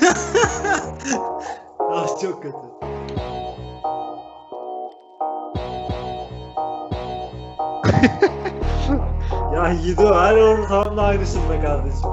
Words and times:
ah 1.92 2.20
çok 2.20 2.42
kötü. 2.42 2.56
ya 9.54 9.68
Yiğido 9.70 10.14
her 10.14 10.36
ortamda 10.36 11.02
aynısın 11.02 11.40
be 11.50 11.60
kardeşim. 11.60 12.10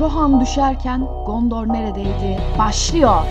Rohan 0.00 0.40
düşerken 0.40 1.00
Gondor 1.26 1.68
neredeydi? 1.68 2.40
Başlıyor. 2.58 3.22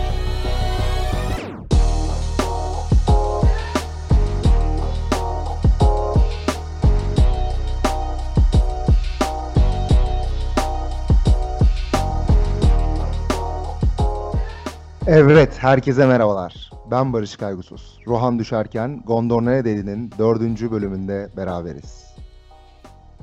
Evet, 15.14 15.58
herkese 15.58 16.06
merhabalar. 16.06 16.70
Ben 16.90 17.12
Barış 17.12 17.36
Kaygusuz. 17.36 18.00
Rohan 18.06 18.38
Düşerken 18.38 19.02
Gondor 19.06 19.44
Neredeydinin 19.44 20.10
dördüncü 20.18 20.70
bölümünde 20.70 21.28
beraberiz. 21.36 22.14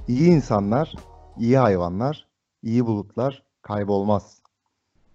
İyi 0.07 0.29
insanlar, 0.29 0.95
iyi 1.37 1.57
hayvanlar, 1.57 2.27
iyi 2.63 2.85
bulutlar 2.85 3.43
kaybolmaz. 3.61 4.41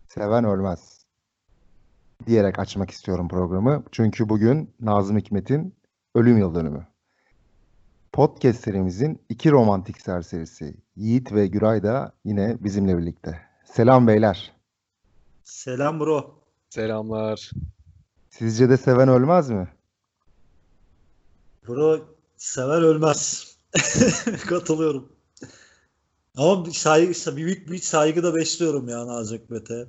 Seven 0.09 0.45
ölmez. 0.45 1.07
Diyerek 2.27 2.59
açmak 2.59 2.91
istiyorum 2.91 3.29
programı. 3.29 3.85
Çünkü 3.93 4.29
bugün 4.29 4.71
Nazım 4.81 5.17
Hikmet'in 5.17 5.75
ölüm 6.15 6.39
yıl 6.39 6.55
dönümü. 6.55 6.87
Podcast 8.13 8.61
serimizin 8.61 9.21
iki 9.29 9.51
romantik 9.51 10.01
serserisi 10.01 10.75
Yiğit 10.97 11.33
ve 11.33 11.47
Güray 11.47 11.83
da 11.83 12.13
yine 12.25 12.57
bizimle 12.61 12.99
birlikte. 12.99 13.41
Selam 13.65 14.07
beyler. 14.07 14.53
Selam 15.45 16.01
bro. 16.01 16.44
Selamlar. 16.75 17.51
Sizce 18.31 18.69
de 18.69 18.77
seven 18.77 19.09
ölmez 19.09 19.51
mi? 19.51 19.69
Bro 21.69 22.01
sever 22.37 22.83
ölmez. 22.83 23.57
Katılıyorum. 24.47 25.13
Ama 26.37 26.67
bir 26.67 26.73
saygı, 26.73 27.37
büyük 27.37 27.71
bir 27.71 27.79
saygı 27.79 28.23
da 28.23 28.35
besliyorum 28.35 28.89
ya 28.89 29.07
Nazım 29.07 29.39
Hikmet'e. 29.39 29.87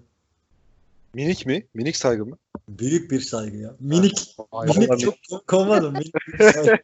Minik 1.14 1.46
mi? 1.46 1.68
Minik 1.74 1.98
saygı 1.98 2.26
mı? 2.26 2.38
Büyük 2.70 3.12
bir 3.12 3.20
saygı 3.20 3.58
ya. 3.58 3.76
Minik. 3.80 4.36
Hayvan 4.52 4.78
minik 4.78 4.90
minik. 4.90 5.24
çok 5.24 5.48
konmadım. 5.48 5.94
Minik 5.94 6.14
bir 6.16 6.52
saygı. 6.54 6.78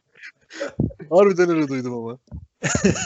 Harbiden 1.10 1.50
öyle 1.50 1.68
duydum 1.68 1.94
ama. 1.94 2.18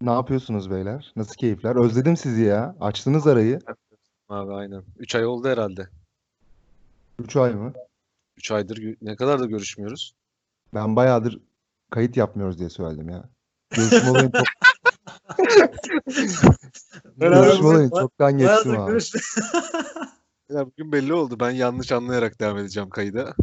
Ne 0.00 0.10
yapıyorsunuz 0.10 0.70
beyler? 0.70 1.12
Nasıl 1.16 1.34
keyifler? 1.34 1.84
Özledim 1.84 2.16
sizi 2.16 2.42
ya. 2.42 2.76
Açtınız 2.80 3.26
arayı. 3.26 3.58
Abi 4.32 4.52
aynen. 4.52 4.82
3 4.98 5.14
ay 5.14 5.26
oldu 5.26 5.48
herhalde. 5.48 5.88
3 7.18 7.36
ay 7.36 7.54
mı? 7.54 7.72
3 8.36 8.50
aydır 8.50 8.96
ne 9.02 9.16
kadar 9.16 9.40
da 9.40 9.46
görüşmüyoruz. 9.46 10.14
Ben 10.74 10.96
bayağıdır 10.96 11.38
kayıt 11.90 12.16
yapmıyoruz 12.16 12.58
diye 12.58 12.70
söyledim 12.70 13.08
ya. 13.08 13.24
Görüşme 13.70 14.10
olayım, 14.10 14.32
çok, 14.32 14.46
görüşme 17.16 17.66
olayım 17.66 17.90
çoktan 17.90 18.38
geçtim 18.38 18.80
abi. 18.80 18.98
Ya 20.50 20.66
bugün 20.66 20.92
belli 20.92 21.14
oldu. 21.14 21.36
Ben 21.40 21.50
yanlış 21.50 21.92
anlayarak 21.92 22.40
devam 22.40 22.58
edeceğim 22.58 22.90
kayıda. 22.90 23.34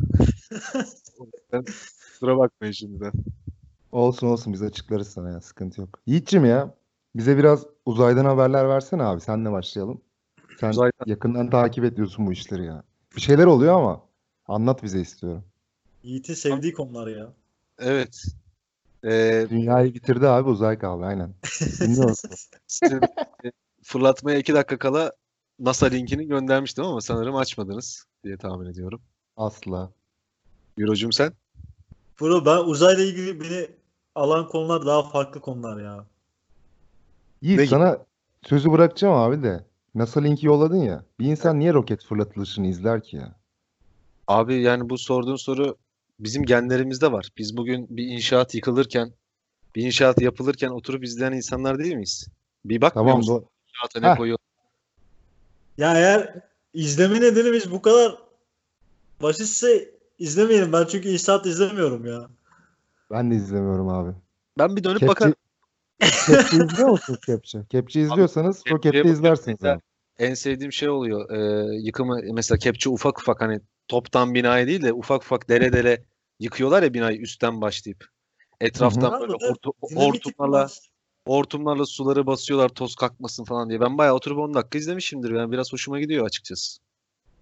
Yüzden 0.52 1.66
Kusura 2.12 2.38
bakmayın 2.38 2.74
şimdiden. 2.74 3.12
Olsun 3.92 4.28
olsun 4.28 4.54
biz 4.54 4.62
açıklarız 4.62 5.08
sana 5.08 5.30
ya. 5.30 5.42
Sıkıntı 5.42 5.82
yok. 5.82 6.00
Yiğit'cim 6.06 6.46
ya 6.46 6.76
bize 7.16 7.38
biraz 7.38 7.66
uzaydan 7.86 8.26
haberler 8.26 8.70
versene 8.70 9.04
abi. 9.04 9.22
Senle 9.22 9.52
başlayalım. 9.52 10.02
Sen 10.60 10.70
Uzaydan- 10.70 11.06
yakından 11.06 11.50
takip 11.50 11.84
ediyorsun 11.84 12.28
bu 12.28 12.32
işleri 12.32 12.66
ya. 12.66 12.84
Bir 13.16 13.22
şeyler 13.22 13.46
oluyor 13.46 13.74
ama 13.74 14.02
anlat 14.48 14.84
bize 14.84 15.02
istiyorum. 15.02 15.44
Yiğit'in 16.04 16.34
sevdiği 16.34 16.74
konular 16.74 17.08
ya. 17.08 17.34
Evet. 17.80 18.24
Ee, 19.04 19.48
Dünyayı 19.50 19.94
bitirdi 19.94 20.28
abi 20.28 20.50
uzay 20.50 20.80
kaldı 20.80 21.06
aynen. 21.06 21.34
E, 23.46 23.52
fırlatmaya 23.84 24.38
2 24.40 24.54
dakika 24.54 24.78
kala 24.78 25.12
NASA 25.60 25.86
linkini 25.86 26.28
göndermiştim 26.28 26.86
ama 26.86 27.02
sanırım 27.02 27.36
açmadınız 27.36 28.06
diye 28.24 28.38
tahmin 28.38 28.66
ediyorum. 28.70 29.02
Asla. 29.38 29.92
Eurocum 30.78 31.12
sen? 31.12 31.34
Bro 32.22 32.46
ben 32.46 32.58
uzayla 32.58 33.04
ilgili 33.04 33.42
beni 33.42 33.68
alan 34.16 34.48
konular 34.48 34.86
daha 34.86 35.04
farklı 35.10 35.42
konular 35.42 35.82
ya. 35.84 36.06
Yiğit 37.42 37.60
Ne 37.60 37.68
sana 37.68 37.98
sözü 38.44 38.72
bırakacağım 38.72 39.14
abi 39.16 39.44
de. 39.44 39.69
NASA 39.96 40.22
linki 40.22 40.46
yolladın 40.46 40.78
ya. 40.78 41.04
Bir 41.20 41.26
insan 41.26 41.60
niye 41.60 41.74
roket 41.74 42.06
fırlatılışını 42.06 42.68
izler 42.68 43.04
ki 43.04 43.16
ya? 43.16 43.36
Abi 44.28 44.62
yani 44.62 44.90
bu 44.90 44.98
sorduğun 44.98 45.36
soru 45.36 45.78
bizim 46.20 46.44
genlerimizde 46.44 47.12
var. 47.12 47.30
Biz 47.38 47.58
bugün 47.58 47.88
bir 47.90 48.08
inşaat 48.08 48.56
yıkılırken, 48.56 49.14
bir 49.76 49.86
inşaat 49.86 50.22
yapılırken 50.22 50.70
oturup 50.70 51.04
izleyen 51.04 51.32
insanlar 51.32 51.80
değil 51.80 51.94
miyiz? 51.94 52.28
Bir 52.66 52.82
bakmıyor 52.82 53.06
Tamam 53.06 53.18
musun 53.18 53.36
bu. 53.36 53.50
inşaata 53.70 54.10
ne 54.10 54.18
koyuyor? 54.18 54.38
Ya 55.78 55.98
eğer 55.98 56.40
izleme 56.74 57.22
nedenimiz 57.22 57.72
bu 57.72 57.82
kadar 57.82 58.18
basitse 59.22 59.92
izlemeyelim. 60.20 60.74
Ben 60.74 60.86
çünkü 60.86 61.10
inşaat 61.10 61.46
izlemiyorum 61.46 62.06
ya. 62.06 62.30
Ben 63.12 63.32
de 63.32 63.36
izlemiyorum 63.36 63.90
abi. 63.90 64.12
Ben 64.58 64.76
bir 64.76 64.84
dönüp 64.84 65.00
Kepçe, 65.00 65.08
bakarım. 65.08 65.36
Kepçe 66.00 66.58
izliyor 66.58 66.90
musunuz 66.90 67.20
Kepçe? 67.26 67.60
Kepçe 67.70 68.02
izliyorsanız 68.02 68.58
Kepçe'ye 68.58 68.76
rokette 68.76 68.98
bakıyorum 68.98 69.12
izlersiniz 69.12 69.64
abi. 69.64 69.82
En 70.20 70.34
sevdiğim 70.34 70.74
şey 70.74 70.90
oluyor. 70.90 71.30
Ee, 71.32 71.76
yıkımı 71.76 72.20
mesela 72.34 72.58
kepçe 72.58 72.90
ufak 72.90 73.20
ufak 73.20 73.42
hani 73.42 73.62
toptan 73.88 74.34
binayı 74.34 74.68
değil 74.68 74.82
de 74.82 74.94
ufak 74.94 75.24
ufak 75.24 75.50
dere 75.50 75.74
dere 75.74 76.04
yıkıyorlar 76.40 76.84
ya 76.84 76.94
binayı 76.94 77.18
üstten 77.18 77.62
başlayıp. 77.62 78.06
Etraftan 78.62 79.12
Hı 79.12 79.16
hı. 79.16 79.20
böyle 79.22 79.34
Abi, 79.34 79.44
hortu- 79.44 79.74
hortumlarla 79.96 80.68
hortumlarla 81.28 81.86
suları 81.86 82.28
basıyorlar 82.28 82.70
toz 82.70 82.96
kalkmasın 82.96 83.44
falan 83.44 83.70
diye. 83.70 83.82
Ben 83.82 83.98
bayağı 83.98 84.16
oturup 84.16 84.38
10 84.38 84.54
dakika 84.54 84.78
izlemişimdir. 84.78 85.32
Yani 85.32 85.52
biraz 85.52 85.74
hoşuma 85.74 86.00
gidiyor 86.00 86.26
açıkçası. 86.26 86.80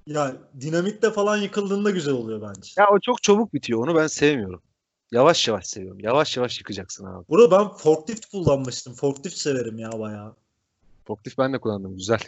Ya 0.08 0.36
dinamitle 0.62 1.12
falan 1.12 1.38
yıkıldığında 1.38 1.92
güzel 1.92 2.14
oluyor 2.14 2.42
bence. 2.42 2.72
Ya 2.78 2.88
o 2.92 3.00
çok 3.00 3.24
çabuk 3.24 3.54
bitiyor. 3.54 3.88
Onu 3.88 3.96
ben 3.96 4.08
sevmiyorum. 4.08 4.62
Yavaş 5.12 5.48
yavaş 5.48 5.68
seviyorum. 5.68 6.00
Yavaş 6.00 6.38
yavaş 6.38 6.60
yıkacaksın 6.60 7.06
abi. 7.06 7.26
Bro 7.30 7.52
ben 7.52 7.68
forklift 7.68 8.26
kullanmıştım. 8.26 8.94
Forklift 8.94 9.38
severim 9.38 9.80
ya 9.80 10.00
bayağı. 10.00 10.36
Forklift 11.06 11.38
ben 11.38 11.54
de 11.54 11.60
kullandım. 11.60 11.96
Güzel. 11.96 12.20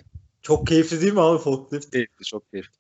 Çok 0.42 0.68
keyifli 0.68 1.02
değil 1.02 1.14
mi 1.14 1.22
abi 1.22 1.40
forklift? 1.40 1.92
Keyifli, 1.92 2.26
çok 2.26 2.52
keyifli. 2.52 2.78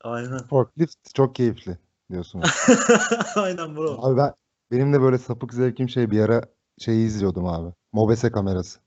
Aynen. 0.00 0.38
Forklift 0.38 1.14
çok 1.14 1.34
keyifli 1.34 1.78
diyorsunuz. 2.10 2.50
Aynen 3.36 3.76
bro. 3.76 3.98
Abi 4.02 4.16
ben 4.16 4.34
benim 4.70 4.92
de 4.92 5.00
böyle 5.00 5.18
sapık 5.18 5.54
zevkim 5.54 5.88
şey 5.88 6.10
bir 6.10 6.20
ara 6.20 6.42
şeyi 6.78 7.06
izliyordum 7.06 7.46
abi. 7.46 7.74
Mobese 7.92 8.32
kamerası. 8.32 8.80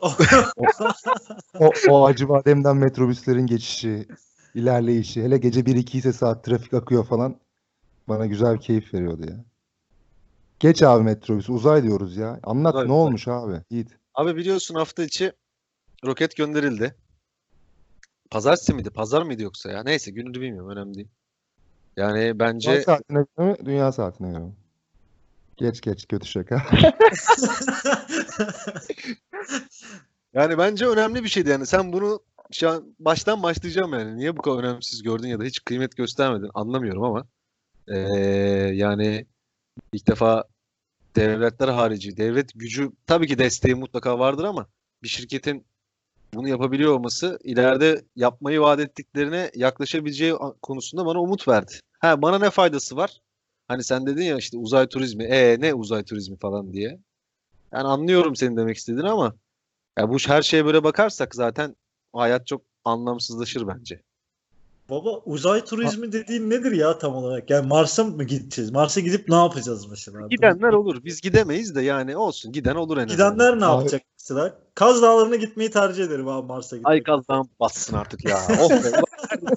O, 0.00 0.10
o 1.88 2.06
Acıbadem'den 2.06 2.76
metrobüslerin 2.76 3.46
geçişi, 3.46 4.08
ilerleyişi, 4.54 5.22
hele 5.22 5.38
gece 5.38 5.60
1-2 5.60 5.96
ise 5.96 6.12
saat 6.12 6.44
trafik 6.44 6.74
akıyor 6.74 7.04
falan 7.04 7.36
bana 8.08 8.26
güzel 8.26 8.54
bir 8.54 8.60
keyif 8.60 8.94
veriyordu 8.94 9.22
ya. 9.30 9.44
Geç 10.60 10.82
abi 10.82 11.02
metrobüs, 11.04 11.50
uzay 11.50 11.82
diyoruz 11.82 12.16
ya. 12.16 12.40
Anlat 12.42 12.74
Uzay, 12.74 12.88
ne 12.88 12.92
uzay. 12.92 13.02
olmuş 13.06 13.28
abi? 13.28 13.60
Yiğit. 13.70 13.96
Abi 14.14 14.36
biliyorsun 14.36 14.74
hafta 14.74 15.02
içi 15.04 15.32
roket 16.04 16.36
gönderildi. 16.36 16.94
Pazartesi 18.30 18.74
miydi? 18.74 18.90
Pazar 18.90 19.22
mıydı 19.22 19.42
yoksa 19.42 19.70
ya? 19.70 19.82
Neyse 19.82 20.10
gününü 20.10 20.40
bilmiyorum. 20.40 20.70
Önemli 20.70 20.94
değil. 20.94 21.08
Yani 21.96 22.38
bence 22.38 22.82
saatine 22.82 23.24
göre 23.38 23.50
mi, 23.50 23.56
dünya 23.64 23.92
saatine 23.92 24.30
göre 24.30 24.38
mi? 24.40 24.52
Geç 25.56 25.80
geç 25.80 26.08
kötü 26.08 26.26
şaka. 26.26 26.62
yani 30.34 30.58
bence 30.58 30.86
önemli 30.86 31.24
bir 31.24 31.28
şeydi 31.28 31.50
yani. 31.50 31.66
Sen 31.66 31.92
bunu 31.92 32.20
şu 32.52 32.68
an 32.70 32.94
baştan 32.98 33.42
başlayacağım 33.42 33.92
yani. 33.92 34.16
Niye 34.16 34.36
bu 34.36 34.42
kadar 34.42 34.64
önemsiz 34.64 35.02
gördün 35.02 35.28
ya 35.28 35.40
da 35.40 35.44
hiç 35.44 35.64
kıymet 35.64 35.96
göstermedin 35.96 36.50
anlamıyorum 36.54 37.02
ama 37.02 37.26
eee, 37.88 37.96
yani 38.74 39.26
ilk 39.92 40.08
defa 40.08 40.44
devletler 41.16 41.68
harici 41.68 42.16
devlet 42.16 42.50
gücü 42.54 42.92
tabii 43.06 43.26
ki 43.26 43.38
desteği 43.38 43.74
mutlaka 43.74 44.18
vardır 44.18 44.44
ama 44.44 44.66
bir 45.02 45.08
şirketin 45.08 45.66
bunu 46.34 46.48
yapabiliyor 46.48 46.92
olması 46.92 47.38
ileride 47.44 48.04
yapmayı 48.16 48.60
vaat 48.60 48.80
ettiklerine 48.80 49.50
yaklaşabileceği 49.54 50.34
konusunda 50.62 51.06
bana 51.06 51.20
umut 51.20 51.48
verdi. 51.48 51.72
Ha 52.00 52.22
bana 52.22 52.38
ne 52.38 52.50
faydası 52.50 52.96
var? 52.96 53.20
Hani 53.68 53.84
sen 53.84 54.06
dedin 54.06 54.22
ya 54.24 54.36
işte 54.38 54.58
uzay 54.58 54.88
turizmi. 54.88 55.24
E 55.24 55.60
ne 55.60 55.74
uzay 55.74 56.04
turizmi 56.04 56.38
falan 56.38 56.72
diye. 56.72 56.98
Yani 57.72 57.88
anlıyorum 57.88 58.36
senin 58.36 58.56
demek 58.56 58.76
istediğini 58.76 59.10
ama 59.10 59.34
ya 59.98 60.08
bu 60.10 60.18
her 60.18 60.42
şeye 60.42 60.64
böyle 60.64 60.84
bakarsak 60.84 61.34
zaten 61.34 61.76
hayat 62.12 62.46
çok 62.46 62.62
anlamsızlaşır 62.84 63.66
bence. 63.68 64.02
Baba 64.90 65.18
uzay 65.18 65.64
turizmi 65.64 66.12
dediğin 66.12 66.50
nedir 66.50 66.72
ya 66.72 66.98
tam 66.98 67.14
olarak? 67.14 67.50
Yani 67.50 67.66
Mars'a 67.68 68.04
mı 68.04 68.24
gideceğiz? 68.24 68.70
Mars'a 68.70 69.00
gidip 69.00 69.28
ne 69.28 69.34
yapacağız 69.34 69.86
mesela? 69.90 70.26
Gidenler 70.30 70.72
olur. 70.72 71.04
Biz 71.04 71.20
gidemeyiz 71.20 71.74
de 71.74 71.82
yani 71.82 72.16
olsun. 72.16 72.52
Giden 72.52 72.74
olur 72.74 72.96
en 72.98 73.06
azından. 73.08 73.32
Gidenler 73.34 73.60
ne 73.60 73.66
Abi- 73.66 73.76
yapacak 73.78 74.02
mesela? 74.20 74.58
Kaz 74.74 75.02
Dağları'na 75.02 75.36
gitmeyi 75.36 75.70
tercih 75.70 76.04
ederim 76.04 76.28
abi 76.28 76.46
Mars'a 76.46 76.76
gitmek. 76.76 76.90
Ay 76.92 77.02
kazdan 77.02 77.48
bassın 77.60 77.96
artık 77.96 78.24
ya. 78.24 78.38
Oh 78.60 78.70
be. 78.70 78.76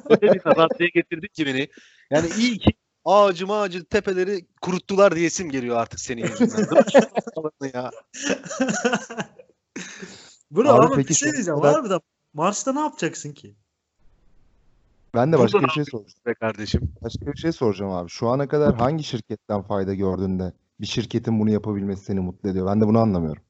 Öyle 0.09 0.33
bir 0.33 0.45
raddeye 0.45 0.89
getirdik 0.93 1.33
ki 1.33 1.45
beni. 1.45 1.67
Yani 2.11 2.29
iyi 2.39 2.57
ki 2.57 2.71
ağacı 3.05 3.45
ağacı 3.47 3.85
tepeleri 3.85 4.45
kuruttular 4.61 5.15
diyesim 5.15 5.49
geliyor 5.49 5.77
artık 5.77 5.99
senin 5.99 6.21
yüzünden. 6.27 6.83
ya. 7.73 7.91
Bro 10.51 10.69
Abi 10.69 10.85
ama 10.85 10.95
peki 10.95 11.09
bir 11.09 11.13
şey 11.13 11.31
diyeceğim. 11.33 11.59
kadar- 11.61 11.73
Harbiden 11.73 11.99
Mars'ta 12.33 12.73
ne 12.73 12.79
yapacaksın 12.79 13.31
ki? 13.31 13.55
Ben 15.15 15.33
de 15.33 15.39
başka 15.39 15.57
Burada 15.57 15.67
bir 15.67 15.73
şey 15.73 15.85
soracağım. 15.85 16.19
Be 16.25 16.33
kardeşim. 16.33 16.91
Başka 17.01 17.25
bir 17.25 17.37
şey 17.37 17.51
soracağım 17.51 17.91
abi. 17.91 18.09
Şu 18.09 18.29
ana 18.29 18.47
kadar 18.47 18.75
hangi 18.75 19.03
şirketten 19.03 19.61
fayda 19.61 19.93
gördün 19.93 20.39
de 20.39 20.53
bir 20.81 20.85
şirketin 20.85 21.39
bunu 21.39 21.49
yapabilmesi 21.49 22.05
seni 22.05 22.19
mutlu 22.19 22.49
ediyor? 22.49 22.67
Ben 22.67 22.81
de 22.81 22.87
bunu 22.87 22.99
anlamıyorum. 22.99 23.43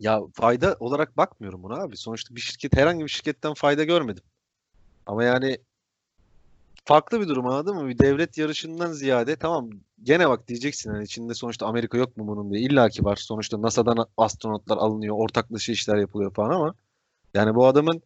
Ya 0.00 0.20
fayda 0.32 0.76
olarak 0.80 1.16
bakmıyorum 1.16 1.62
buna 1.62 1.74
abi. 1.74 1.96
Sonuçta 1.96 2.34
bir 2.34 2.40
şirket 2.40 2.76
herhangi 2.76 3.04
bir 3.04 3.08
şirketten 3.08 3.54
fayda 3.54 3.84
görmedim. 3.84 4.22
Ama 5.06 5.24
yani 5.24 5.58
farklı 6.84 7.20
bir 7.20 7.28
durum 7.28 7.46
anladın 7.46 7.76
mı? 7.76 7.88
Bir 7.88 7.98
devlet 7.98 8.38
yarışından 8.38 8.92
ziyade 8.92 9.36
tamam 9.36 9.70
gene 10.02 10.28
bak 10.28 10.48
diyeceksin 10.48 10.90
hani 10.90 11.04
içinde 11.04 11.34
sonuçta 11.34 11.66
Amerika 11.66 11.98
yok 11.98 12.16
mu 12.16 12.26
bunun 12.26 12.50
diye. 12.52 12.62
İlla 12.62 12.88
ki 12.88 13.04
var. 13.04 13.16
Sonuçta 13.16 13.62
NASA'dan 13.62 14.06
astronotlar 14.16 14.76
alınıyor, 14.76 15.16
ortaklaşa 15.18 15.72
işler 15.72 15.96
yapılıyor 15.96 16.34
falan 16.34 16.50
ama 16.50 16.74
yani 17.34 17.54
bu 17.54 17.66
adamın 17.66 18.02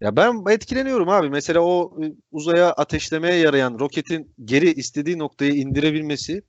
ya 0.00 0.16
ben 0.16 0.44
etkileniyorum 0.50 1.08
abi. 1.08 1.30
Mesela 1.30 1.60
o 1.60 1.96
e, 2.04 2.12
uzaya 2.32 2.72
ateşlemeye 2.72 3.34
yarayan 3.36 3.78
roketin 3.78 4.34
geri 4.44 4.72
istediği 4.72 5.18
noktaya 5.18 5.50
indirebilmesi 5.52 6.42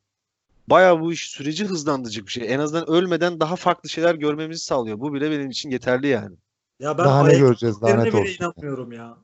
bayağı 0.69 1.01
bu 1.01 1.13
iş 1.13 1.29
süreci 1.29 1.65
hızlandırıcı 1.65 2.25
bir 2.25 2.31
şey. 2.31 2.53
En 2.53 2.59
azından 2.59 2.89
ölmeden 2.89 3.39
daha 3.39 3.55
farklı 3.55 3.89
şeyler 3.89 4.15
görmemizi 4.15 4.63
sağlıyor. 4.63 4.99
Bu 4.99 5.13
bile 5.13 5.31
benim 5.31 5.49
için 5.49 5.69
yeterli 5.69 6.07
yani. 6.07 6.35
Ya 6.79 6.97
ben 6.97 7.05
Daha 7.05 7.27
ne 7.27 7.37
göreceğiz 7.37 7.81
daha 7.81 7.91
izlerine 7.91 8.05
net 8.05 8.13
bile 8.13 8.21
olsun. 8.21 8.45
inanmıyorum 8.45 8.91
ya. 8.91 9.17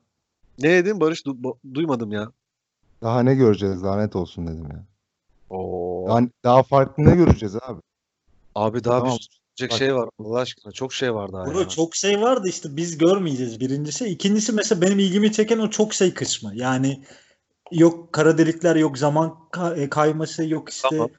Ne 0.59 0.69
dedin 0.69 0.99
Barış? 0.99 1.21
Du- 1.21 1.57
duymadım 1.73 2.11
ya. 2.11 2.31
Daha 3.01 3.23
ne 3.23 3.35
göreceğiz 3.35 3.83
daha 3.83 3.97
net 3.97 4.15
olsun 4.15 4.47
dedim 4.47 4.67
ya. 4.71 4.85
Oo. 5.49 6.07
Daha, 6.09 6.21
daha 6.43 6.63
farklı 6.63 7.05
ne 7.05 7.15
göreceğiz 7.15 7.55
abi? 7.55 7.81
Abi 8.55 8.83
daha 8.83 8.99
Tamam. 8.99 9.17
bir 9.17 9.40
Bak. 9.69 9.77
şey 9.77 9.95
var 9.95 10.09
Allah 10.19 10.39
aşkına. 10.39 10.71
Çok 10.71 10.93
şey 10.93 11.13
var 11.13 11.33
daha 11.33 11.45
Bro 11.45 11.59
ya. 11.59 11.67
çok 11.69 11.95
şey 11.95 12.21
vardı 12.21 12.47
işte 12.47 12.75
biz 12.75 12.97
görmeyeceğiz 12.97 13.59
birincisi. 13.59 14.05
İkincisi 14.05 14.53
mesela 14.53 14.81
benim 14.81 14.99
ilgimi 14.99 15.31
çeken 15.31 15.59
o 15.59 15.69
çok 15.69 15.93
şey 15.93 16.13
kısmı. 16.13 16.51
Yani 16.55 17.03
yok 17.71 18.13
kara 18.13 18.37
delikler 18.37 18.75
yok 18.75 18.97
zaman 18.97 19.37
ka- 19.51 19.79
e, 19.79 19.89
kayması 19.89 20.45
yok 20.45 20.69
işte 20.69 20.87
Tamam. 20.89 21.09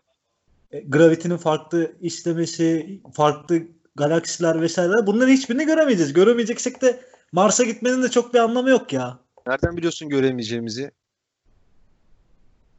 e, 0.71 0.81
gravitinin 0.81 1.37
farklı 1.37 1.93
işlemesi 2.01 3.01
farklı 3.15 3.63
galaksiler 3.97 4.61
vesaire 4.61 5.07
bunların 5.07 5.33
hiçbirini 5.33 5.67
göremeyeceğiz. 5.67 6.13
Göremeyeceksek 6.13 6.83
de 6.83 7.01
Mars'a 7.33 7.65
gitmenin 7.65 8.03
de 8.03 8.11
çok 8.11 8.35
bir 8.35 8.39
anlamı 8.39 8.71
yok 8.71 8.93
ya. 8.93 9.19
Nereden 9.47 9.77
biliyorsun 9.77 10.09
göremeyeceğimizi? 10.09 10.91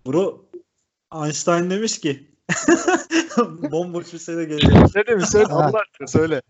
Bro 0.07 0.45
Einstein 1.15 1.69
demiş 1.69 1.99
ki 1.99 2.32
bomboş 3.71 4.13
bir 4.13 4.17
sene 4.17 4.43
gelecek. 4.43 4.95
Ne 4.95 5.07
demiş? 5.07 5.29
Söyle. 5.29 5.45
Allah 5.45 5.79
aşkına 5.79 6.07
söyle. 6.07 6.41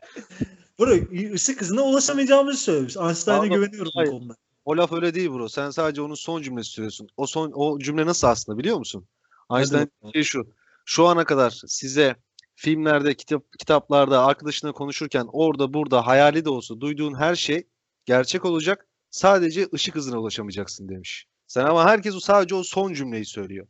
Bro 0.79 0.91
ışık 1.33 1.61
hızına 1.61 1.81
ulaşamayacağımızı 1.81 2.57
söylemiş. 2.57 2.97
Einstein'a 2.97 3.47
güveniyorum 3.47 3.91
bu 3.95 3.99
hayır. 3.99 4.11
konuda. 4.11 4.35
O 4.65 4.77
laf 4.77 4.93
öyle 4.93 5.13
değil 5.13 5.29
bro. 5.29 5.49
Sen 5.49 5.69
sadece 5.69 6.01
onun 6.01 6.15
son 6.15 6.41
cümlesi 6.41 6.69
söylüyorsun. 6.69 7.07
O 7.17 7.27
son 7.27 7.51
o 7.55 7.79
cümle 7.79 8.05
nasıl 8.05 8.27
aslında 8.27 8.57
biliyor 8.57 8.77
musun? 8.77 9.07
Einstein 9.51 9.91
şey 10.13 10.23
şu. 10.23 10.47
Şu 10.85 11.05
ana 11.07 11.25
kadar 11.25 11.61
size 11.67 12.15
filmlerde, 12.55 13.13
kitap 13.13 13.43
kitaplarda 13.59 14.25
arkadaşına 14.25 14.71
konuşurken 14.71 15.27
orada 15.31 15.73
burada 15.73 16.07
hayali 16.07 16.45
de 16.45 16.49
olsa 16.49 16.79
duyduğun 16.79 17.15
her 17.15 17.35
şey 17.35 17.67
gerçek 18.05 18.45
olacak. 18.45 18.87
Sadece 19.09 19.67
ışık 19.73 19.95
hızına 19.95 20.19
ulaşamayacaksın 20.19 20.89
demiş. 20.89 21.27
Sen 21.47 21.65
ama 21.65 21.85
herkes 21.85 22.15
o 22.15 22.19
sadece 22.19 22.55
o 22.55 22.63
son 22.63 22.93
cümleyi 22.93 23.25
söylüyor. 23.25 23.67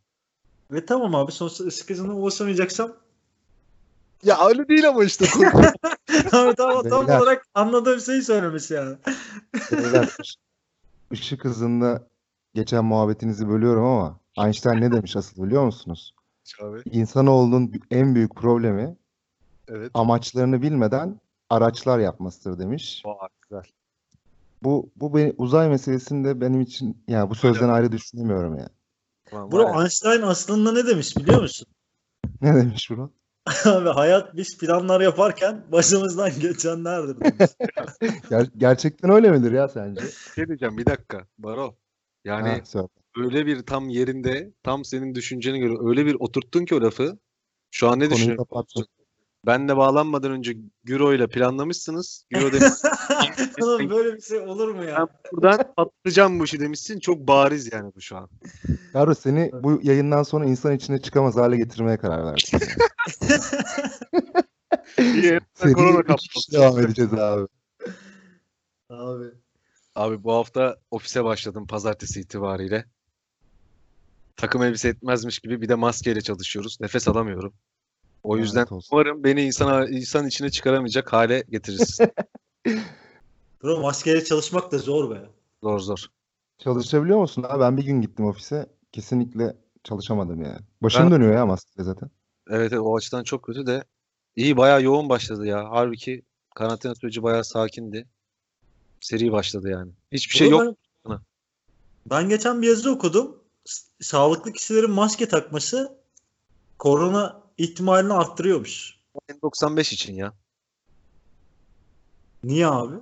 Ve 0.72 0.86
tamam 0.86 1.16
abi 1.16 1.32
sonuçta 1.32 1.64
ışık 1.64 1.90
hızına 1.90 2.14
ulaşamayacaksam 2.14 2.92
Ya 4.24 4.48
öyle 4.48 4.68
değil 4.68 4.88
ama 4.88 5.04
işte. 5.04 5.26
Abi 6.32 6.56
tam 6.56 6.84
Beyler. 6.84 7.20
olarak 7.20 7.46
anladığım 7.54 8.00
şeyi 8.00 8.22
söylemiş 8.22 8.72
yani. 8.72 8.98
Beyler, 9.72 10.16
ış- 10.22 10.36
ışık 11.14 11.46
hızında 11.46 12.08
geçen 12.54 12.86
muhabbetinizi 12.86 13.50
bölüyorum 13.50 13.84
ama 13.86 14.20
Einstein 14.38 14.82
ne 14.82 14.92
demiş 14.92 15.16
asıl 15.16 15.44
biliyor 15.44 15.66
musunuz? 15.66 16.14
Abi, 16.62 16.82
İnsanoğlunun 16.86 17.72
en 17.92 18.16
büyük 18.16 18.36
problemi 18.36 18.96
evet. 19.68 19.92
amaçlarını 19.94 20.62
bilmeden 20.62 21.20
araçlar 21.50 22.00
yapmasıdır 22.00 22.60
demiş. 22.60 23.04
Vay, 23.06 23.28
güzel. 23.42 23.64
Bu 24.64 24.90
bu 24.96 25.16
beni, 25.16 25.34
uzay 25.38 25.70
meselesinde 25.70 26.42
benim 26.42 26.62
için 26.62 27.04
yani 27.08 27.30
bu 27.30 27.36
sözden 27.36 27.70
ayrı 27.70 27.92
düşünemiyorum 27.92 28.58
ya. 28.58 28.70
Ulan 29.34 29.52
Bro 29.52 29.62
ya, 29.62 29.82
Einstein 29.82 30.22
aslında 30.22 30.72
ne 30.72 30.88
demiş 30.88 31.18
biliyor 31.18 31.42
musun? 31.42 31.68
Ne 32.42 32.56
demiş 32.56 32.90
bro? 32.92 33.12
Abi 33.66 33.90
hayat 33.90 34.36
biz 34.36 34.58
planlar 34.58 35.02
yaparken 35.02 35.66
başımızdan 35.72 36.40
geçenlerdir 36.40 37.20
demiş. 37.22 37.52
Ger- 38.30 38.52
gerçekten 38.58 39.12
öyle 39.12 39.32
midir 39.32 39.52
ya 39.52 39.68
sence? 39.68 40.02
bir 40.02 40.32
şey 40.36 40.48
diyeceğim 40.48 40.78
bir 40.78 40.86
dakika. 40.86 41.28
Baro. 41.38 41.76
Yani 42.26 42.50
Ha, 42.50 42.66
söyle. 42.66 42.88
öyle 43.18 43.46
bir 43.46 43.66
tam 43.66 43.90
yerinde, 43.90 44.54
tam 44.64 44.86
senin 44.86 45.16
düşüncene 45.16 45.58
göre 45.60 45.74
öyle 45.80 46.06
bir 46.06 46.16
oturttun 46.20 46.66
ki 46.66 46.76
o 46.76 46.82
lafı. 46.82 47.18
Şu 47.72 47.88
an 47.88 48.00
ne 48.00 48.04
Konuyu 48.04 48.12
düşünüyorsun? 48.12 48.44
kapattım. 48.44 48.86
Ben 49.46 49.70
de 49.70 49.78
bağlanmadan 49.78 50.32
önce 50.32 50.58
Güro 50.84 51.14
ile 51.14 51.28
planlamışsınız. 51.28 52.26
Güro 52.30 52.52
demiş 52.52 52.74
Oğlum 53.62 53.90
böyle 53.90 54.16
bir 54.16 54.22
şey 54.22 54.40
olur 54.40 54.68
mu 54.68 54.82
ben 54.82 54.88
ya? 54.88 55.08
buradan 55.32 55.74
patlayacağım 55.78 56.40
bu 56.40 56.44
işi 56.44 56.60
demişsin. 56.60 57.00
Çok 57.00 57.28
bariz 57.28 57.74
yani 57.74 57.92
bu 57.96 58.02
şu 58.02 58.18
an. 58.18 58.30
Yaro 58.94 59.16
seni 59.16 59.52
bu 59.54 59.80
yayından 59.84 60.24
sonra 60.24 60.46
insan 60.46 60.76
içine 60.76 61.02
çıkamaz 61.02 61.36
hale 61.36 61.58
getirmeye 61.58 61.98
karar 61.98 62.26
verdim. 62.26 62.60
İyi, 64.98 65.40
Seni 65.54 65.74
korona 65.74 66.04
kaptı. 66.04 66.26
devam 66.52 66.80
edeceğiz 66.80 67.14
abi. 67.14 67.48
Abi. 68.90 69.26
Abi 69.96 70.24
bu 70.24 70.34
hafta 70.34 70.78
ofise 70.92 71.24
başladım 71.24 71.68
pazartesi 71.68 72.20
itibariyle. 72.20 72.86
Takım 74.36 74.64
elbise 74.64 74.90
etmezmiş 74.90 75.40
gibi 75.40 75.62
bir 75.62 75.70
de 75.70 75.76
maskeyle 75.76 76.22
çalışıyoruz. 76.22 76.78
Nefes 76.82 77.08
alamıyorum. 77.08 77.54
O 78.24 78.38
yüzden 78.38 78.66
olsun. 78.66 78.96
umarım 78.96 79.24
beni 79.24 79.42
insan 79.42 79.92
insan 79.92 80.28
içine 80.28 80.50
çıkaramayacak 80.50 81.14
hale 81.14 81.44
getiririz. 81.50 82.00
Bro 83.64 83.82
maskeyle 83.82 84.24
çalışmak 84.24 84.72
da 84.72 84.78
zor 84.78 85.16
be. 85.16 85.30
zor 85.64 85.80
zor. 85.80 86.06
Çalışabiliyor 86.58 87.20
musun 87.20 87.46
abi? 87.48 87.60
Ben 87.60 87.78
bir 87.78 87.84
gün 87.84 88.02
gittim 88.02 88.26
ofise. 88.26 88.70
Kesinlikle 88.92 89.56
çalışamadım 89.84 90.44
yani. 90.44 90.60
Başım 90.82 91.04
Ben- 91.04 91.12
dönüyor 91.12 91.34
ya 91.34 91.46
maskede 91.46 91.84
zaten. 91.84 92.10
Evet, 92.50 92.72
evet 92.72 92.82
o 92.82 92.96
açıdan 92.96 93.24
çok 93.24 93.44
kötü 93.44 93.68
de 93.68 93.84
iyi 94.36 94.58
bayağı 94.58 94.84
yoğun 94.84 95.10
başladı 95.10 95.46
ya. 95.46 95.68
Halbuki 95.70 96.22
karantina 96.56 96.96
süreci 96.96 97.24
bayağı 97.24 97.44
sakindi. 97.44 98.08
Seri 99.00 99.32
başladı 99.32 99.70
yani. 99.70 99.92
Hiçbir 100.12 100.36
şey 100.36 100.50
yok. 100.50 100.76
Ben, 101.10 101.20
ben 102.06 102.30
geçen 102.30 102.62
bir 102.62 102.68
yazı 102.68 102.92
okudum. 102.92 103.40
Sağlıklı 104.02 104.54
kişilerin 104.54 104.92
maske 104.92 105.28
takması 105.28 105.98
korona 106.80 107.43
ihtimalini 107.58 108.14
arttırıyormuş. 108.14 109.00
N95 109.30 109.94
için 109.94 110.16
ya. 110.16 110.34
Niye 112.44 112.68
abi? 112.68 112.96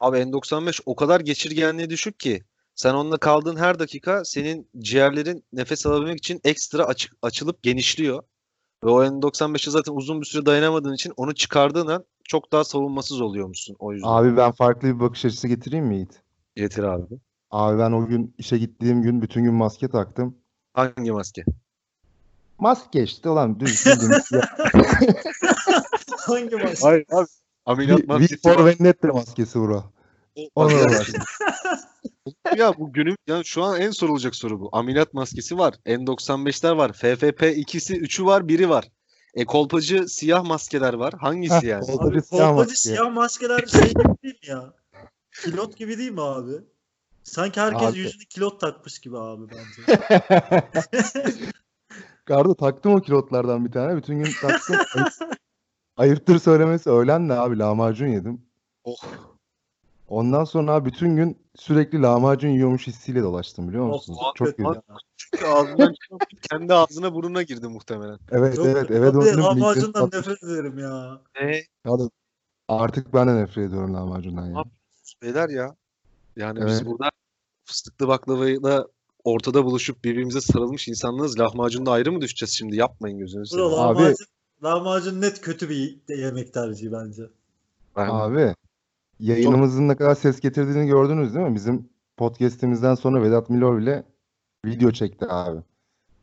Abi 0.00 0.16
N95 0.16 0.82
o 0.86 0.96
kadar 0.96 1.20
geçirgenliği 1.20 1.90
düşük 1.90 2.20
ki 2.20 2.42
sen 2.74 2.94
onunla 2.94 3.16
kaldığın 3.18 3.56
her 3.56 3.78
dakika 3.78 4.24
senin 4.24 4.68
ciğerlerin 4.78 5.44
nefes 5.52 5.86
alabilmek 5.86 6.18
için 6.18 6.40
ekstra 6.44 6.84
açık, 6.84 7.16
açılıp 7.22 7.62
genişliyor. 7.62 8.22
Ve 8.84 8.90
o 8.90 9.04
N95'e 9.04 9.70
zaten 9.70 9.92
uzun 9.92 10.20
bir 10.20 10.26
süre 10.26 10.46
dayanamadığın 10.46 10.94
için 10.94 11.12
onu 11.16 11.34
çıkardığın 11.34 11.86
an 11.86 12.04
çok 12.24 12.52
daha 12.52 12.64
savunmasız 12.64 13.20
oluyormuşsun 13.20 13.76
o 13.78 13.92
yüzden. 13.92 14.08
Abi 14.08 14.36
ben 14.36 14.52
farklı 14.52 14.88
bir 14.88 15.00
bakış 15.00 15.24
açısı 15.24 15.48
getireyim 15.48 15.86
mi 15.86 15.94
Yiğit? 15.94 16.22
Getir 16.56 16.82
abi. 16.82 17.14
Abi 17.50 17.78
ben 17.78 17.92
o 17.92 18.06
gün 18.06 18.34
işe 18.38 18.58
gittiğim 18.58 19.02
gün 19.02 19.22
bütün 19.22 19.44
gün 19.44 19.54
maske 19.54 19.88
taktım. 19.88 20.38
Hangi 20.72 21.12
maske? 21.12 21.44
Maske 22.58 23.02
işte 23.02 23.28
olan 23.28 23.60
düz 23.60 23.86
bildiğimiz 23.86 24.28
ya. 24.32 24.40
Hangi 26.18 26.56
maske? 26.56 26.86
Hayır 26.86 27.04
abi. 27.12 27.26
Ameliyat 27.66 28.06
maskesi 28.08 28.42
for 28.42 28.56
var. 28.58 28.64
Vendetta 28.66 29.08
maskesi 29.08 29.58
bro. 29.60 29.84
Ona 30.54 30.74
uğraştım. 30.74 31.22
Ya 32.56 32.72
bu 32.78 32.92
günüm 32.92 33.16
yani 33.26 33.44
şu 33.44 33.62
an 33.62 33.80
en 33.80 33.90
sorulacak 33.90 34.34
soru 34.34 34.60
bu. 34.60 34.68
Ameliyat 34.72 35.14
maskesi 35.14 35.58
var. 35.58 35.74
N95'ler 35.86 36.76
var. 36.76 36.90
FFP2'si 36.90 37.94
3'ü 37.96 38.24
var, 38.24 38.48
biri 38.48 38.68
var. 38.68 38.88
E 39.34 39.44
kolpacı 39.44 40.08
siyah 40.08 40.44
maskeler 40.44 40.94
var. 40.94 41.14
Hangisi 41.18 41.54
Heh, 41.54 41.62
yani? 41.62 41.84
Abi 41.84 41.92
Kolpacı 41.92 42.22
siyah 42.22 42.48
kolpacı 42.48 42.70
maske. 42.70 42.88
siyah 42.88 43.12
maskeler 43.12 43.66
şey 43.66 43.80
gibi 43.88 44.04
değil 44.22 44.34
mi 44.42 44.48
ya? 44.48 44.72
Pilot 45.44 45.76
gibi 45.76 45.98
değil 45.98 46.10
mi 46.10 46.22
abi? 46.22 46.52
Sanki 47.22 47.60
herkes 47.60 47.88
Abi. 47.88 47.98
yüzünü 47.98 48.24
kilot 48.24 48.60
takmış 48.60 48.98
gibi 48.98 49.18
abi 49.18 49.42
bence. 49.50 50.00
Gardo 52.26 52.54
taktım 52.54 52.94
o 52.94 53.00
kilotlardan 53.00 53.64
bir 53.64 53.72
tane. 53.72 53.96
Bütün 53.96 54.18
gün 54.18 54.32
taktım. 54.40 54.76
Ayıp- 54.94 55.34
Ayıptır 55.96 56.38
söylemesi 56.38 56.90
öğlen 56.90 57.28
de 57.28 57.34
abi 57.34 57.58
lahmacun 57.58 58.06
yedim. 58.06 58.46
Oh. 58.84 58.96
Ondan 60.08 60.44
sonra 60.44 60.72
abi 60.72 60.88
bütün 60.88 61.16
gün 61.16 61.38
sürekli 61.56 62.02
lahmacun 62.02 62.48
yiyormuş 62.48 62.86
hissiyle 62.86 63.22
dolaştım 63.22 63.68
biliyor 63.68 63.88
Of, 63.88 63.92
musunuz? 63.92 64.18
muhabbet 64.20 64.58
Çok. 64.58 64.84
Çünkü 65.16 65.44
ağzından 65.46 65.94
kendi 66.50 66.74
ağzına 66.74 67.14
burnuna 67.14 67.42
girdi 67.42 67.68
muhtemelen. 67.68 68.18
Evet 68.30 68.58
Yok, 68.58 68.66
evet 68.66 68.90
eve 68.90 69.08
abi, 69.08 69.14
döndüm. 69.14 69.42
lahmacundan 69.42 70.10
nefret 70.12 70.42
ederim 70.42 70.78
ya. 70.78 71.20
Ne? 71.40 71.62
patladı. 71.84 72.10
Artık 72.68 73.14
ben 73.14 73.28
de 73.28 73.36
nefret 73.36 73.68
ediyorum 73.68 73.94
lahmacundan 73.94 74.46
ya. 74.46 74.58
Abi, 74.58 74.70
Beyler 75.22 75.48
ya. 75.48 75.76
Yani 76.36 76.66
biz 76.66 76.76
Evet. 76.76 76.86
burada 76.86 77.10
fıstıklı 77.64 78.08
baklavayla 78.08 78.86
ortada 79.24 79.64
buluşup 79.64 80.04
birbirimize 80.04 80.40
sarılmış 80.40 80.88
insanlarız. 80.88 81.38
Lahmacunda 81.38 81.90
ayrı 81.92 82.12
mı 82.12 82.20
düşeceğiz 82.20 82.52
şimdi? 82.52 82.76
Yapmayın 82.76 83.18
gözünüzü 83.18 83.56
Bro 83.56 83.70
seveyim. 83.70 83.84
Abi- 83.84 83.98
lahmacun, 84.02 84.26
lahmacun 84.64 85.20
net 85.20 85.40
kötü 85.40 85.68
bir 85.68 85.98
yemek 86.08 86.54
tercihi 86.54 86.92
bence. 86.92 87.22
Ben- 87.96 88.08
Abi 88.08 88.54
yayınımızın 89.20 89.88
ne 89.88 89.96
kadar 89.96 90.14
ses 90.14 90.40
getirdiğini 90.40 90.86
gördünüz 90.86 91.34
değil 91.34 91.46
mi? 91.46 91.54
Bizim 91.54 91.88
podcast'imizden 92.16 92.94
sonra 92.94 93.22
Vedat 93.22 93.50
Milor 93.50 93.78
bile 93.78 94.04
video 94.66 94.90
çekti 94.90 95.26
abi. 95.28 95.60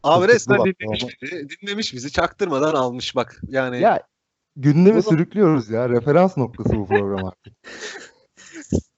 Abi 0.04 0.28
fıstıklı 0.28 0.54
resmen 0.56 0.74
dinlemiş 0.80 1.22
bizi. 1.22 1.48
Dinlemiş 1.62 1.94
bizi. 1.94 2.12
Çaktırmadan 2.12 2.74
almış 2.76 3.16
bak. 3.16 3.42
Yani 3.48 3.80
Ya 3.82 4.04
gündemi 4.56 4.94
Bunu- 4.96 5.04
sürüklüyoruz 5.04 5.70
ya. 5.70 5.90
Referans 5.90 6.38
noktası 6.38 6.76
bu 6.78 6.88
program 6.88 7.26
artık. 7.26 7.54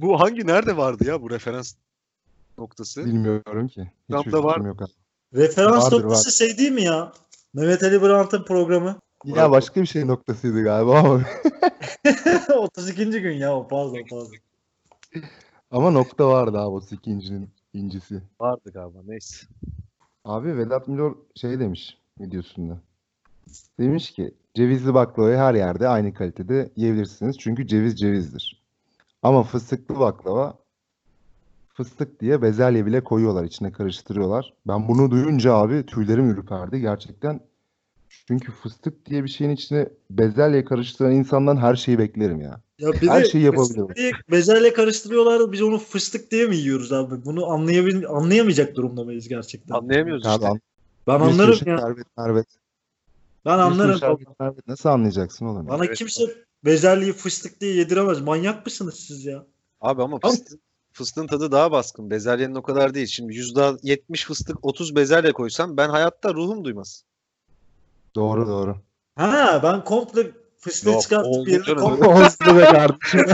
bu 0.00 0.20
hangi 0.20 0.46
nerede 0.46 0.76
vardı 0.76 1.04
ya 1.06 1.22
bu 1.22 1.30
referans 1.30 1.74
noktası? 2.58 3.04
Bilmiyorum 3.04 3.68
ki. 3.68 3.90
Tam 4.10 4.32
da 4.32 4.44
var. 4.44 4.54
fikrim 4.54 4.66
yok 4.66 4.82
abi. 4.82 4.90
Referans 5.34 5.84
Vardır, 5.84 6.04
noktası 6.04 6.38
şey 6.38 6.58
değil 6.58 6.72
mi 6.72 6.82
ya? 6.82 7.12
Mehmet 7.54 7.82
Ali 7.82 8.02
Brandt'ın 8.02 8.44
programı. 8.44 9.00
Ya 9.24 9.50
başka 9.50 9.80
bir 9.80 9.86
şey 9.86 10.06
noktasıydı 10.06 10.62
galiba 10.64 10.98
ama 10.98 11.20
şey 12.46 12.56
32. 12.56 13.10
gün 13.10 13.32
ya 13.32 13.56
o 13.56 13.68
pardon 13.68 13.98
pardon. 14.10 14.32
ama 15.70 15.90
nokta 15.90 16.28
vardı 16.28 16.58
abi 16.58 16.68
o 16.68 16.80
ikincinin 16.90 17.50
incisi. 17.72 18.22
Vardı 18.40 18.70
galiba 18.74 18.98
neyse. 19.04 19.46
Abi 20.24 20.56
Vedat 20.56 20.88
Milor 20.88 21.16
şey 21.34 21.60
demiş 21.60 21.98
videosunda. 22.20 22.78
Demiş 23.78 24.10
ki 24.10 24.34
cevizli 24.54 24.94
baklavayı 24.94 25.36
her 25.36 25.54
yerde 25.54 25.88
aynı 25.88 26.14
kalitede 26.14 26.70
yiyebilirsiniz. 26.76 27.38
Çünkü 27.38 27.66
ceviz 27.66 28.00
cevizdir. 28.00 28.62
Ama 29.22 29.42
fıstıklı 29.42 30.00
baklava 30.00 30.58
fıstık 31.78 32.20
diye 32.20 32.42
bezelye 32.42 32.86
bile 32.86 33.04
koyuyorlar 33.04 33.44
içine 33.44 33.72
karıştırıyorlar. 33.72 34.52
Ben 34.66 34.88
bunu 34.88 35.10
duyunca 35.10 35.54
abi 35.54 35.86
tüylerim 35.86 36.30
ürperdi 36.30 36.80
gerçekten. 36.80 37.40
Çünkü 38.08 38.52
fıstık 38.52 39.06
diye 39.06 39.24
bir 39.24 39.28
şeyin 39.28 39.50
içine 39.50 39.88
bezelye 40.10 40.64
karıştıran 40.64 41.12
insandan 41.12 41.56
her 41.56 41.76
şeyi 41.76 41.98
beklerim 41.98 42.40
ya. 42.40 42.60
Ya 42.78 42.92
bir 42.92 43.08
Her 43.08 43.24
de 43.24 43.28
şeyi 43.28 43.44
yapabilirim. 43.44 43.86
fıstık 43.86 43.96
diye 43.96 44.12
bezelye 44.30 44.72
karıştırıyorlar 44.72 45.52
biz 45.52 45.62
onu 45.62 45.78
fıstık 45.78 46.30
diye 46.30 46.46
mi 46.46 46.56
yiyoruz 46.56 46.92
abi? 46.92 47.24
Bunu 47.24 47.46
anlayabil 47.46 48.08
anlayamayacak 48.08 48.76
durumda 48.76 49.04
mıyız 49.04 49.28
gerçekten? 49.28 49.74
Anlayamıyoruz 49.74 50.26
Abi, 50.26 50.34
işte. 50.34 50.48
an- 50.48 50.60
Ben 51.06 51.20
anlarım 51.20 51.58
ya. 51.66 51.78
şerbet, 51.78 52.06
şerbet. 52.18 52.46
Ben 53.44 53.58
anlarım. 53.58 53.98
şerbet, 53.98 54.28
şerbet. 54.40 54.68
Nasıl 54.68 54.88
anlayacaksın 54.88 55.46
oğlum? 55.46 55.68
Bana 55.68 55.84
Evet, 55.84 55.98
kimse 55.98 56.22
bezelyeyi 56.64 57.12
fıstık 57.12 57.60
diye 57.60 57.74
yediremez. 57.74 58.20
Manyak 58.20 58.66
mısınız 58.66 58.94
siz 58.94 59.24
ya? 59.24 59.46
Abi 59.80 60.02
ama 60.02 60.18
fıstığın, 60.20 60.60
fıstığın 60.98 61.26
tadı 61.26 61.52
daha 61.52 61.72
baskın. 61.72 62.10
Bezelyenin 62.10 62.54
o 62.54 62.62
kadar 62.62 62.94
değil. 62.94 63.06
Şimdi 63.06 63.32
%70 63.32 64.26
fıstık 64.26 64.64
30 64.64 64.96
bezelye 64.96 65.32
koysam 65.32 65.76
ben 65.76 65.88
hayatta 65.88 66.34
ruhum 66.34 66.64
duymaz. 66.64 67.04
Doğru 68.14 68.48
doğru. 68.48 68.76
Ha 69.16 69.60
ben 69.62 69.84
komple 69.84 70.30
fıstığı 70.58 70.90
Yok, 70.90 71.02
çıkartıp 71.02 71.64
canım, 71.66 71.80
komple 71.82 72.06
Olsun 72.06 72.58
be 72.58 72.64
kardeşim. 72.64 73.24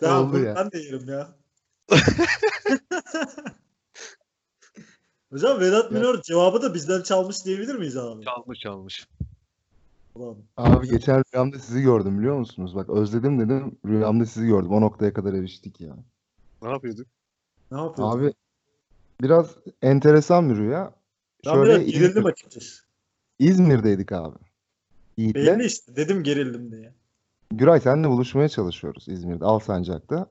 Tamam, 0.00 0.28
Oldu 0.28 0.38
ya. 0.38 0.56
ben 0.56 0.72
de 0.72 0.78
yerim 0.78 1.08
ya. 1.08 1.28
Hocam 5.32 5.60
Vedat 5.60 5.90
Minor 5.92 6.22
cevabı 6.22 6.62
da 6.62 6.74
bizden 6.74 7.02
çalmış 7.02 7.44
diyebilir 7.44 7.74
miyiz 7.74 7.96
abi? 7.96 8.24
Çalmış 8.24 8.58
çalmış. 8.58 9.06
Abi 10.56 10.88
geçen 10.88 11.22
rüyamda 11.34 11.58
sizi 11.58 11.82
gördüm 11.82 12.18
biliyor 12.18 12.38
musunuz? 12.38 12.74
Bak 12.76 12.88
özledim 12.90 13.40
dedim 13.40 13.78
rüyamda 13.86 14.26
sizi 14.26 14.46
gördüm. 14.46 14.70
O 14.72 14.80
noktaya 14.80 15.12
kadar 15.12 15.34
eriştik 15.34 15.80
ya. 15.80 15.96
Ne 16.62 16.70
yapıyorduk? 16.70 17.06
Ne 17.70 17.78
yapıyorsun? 17.78 18.18
Abi 18.18 18.32
biraz 19.22 19.56
enteresan 19.82 20.50
bir 20.50 20.56
rüya. 20.56 20.92
ben 21.46 21.52
Şöyle 21.52 21.70
biraz 21.74 21.86
gerildim 21.86 22.22
İzmir- 22.22 22.28
açıkçası. 22.32 22.82
İzmir'deydik 23.38 24.12
abi. 24.12 24.36
Yiğit'le. 25.16 25.34
Belli 25.34 25.64
işte. 25.64 25.96
Dedim 25.96 26.22
gerildim 26.22 26.72
diye. 26.72 26.94
Güray 27.50 27.80
senle 27.80 28.08
buluşmaya 28.08 28.48
çalışıyoruz 28.48 29.08
İzmir'de 29.08 29.44
Alsancak'ta. 29.44 30.26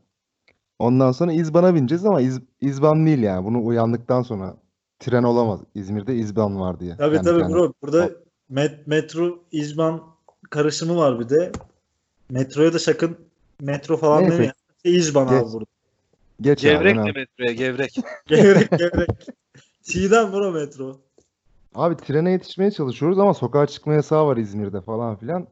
Ondan 0.79 1.11
sonra 1.11 1.31
İzban'a 1.33 1.75
bineceğiz 1.75 2.05
ama 2.05 2.21
İz, 2.21 2.39
İzban 2.61 3.05
değil 3.05 3.19
yani. 3.19 3.45
Bunu 3.45 3.65
uyandıktan 3.65 4.21
sonra 4.21 4.57
tren 4.99 5.23
olamaz. 5.23 5.59
İzmir'de 5.75 6.15
İzban 6.15 6.59
var 6.59 6.79
diye. 6.79 6.95
Tabii 6.97 7.15
Kendi 7.15 7.29
tabii 7.29 7.53
bro. 7.53 7.73
Burada 7.81 8.11
met- 8.51 8.87
metro 8.87 9.39
İzban 9.51 10.03
karışımı 10.49 10.97
var 10.97 11.19
bir 11.19 11.29
de. 11.29 11.51
Metroya 12.29 12.73
da 12.73 12.79
sakın 12.79 13.17
metro 13.61 13.97
falan 13.97 14.21
Neyse. 14.21 14.33
demeyin. 14.33 14.53
İzban 14.83 15.27
Geç. 15.27 15.43
abi 15.43 15.53
burada. 15.53 15.65
Geç 16.41 16.65
abi, 16.65 16.71
Gevrek 16.71 16.95
de 16.95 17.01
metroya 17.19 17.53
gevrek. 17.53 17.95
Gevrek 18.27 18.69
gevrek. 18.71 19.09
Çiğdem 19.83 20.33
bro 20.33 20.51
metro. 20.51 20.99
Abi 21.75 21.97
trene 21.97 22.31
yetişmeye 22.31 22.71
çalışıyoruz 22.71 23.19
ama 23.19 23.33
sokağa 23.33 23.67
çıkma 23.67 23.93
yasağı 23.93 24.25
var 24.27 24.37
İzmir'de 24.37 24.81
falan 24.81 25.15
filan. 25.15 25.47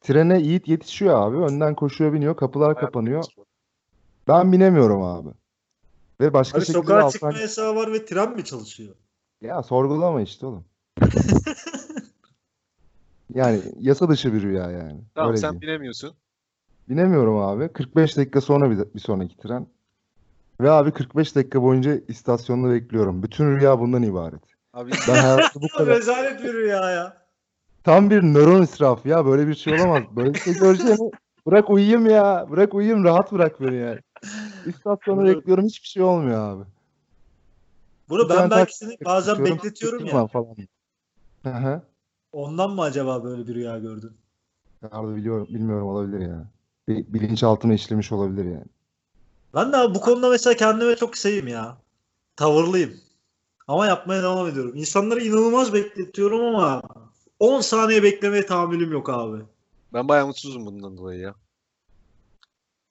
Trene 0.00 0.40
Yiğit 0.40 0.68
yetişiyor 0.68 1.14
abi. 1.22 1.36
Önden 1.36 1.74
koşuyor 1.74 2.12
biniyor. 2.12 2.36
Kapılar 2.36 2.78
kapanıyor. 2.80 3.24
Ben 4.28 4.52
binemiyorum 4.52 5.02
abi. 5.02 5.28
Ve 6.20 6.32
başka 6.32 6.58
Abi 6.58 6.64
şekilde 6.66 6.78
sokağa 6.82 6.98
Alsan- 6.98 7.10
çıkma 7.10 7.32
yasağı 7.32 7.74
var 7.76 7.92
ve 7.92 8.04
tren 8.04 8.36
mi 8.36 8.44
çalışıyor? 8.44 8.94
Ya 9.40 9.62
sorgulama 9.62 10.22
işte 10.22 10.46
oğlum. 10.46 10.64
Yani 13.34 13.62
yasa 13.80 14.08
dışı 14.08 14.34
bir 14.34 14.42
rüya 14.42 14.70
yani. 14.70 15.00
Tamam 15.14 15.30
Öyle 15.30 15.40
sen 15.40 15.50
diyeyim. 15.50 15.60
bilemiyorsun. 15.60 16.14
Binemiyorum 16.88 17.36
abi. 17.36 17.68
45 17.68 18.16
dakika 18.16 18.40
sonra 18.40 18.70
bir, 18.70 18.94
bir 18.94 19.00
sonraki 19.00 19.36
tren. 19.36 19.66
Ve 20.60 20.70
abi 20.70 20.90
45 20.92 21.36
dakika 21.36 21.62
boyunca 21.62 22.00
istasyonda 22.08 22.70
bekliyorum. 22.70 23.22
Bütün 23.22 23.56
rüya 23.56 23.80
bundan 23.80 24.02
ibaret. 24.02 24.42
Abi 24.72 24.90
Ben 25.08 25.16
hayatımda 25.16 25.64
bu 25.64 25.68
kadar 25.78 25.96
Rezalet 25.96 26.44
bir 26.44 26.52
rüya 26.52 26.90
ya. 26.90 27.16
tam 27.84 28.10
bir 28.10 28.22
nöron 28.22 28.62
israfı 28.62 29.08
ya. 29.08 29.26
Böyle 29.26 29.48
bir 29.48 29.54
şey 29.54 29.74
olamaz. 29.74 30.02
Böyle 30.16 30.34
bir 30.34 30.40
şey 30.40 30.54
göreceğimi 30.54 31.10
bırak 31.46 31.70
uyuyayım 31.70 32.06
ya. 32.06 32.46
Bırak 32.50 32.74
uyuyayım 32.74 33.04
rahat 33.04 33.32
bırak 33.32 33.60
beni 33.60 33.76
ya. 33.76 33.98
İstasyonda 34.66 35.22
Doğru. 35.22 35.36
bekliyorum 35.36 35.64
hiçbir 35.66 35.88
şey 35.88 36.02
olmuyor 36.02 36.38
abi. 36.38 36.64
Bunu 38.08 38.28
ben 38.28 38.50
belki 38.50 38.76
seni 38.76 38.96
bazen 39.04 39.44
bekletiyorum 39.44 40.06
ya. 40.06 40.26
Falan. 40.26 40.56
Hı 41.42 41.50
hı. 41.50 41.82
Ondan 42.32 42.70
mı 42.70 42.82
acaba 42.82 43.24
böyle 43.24 43.46
bir 43.46 43.54
rüya 43.54 43.78
gördün? 43.78 44.12
Abi 44.90 45.16
biliyorum, 45.16 45.46
bilmiyorum 45.50 45.88
olabilir 45.88 46.20
ya. 46.20 46.50
Bir 46.88 47.12
bilinçaltıma 47.12 47.74
işlemiş 47.74 48.12
olabilir 48.12 48.44
yani. 48.44 48.64
Ben 49.54 49.72
de 49.72 49.76
abi 49.76 49.94
bu 49.94 50.00
konuda 50.00 50.28
mesela 50.30 50.56
kendime 50.56 50.96
çok 50.96 51.16
şeyim 51.16 51.48
ya. 51.48 51.78
Tavırlıyım. 52.36 53.00
Ama 53.68 53.86
yapmaya 53.86 54.22
devam 54.22 54.48
ediyorum. 54.48 54.76
İnsanları 54.76 55.20
inanılmaz 55.24 55.72
bekletiyorum 55.74 56.40
ama 56.56 56.82
10 57.40 57.60
saniye 57.60 58.02
beklemeye 58.02 58.46
tahammülüm 58.46 58.92
yok 58.92 59.10
abi. 59.10 59.44
ben 59.92 60.08
bayağı 60.08 60.26
mutsuzum 60.26 60.66
bundan 60.66 60.96
dolayı 60.96 61.20
ya. 61.20 61.34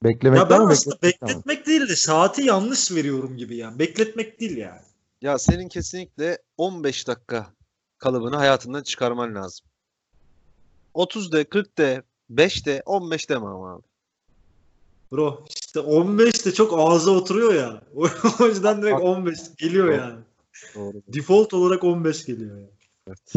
Beklemekten 0.03 0.39
Ya 0.39 0.49
ben 0.49 0.67
mi 0.67 0.71
aslında 0.71 0.95
bekletmekten 0.95 1.35
mi? 1.37 1.43
bekletmek 1.43 1.67
değil 1.67 1.89
de 1.89 1.95
saati 1.95 2.41
yanlış 2.41 2.91
veriyorum 2.91 3.37
gibi 3.37 3.57
yani. 3.57 3.79
Bekletmek 3.79 4.39
değil 4.39 4.57
yani. 4.57 4.81
Ya 5.21 5.37
senin 5.39 5.69
kesinlikle 5.69 6.37
15 6.57 7.07
dakika 7.07 7.53
kalıbını 7.99 8.35
hayatından 8.35 8.83
çıkarman 8.83 9.35
lazım. 9.35 9.65
30 10.93 11.31
de, 11.31 11.43
40 11.43 11.77
de, 11.77 12.03
5 12.29 12.65
de, 12.65 12.83
15 12.85 13.29
deme 13.29 13.45
ama 13.45 13.73
abi. 13.73 13.83
Bro 15.11 15.45
işte 15.49 15.79
15 15.79 16.45
de 16.45 16.53
çok 16.53 16.79
ağza 16.79 17.11
oturuyor 17.11 17.53
ya. 17.53 17.81
O 18.39 18.45
yüzden 18.45 18.81
direkt 18.81 19.01
15 19.01 19.39
geliyor 19.57 19.87
Doğru. 19.87 19.95
yani. 19.95 20.19
Doğru. 20.75 21.01
Default 21.07 21.53
olarak 21.53 21.83
15 21.83 22.25
geliyor 22.25 22.57
yani. 22.57 22.69
Evet. 23.07 23.33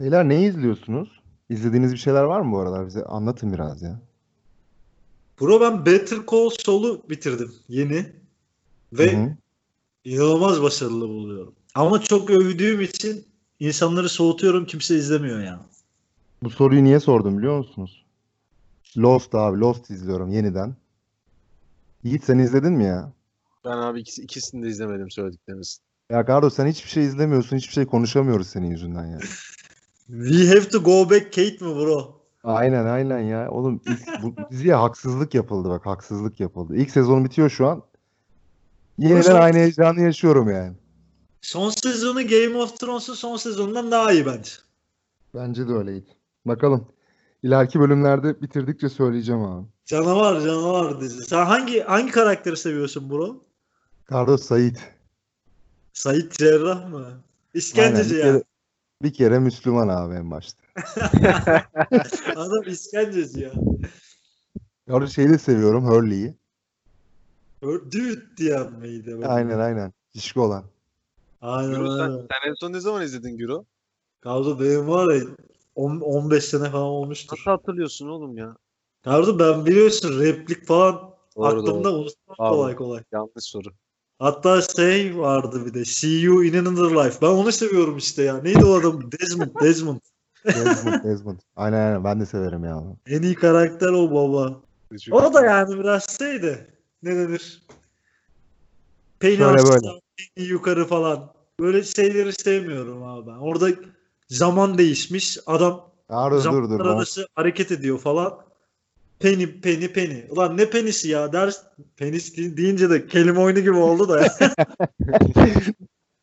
Beyler 0.00 0.28
ne 0.28 0.46
izliyorsunuz? 0.46 1.20
İzlediğiniz 1.50 1.92
bir 1.92 1.98
şeyler 1.98 2.22
var 2.22 2.40
mı 2.40 2.52
bu 2.52 2.58
aralar? 2.58 2.86
Bize 2.86 3.04
anlatın 3.04 3.52
biraz 3.52 3.82
ya. 3.82 4.00
Bro 5.40 5.60
ben 5.60 5.86
Better 5.86 6.18
Call 6.30 6.50
Saul'u 6.50 7.02
bitirdim 7.10 7.52
yeni. 7.68 8.06
Ve 8.92 9.12
Hı 9.12 9.16
hı. 9.16 9.36
inanılmaz 10.04 10.62
başarılı 10.62 11.08
buluyorum. 11.08 11.54
Ama 11.74 12.00
çok 12.00 12.30
övdüğüm 12.30 12.80
için 12.80 13.24
insanları 13.60 14.08
soğutuyorum 14.08 14.66
kimse 14.66 14.96
izlemiyor 14.96 15.40
ya. 15.40 15.60
Bu 16.42 16.50
soruyu 16.50 16.84
niye 16.84 17.00
sordum 17.00 17.38
biliyor 17.38 17.58
musunuz? 17.58 18.04
Lost 18.96 19.34
abi. 19.34 19.60
Lost 19.60 19.90
izliyorum 19.90 20.30
yeniden. 20.30 20.76
Yiğit 22.04 22.24
sen 22.24 22.38
izledin 22.38 22.72
mi 22.72 22.84
ya? 22.84 23.12
Ben 23.64 23.76
abi 23.76 24.00
ikisi, 24.00 24.22
ikisini 24.22 24.64
de 24.64 24.68
izlemedim 24.68 25.10
söyledikleriniz. 25.10 25.78
Ya 26.10 26.24
Kardo 26.24 26.50
sen 26.50 26.66
hiçbir 26.66 26.90
şey 26.90 27.04
izlemiyorsun. 27.04 27.56
Hiçbir 27.56 27.72
şey 27.72 27.86
konuşamıyoruz 27.86 28.46
senin 28.46 28.70
yüzünden 28.70 29.06
ya. 29.06 29.18
We 30.06 30.48
have 30.48 30.68
to 30.68 30.82
go 30.82 31.10
back 31.10 31.24
Kate 31.24 31.64
mi 31.64 31.74
bro? 31.74 32.20
Aynen 32.44 32.84
aynen 32.84 33.18
ya. 33.18 33.50
Oğlum 33.50 33.80
ilk, 33.86 34.22
bu 34.22 34.50
diziye 34.50 34.74
haksızlık 34.74 35.34
yapıldı 35.34 35.68
bak. 35.68 35.86
Haksızlık 35.86 36.40
yapıldı. 36.40 36.76
İlk 36.76 36.90
sezon 36.90 37.24
bitiyor 37.24 37.50
şu 37.50 37.66
an. 37.66 37.82
Yeniden 38.98 39.34
aynı 39.34 39.56
heyecanı 39.56 40.00
yaşıyorum 40.00 40.50
yani. 40.50 40.72
Son 41.42 41.70
sezonu 41.70 42.26
Game 42.26 42.56
of 42.56 42.80
Thrones'un 42.80 43.14
son 43.14 43.36
sezonundan 43.36 43.90
daha 43.90 44.12
iyi 44.12 44.26
bence. 44.26 44.50
Bence 45.34 45.68
de 45.68 45.72
öyleydi. 45.72 46.06
Bakalım. 46.44 46.88
İleriki 47.42 47.80
bölümlerde 47.80 48.42
bitirdikçe 48.42 48.88
söyleyeceğim 48.88 49.42
abi. 49.42 49.66
Canavar 49.86 50.40
canavar 50.40 51.00
dizi. 51.00 51.24
Sen 51.24 51.44
hangi 51.46 51.80
hangi 51.80 52.12
karakteri 52.12 52.56
seviyorsun 52.56 53.10
bro? 53.10 53.44
Kardo 54.04 54.36
Sait. 54.36 54.92
Sait 55.92 56.32
Cerrah 56.32 56.88
mı? 56.90 57.22
İşkenceci 57.54 57.98
Aynen, 57.98 58.10
bir 58.10 58.16
ya. 58.16 58.32
kere, 58.32 58.42
bir 59.02 59.12
kere 59.12 59.38
Müslüman 59.38 59.88
abi 59.88 60.14
en 60.14 60.30
başta. 60.30 60.62
Adam 62.36 62.62
işkenceci 62.66 63.40
ya. 63.40 63.52
Kardo 64.88 65.06
şeyi 65.06 65.28
de 65.28 65.38
seviyorum 65.38 65.84
Hurley'i. 65.86 66.34
Dude 67.62 68.36
diyen 68.36 68.72
miydi? 68.72 69.16
Aynen 69.26 69.58
aynen. 69.58 69.92
Şişko 70.14 70.42
olan. 70.42 70.71
Aynen 71.42 71.70
Güro 71.70 71.90
sen, 71.90 71.98
aynen. 71.98 72.18
sen 72.18 72.50
en 72.50 72.54
son 72.54 72.72
ne 72.72 72.80
zaman 72.80 73.02
izledin 73.02 73.36
Güro? 73.36 73.64
Kardo 74.20 74.60
benim 74.60 74.88
var 74.88 75.14
ya 75.14 75.22
10 75.74 76.00
15 76.00 76.44
sene 76.44 76.70
falan 76.70 76.84
olmuştur. 76.84 77.36
Nasıl 77.36 77.50
hatırlıyorsun 77.50 78.08
oğlum 78.08 78.36
ya? 78.36 78.56
Kardo 79.04 79.38
ben 79.38 79.66
biliyorsun 79.66 80.20
replik 80.20 80.66
falan 80.66 81.12
Doğru, 81.36 81.46
aklımda 81.46 81.90
doğru. 81.90 82.00
unutmam 82.00 82.36
Abi. 82.38 82.56
kolay 82.56 82.76
kolay. 82.76 83.02
Yanlış 83.12 83.44
soru. 83.44 83.68
Hatta 84.18 84.62
şey 84.62 85.18
vardı 85.18 85.66
bir 85.66 85.74
de 85.74 85.84
See 85.84 86.20
You 86.20 86.44
in 86.44 86.54
Another 86.54 87.04
Life. 87.04 87.18
Ben 87.22 87.26
onu 87.26 87.52
seviyorum 87.52 87.96
işte 87.96 88.22
ya. 88.22 88.38
Neydi 88.38 88.64
o 88.64 88.74
adam? 88.74 89.10
Desmond. 89.20 89.60
Desmond. 89.60 90.00
Desmond, 90.44 91.04
Desmond. 91.04 91.38
Aynen 91.56 91.76
aynen 91.86 92.04
ben 92.04 92.20
de 92.20 92.26
severim 92.26 92.64
ya 92.64 92.78
onu. 92.78 92.96
En 93.06 93.22
iyi 93.22 93.34
karakter 93.34 93.88
o 93.88 94.10
baba. 94.10 94.60
O 95.10 95.34
da 95.34 95.44
yani 95.44 95.78
biraz 95.78 96.18
şeydi. 96.18 96.76
Ne 97.02 97.16
denir? 97.16 97.62
Penny 99.20 99.36
Şöyle 99.36 99.64
böyle. 99.64 100.01
Yukarı 100.36 100.86
falan. 100.86 101.32
Böyle 101.60 101.82
şeyleri 101.82 102.32
sevmiyorum 102.32 103.02
abi 103.02 103.26
ben. 103.26 103.36
Orada 103.36 103.68
zaman 104.28 104.78
değişmiş. 104.78 105.38
Adam 105.46 105.92
Kardo 106.08 106.44
dur 106.44 106.70
dur. 106.70 106.78
Ben, 106.78 106.84
arası 106.84 107.26
hareket 107.34 107.72
ediyor 107.72 107.98
falan. 107.98 108.38
Penny, 109.18 109.60
penny, 109.60 109.88
penny. 109.88 110.24
Ulan 110.30 110.56
ne 110.56 110.70
penisi 110.70 111.08
ya 111.08 111.32
ders. 111.32 111.62
Penis 111.96 112.36
de- 112.36 112.56
deyince 112.56 112.90
de 112.90 113.06
kelime 113.06 113.40
oyunu 113.40 113.60
gibi 113.60 113.76
oldu 113.76 114.08
da 114.08 114.20
ya. 114.20 114.36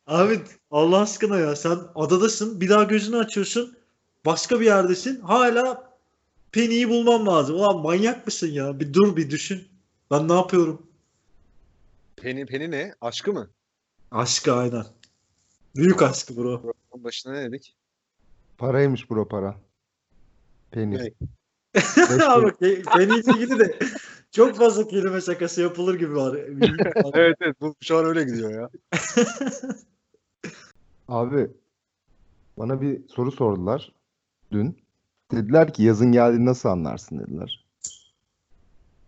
Abi 0.06 0.40
Allah 0.70 1.00
aşkına 1.00 1.38
ya 1.38 1.56
sen 1.56 1.78
adadasın 1.94 2.60
bir 2.60 2.68
daha 2.68 2.82
gözünü 2.82 3.16
açıyorsun 3.16 3.76
başka 4.26 4.60
bir 4.60 4.64
yerdesin 4.64 5.20
hala 5.20 5.90
Penny'yi 6.52 6.88
bulmam 6.88 7.26
lazım. 7.26 7.56
Ulan 7.56 7.78
manyak 7.78 8.26
mısın 8.26 8.46
ya? 8.46 8.80
Bir 8.80 8.92
dur 8.92 9.16
bir 9.16 9.30
düşün. 9.30 9.68
Ben 10.10 10.28
ne 10.28 10.32
yapıyorum? 10.32 10.86
Penny, 12.16 12.46
Penny 12.46 12.70
ne? 12.70 12.94
Aşkı 13.00 13.32
mı? 13.32 13.50
Aşkı 14.10 14.54
aynen. 14.54 14.84
Büyük 15.76 16.02
aşkı 16.02 16.36
bro. 16.36 16.72
Onun 16.90 17.04
başına 17.04 17.32
ne 17.32 17.42
dedik? 17.42 17.76
paraymış 18.60 19.10
bro 19.10 19.28
para. 19.28 19.54
Penis. 20.70 21.00
Ne? 21.00 22.24
Abi 22.24 22.50
Pe- 22.50 22.82
Penny 22.82 23.20
ile 23.20 23.32
ilgili 23.32 23.58
de 23.58 23.78
çok 24.30 24.56
fazla 24.56 24.88
kelime 24.88 25.20
şakası 25.20 25.60
yapılır 25.60 25.94
gibi 25.98 26.16
var. 26.16 26.34
evet 27.14 27.36
evet 27.40 27.56
bu 27.60 27.74
şu 27.80 27.98
an 27.98 28.04
öyle 28.04 28.24
gidiyor 28.24 28.50
ya. 28.50 28.70
Abi 31.08 31.50
bana 32.58 32.80
bir 32.80 33.08
soru 33.08 33.32
sordular 33.32 33.92
dün. 34.52 34.78
Dediler 35.32 35.72
ki 35.72 35.82
yazın 35.82 36.12
geldiğini 36.12 36.46
nasıl 36.46 36.68
anlarsın 36.68 37.18
dediler. 37.18 37.66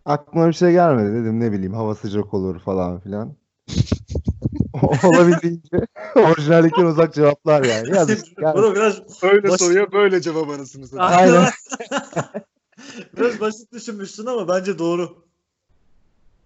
Aklıma 0.05 0.47
bir 0.47 0.53
şey 0.53 0.71
gelmedi 0.71 1.13
dedim 1.13 1.39
ne 1.39 1.51
bileyim 1.51 1.73
hava 1.73 1.95
sıcak 1.95 2.33
olur 2.33 2.59
falan 2.59 2.99
filan. 2.99 3.35
Olabildiğince 5.03 5.87
orijinallikten 6.15 6.85
uzak 6.85 7.13
cevaplar 7.13 7.63
yani. 7.63 7.85
Gel- 7.87 8.07
Bro 8.55 8.75
biraz 8.75 9.23
Öyle 9.23 9.47
Basit- 9.47 9.65
soruya 9.65 9.91
böyle 9.91 10.21
cevap 10.21 10.49
arasını 10.49 10.87
satayım. 10.87 11.13
Aynen. 11.13 11.49
biraz 13.17 13.39
basit 13.39 13.71
düşünmüşsün 13.73 14.25
ama 14.25 14.47
bence 14.47 14.79
doğru. 14.79 15.23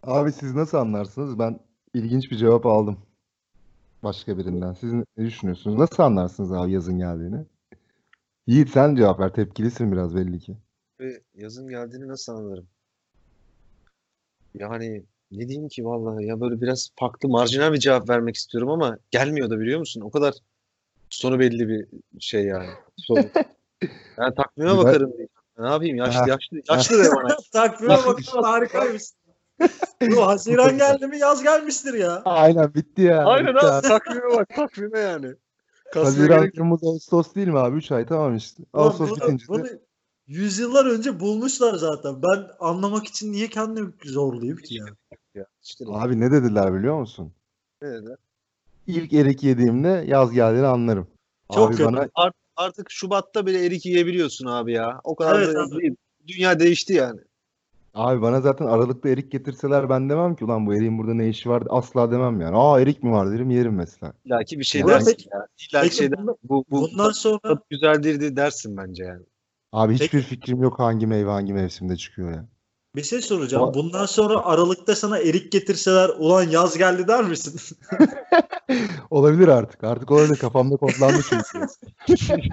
Abi 0.04 0.32
siz 0.32 0.56
nasıl 0.56 0.78
anlarsınız? 0.78 1.40
Ben 1.40 1.60
ilginç 1.94 2.32
bir 2.32 2.38
cevap 2.38 2.66
aldım. 2.66 2.98
Başka 4.04 4.38
birinden. 4.38 4.74
Siz 4.74 4.94
ne 4.94 5.06
düşünüyorsunuz? 5.18 5.78
Nasıl 5.78 6.04
anlarsınız 6.04 6.52
abi 6.52 6.72
yazın 6.72 7.00
geldiğini? 7.00 7.46
Yiğit 8.48 8.70
sen 8.70 8.96
cevap 8.96 9.20
ver. 9.20 9.34
Tepkilisin 9.34 9.92
biraz 9.92 10.16
belli 10.16 10.40
ki. 10.40 10.58
Ve 11.00 11.22
yazın 11.36 11.68
geldiğini 11.70 12.08
nasıl 12.08 12.34
anlarım? 12.34 12.68
Yani 14.54 15.06
ne 15.32 15.48
diyeyim 15.48 15.70
ki 15.70 15.86
vallahi 15.86 16.26
ya 16.26 16.42
böyle 16.42 16.62
biraz 16.62 16.90
farklı 16.96 17.30
marjinal 17.30 17.74
bir 17.74 17.80
cevap 17.80 18.10
vermek 18.10 18.36
istiyorum 18.36 18.70
ama 18.70 18.98
gelmiyor 19.12 19.50
da 19.50 19.60
biliyor 19.60 19.80
musun? 19.80 20.02
O 20.02 20.12
kadar 20.12 20.34
sonu 21.10 21.40
belli 21.40 21.68
bir 21.70 21.88
şey 22.20 22.44
yani. 22.46 22.70
Soru. 22.98 23.30
Yani 24.18 24.36
takvime 24.38 24.78
bakarım 24.78 25.18
diye. 25.18 25.28
Ne 25.60 25.68
yapayım? 25.68 25.98
Yaşlı 25.98 26.20
Ha. 26.20 26.26
yaşlı 26.28 26.62
yaşlı 26.70 27.04
de 27.04 27.10
bana. 27.16 27.38
Takvime 27.54 27.98
bakın 28.08 28.42
harikaymış. 28.42 29.04
Bro 30.02 30.28
Haziran 30.28 30.78
geldi 30.78 31.08
mi 31.08 31.18
yaz 31.18 31.44
gelmiştir 31.44 31.94
ya. 31.94 32.22
Aynen 32.26 32.74
bitti 32.74 33.02
ya. 33.02 33.26
Aynen 33.26 33.56
Bitti 33.56 33.66
abi 33.66 33.88
takvime 33.88 34.30
bak 34.34 34.50
takvime 34.56 35.00
yani. 35.00 35.36
Kasmaya 35.94 36.06
Haziran, 36.06 36.40
gerek. 36.40 36.56
Temmuz, 36.56 36.84
Ağustos 36.84 37.36
değil 37.36 37.48
mi 37.48 37.60
abi? 37.60 37.78
3 37.78 37.92
ay 37.92 38.06
tamam 38.06 38.36
işte. 38.36 38.64
Ağustos 38.74 39.10
bunu, 39.10 39.18
bitince 39.18 39.44
de 39.44 39.48
bunu 39.48 39.68
yüzyıllar 40.28 40.86
önce 40.86 41.20
bulmuşlar 41.20 41.76
zaten. 41.76 42.22
Ben 42.24 42.48
anlamak 42.60 43.08
için 43.08 43.32
niye 43.32 43.48
kendimi 43.48 43.94
zorlayayım 44.06 44.58
ki 44.58 44.76
ya? 44.76 44.86
Ya. 45.70 45.86
İşte 45.86 45.86
Abi 45.90 46.20
ne 46.20 46.32
dediler 46.32 46.74
biliyor 46.74 47.00
musun? 47.00 47.32
ne 47.82 47.90
dediler? 47.92 48.18
İlk 48.88 49.14
erik 49.14 49.44
yediğimde 49.44 50.04
yaz 50.08 50.32
geldiğini 50.32 50.66
anlarım. 50.68 51.08
Çok 51.54 51.68
abi 51.70 51.76
kötü. 51.78 51.86
bana 51.86 52.08
Art- 52.16 52.36
artık 52.56 52.92
Şubat'ta 52.92 53.46
bile 53.46 53.66
erik 53.66 53.86
yiyebiliyorsun 53.86 54.46
abi 54.46 54.74
ya. 54.74 55.02
O 55.04 55.16
kadar 55.16 55.40
Evet 55.42 55.56
da 55.56 55.64
abi. 55.64 55.82
değil. 55.82 55.96
Dünya 56.28 56.60
değişti 56.60 56.94
yani. 56.94 57.20
abi 57.94 58.22
bana 58.22 58.42
zaten 58.42 58.66
Aralık'ta 58.66 59.10
erik 59.10 59.32
getirseler 59.32 59.90
ben 59.90 60.10
demem 60.10 60.36
ki 60.36 60.46
ulan 60.46 60.66
bu 60.68 60.76
eriğin 60.76 60.98
burada 60.98 61.14
ne 61.14 61.30
işi 61.30 61.50
var 61.50 61.64
asla 61.70 62.12
demem 62.12 62.42
yani. 62.42 62.58
Aa 62.58 62.80
erik 62.82 63.04
mi 63.04 63.12
var 63.12 63.32
derim 63.32 63.50
yerim 63.50 63.76
mesela. 63.76 64.14
İlla 64.26 64.44
ki 64.44 64.60
bir 64.60 64.64
şey 64.64 64.84
Burak, 64.84 64.96
dersin 65.00 65.12
peki- 65.12 65.30
ya. 65.34 65.40
İlla 65.40 65.82
ki 65.82 65.90
Peki 65.90 65.96
şey 65.96 66.12
bundan, 66.12 66.38
bu, 66.44 66.66
bu 66.72 66.82
bundan 66.82 67.12
sonra 67.12 67.62
güzeldir 67.70 68.36
dersin 68.36 68.78
bence 68.78 69.04
yani. 69.04 69.24
Abi 69.72 69.94
hiçbir 69.94 70.08
Peki. 70.08 70.24
fikrim 70.24 70.62
yok 70.62 70.80
hangi 70.80 71.08
meyve 71.08 71.30
hangi 71.30 71.54
mevsimde 71.54 71.96
çıkıyor 71.96 72.32
ya. 72.32 72.46
Bir 72.98 73.04
şey 73.04 73.22
soracağım. 73.22 73.64
Ama- 73.64 73.74
Bundan 73.74 74.06
sonra 74.06 74.46
Aralık'ta 74.46 74.96
sana 74.96 75.20
erik 75.20 75.52
getirseler 75.52 76.10
ulan 76.10 76.44
yaz 76.44 76.78
geldi 76.78 77.08
der 77.08 77.24
misin? 77.24 77.78
Olabilir 79.10 79.48
artık. 79.48 79.84
Artık 79.84 80.12
olabilir. 80.12 80.36
Kafamda 80.38 80.76
kodlandı 80.78 81.22
çünkü. 81.30 81.68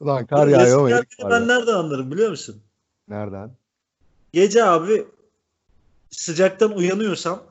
Ulan 0.00 0.26
kar 0.26 0.46
yağıyor 0.48 0.78
ama 0.78 0.90
erik 0.90 1.24
var 1.24 1.30
ben 1.30 1.48
nereden 1.48 1.74
anlarım 1.74 2.10
biliyor 2.10 2.30
musun? 2.30 2.62
Nereden? 3.08 3.50
Gece 4.32 4.64
abi 4.64 5.06
sıcaktan 6.10 6.76
uyanıyorsam 6.76 7.42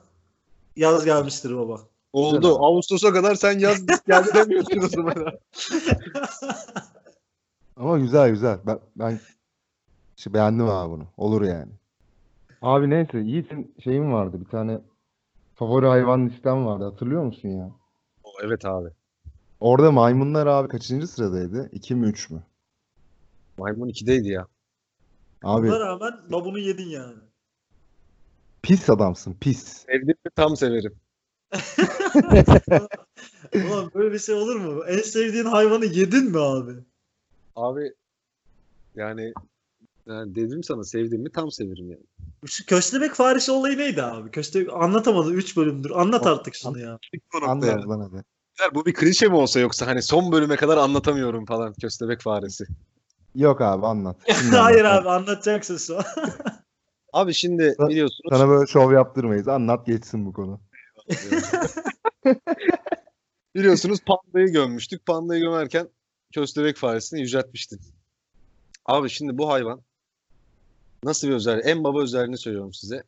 yaz 0.76 1.06
gelmiştir 1.06 1.58
baba. 1.58 1.82
Oldu. 2.14 2.36
Güzel. 2.42 2.52
Ağustos'a 2.60 3.14
kadar 3.14 3.36
sen 3.36 3.60
yaz 3.60 3.86
geldi 4.08 4.30
demiyorsun 4.34 4.78
o 4.78 4.88
zaman. 4.88 5.16
Ama 7.78 8.00
güzel 8.00 8.30
güzel. 8.30 8.58
Ben, 8.66 8.80
ben 8.96 9.20
işte 10.22 10.34
beğendim 10.34 10.70
abi 10.70 10.92
bunu. 10.92 11.08
Olur 11.18 11.42
yani. 11.42 11.72
Abi 12.62 12.90
neyse 12.90 13.18
Yiğit'in 13.18 13.76
şeyim 13.84 14.14
vardı. 14.14 14.40
Bir 14.40 14.46
tane 14.46 14.82
favori 15.56 15.86
hayvan 15.86 16.30
listem 16.30 16.66
vardı. 16.66 16.84
Hatırlıyor 16.84 17.24
musun 17.24 17.50
ya? 17.50 17.72
evet 18.44 18.66
abi. 18.66 18.90
Orada 19.60 19.92
maymunlar 19.92 20.48
abi 20.48 20.68
kaçıncı 20.68 21.08
sıradaydı? 21.08 21.70
2 21.72 21.96
mi 21.96 22.08
3 22.08 22.30
mü? 22.30 22.44
Maymun 23.58 23.90
2'deydi 23.90 24.28
ya. 24.28 24.48
Abi 25.44 25.68
Buna 25.68 25.80
rağmen 25.80 26.14
babunu 26.30 26.60
yedin 26.60 26.90
yani. 26.90 27.16
pis 28.62 28.90
adamsın 28.90 29.38
pis. 29.42 29.64
Sevdim 29.64 30.16
mi 30.26 30.32
tam 30.36 30.58
severim. 30.58 30.96
Ulan 33.68 33.92
böyle 33.96 34.14
bir 34.14 34.20
şey 34.20 34.36
olur 34.36 34.56
mu? 34.56 34.84
En 34.88 35.02
sevdiğin 35.02 35.46
hayvanı 35.46 35.86
yedin 35.86 36.32
mi 36.32 36.40
abi? 36.40 36.72
Abi 37.56 37.94
yani, 38.96 39.34
yani 40.08 40.36
dedim 40.36 40.64
sana 40.64 40.84
sevdim 40.84 41.22
mi 41.22 41.32
tam 41.32 41.52
severim 41.52 41.92
yani. 41.92 42.04
Şu 42.46 42.66
köstebek 42.66 43.14
faresi 43.14 43.52
olayı 43.52 43.78
neydi 43.78 44.04
abi? 44.04 44.32
Köstebek 44.32 44.74
anlatamadı 44.74 45.34
3 45.34 45.58
bölümdür. 45.58 45.92
Anlat 45.92 46.28
artık 46.28 46.56
şunu 46.56 46.80
ya. 46.80 47.00
Anlat 47.42 47.88
bana 47.88 48.12
de. 48.12 48.24
Bu 48.74 48.86
bir 48.86 48.94
klişe 48.94 49.28
mi 49.28 49.36
olsa 49.36 49.60
yoksa 49.60 49.88
hani 49.88 50.02
son 50.02 50.32
bölüme 50.32 50.56
kadar 50.56 50.78
anlatamıyorum 50.78 51.46
falan 51.46 51.74
köstebek 51.74 52.22
faresi. 52.22 52.66
Yok 53.36 53.62
abi 53.62 53.86
anlat. 53.86 54.18
Şimdi 54.42 54.56
Hayır 54.56 54.86
anlat. 54.86 55.02
abi 55.02 55.10
anlatacaksın 55.10 55.78
sonra. 55.78 56.06
Abi 57.14 57.34
şimdi 57.34 57.76
biliyorsunuz 57.80 58.30
Sana 58.30 58.50
böyle 58.50 58.68
şov 58.68 58.94
yaptırmayız. 58.94 59.48
Anlat 59.48 59.86
geçsin 59.86 60.26
bu 60.26 60.34
konu. 60.34 60.60
Biliyorsunuz 63.56 64.00
pandayı 64.06 64.48
gömmüştük. 64.48 65.06
Pandayı 65.06 65.42
gömerken 65.42 65.90
köstebek 66.34 66.78
faresini 66.78 67.22
yüceltmiştim. 67.22 67.80
Abi 68.86 69.10
şimdi 69.10 69.38
bu 69.38 69.50
hayvan 69.50 69.82
nasıl 71.04 71.28
bir 71.28 71.34
özelliği? 71.34 71.64
En 71.64 71.84
baba 71.84 72.02
özelliğini 72.02 72.38
söylüyorum 72.38 72.74
size. 72.74 73.04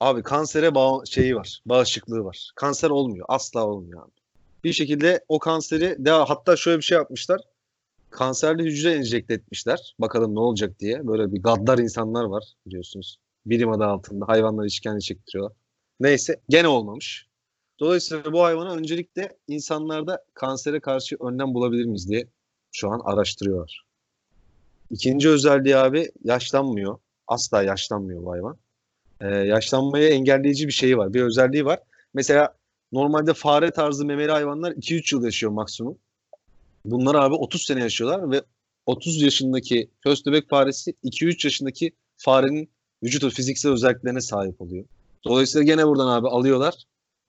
Abi 0.00 0.22
kansere 0.22 0.74
bağ 0.74 1.04
şeyi 1.06 1.36
var. 1.36 1.62
Bağışıklığı 1.66 2.24
var. 2.24 2.50
Kanser 2.54 2.90
olmuyor. 2.90 3.26
Asla 3.28 3.66
olmuyor 3.66 4.02
abi. 4.02 4.12
Bir 4.64 4.72
şekilde 4.72 5.24
o 5.28 5.38
kanseri 5.38 6.04
de 6.04 6.10
hatta 6.10 6.56
şöyle 6.56 6.78
bir 6.78 6.82
şey 6.82 6.98
yapmışlar. 6.98 7.40
Kanserli 8.10 8.62
hücre 8.62 8.92
enjekte 8.92 9.34
etmişler. 9.34 9.94
Bakalım 9.98 10.34
ne 10.34 10.40
olacak 10.40 10.80
diye. 10.80 11.06
Böyle 11.06 11.32
bir 11.32 11.42
gaddar 11.42 11.78
insanlar 11.78 12.24
var 12.24 12.44
biliyorsunuz. 12.66 13.18
Bilim 13.46 13.70
adı 13.70 13.84
altında 13.84 14.28
hayvanları 14.28 14.66
işkence 14.66 15.00
çektiriyorlar. 15.00 15.56
Neyse 16.00 16.40
gene 16.48 16.68
olmamış. 16.68 17.26
Dolayısıyla 17.80 18.32
bu 18.32 18.44
hayvanı 18.44 18.76
öncelikle 18.76 19.36
insanlarda 19.48 20.24
kansere 20.34 20.80
karşı 20.80 21.16
önlem 21.20 21.54
bulabilir 21.54 21.84
miyiz 21.84 22.08
diye 22.08 22.26
şu 22.72 22.90
an 22.90 23.00
araştırıyorlar. 23.04 23.84
İkinci 24.90 25.28
özelliği 25.28 25.76
abi 25.76 26.12
yaşlanmıyor. 26.24 26.98
Asla 27.28 27.62
yaşlanmıyor 27.62 28.24
bu 28.24 28.32
hayvan. 28.32 28.56
Ee, 29.20 29.26
yaşlanmayı 29.26 30.08
engelleyici 30.08 30.66
bir 30.66 30.72
şeyi 30.72 30.98
var. 30.98 31.14
Bir 31.14 31.22
özelliği 31.22 31.64
var. 31.64 31.80
Mesela 32.14 32.54
normalde 32.92 33.34
fare 33.34 33.70
tarzı 33.70 34.04
memeli 34.06 34.30
hayvanlar 34.30 34.72
2-3 34.72 35.14
yıl 35.14 35.24
yaşıyor 35.24 35.52
maksimum. 35.52 35.98
Bunlar 36.84 37.14
abi 37.14 37.34
30 37.34 37.62
sene 37.62 37.80
yaşıyorlar 37.80 38.30
ve 38.30 38.42
30 38.86 39.22
yaşındaki 39.22 39.90
köstebek 40.00 40.48
faresi 40.48 40.94
2-3 41.04 41.46
yaşındaki 41.46 41.92
farenin 42.16 42.70
vücut 43.02 43.34
fiziksel 43.34 43.72
özelliklerine 43.72 44.20
sahip 44.20 44.60
oluyor. 44.60 44.84
Dolayısıyla 45.24 45.64
gene 45.64 45.86
buradan 45.86 46.08
abi 46.08 46.28
alıyorlar. 46.28 46.74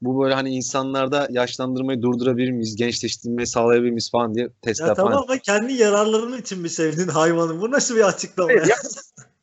Bu 0.02 0.24
böyle 0.24 0.34
hani 0.34 0.50
insanlarda 0.56 1.28
yaşlandırmayı 1.32 2.02
durdurabilir 2.02 2.52
miyiz, 2.52 2.76
gençleştirmeyi 2.76 3.48
sağlayabilir 3.48 3.92
miyiz 3.92 4.12
falan 4.12 4.36
diye 4.36 4.50
testler 4.62 4.88
ya 4.88 4.96
falan. 4.96 5.12
tamam 5.12 5.26
ama 5.30 5.38
kendi 5.38 5.74
yararların 5.74 6.42
için 6.42 6.60
mi 6.62 6.70
sevdin 6.70 7.08
hayvanı? 7.08 7.62
Bu 7.62 7.72
nasıl 7.72 7.96
bir 7.96 8.08
açıklama 8.08 8.52
ya? 8.52 8.66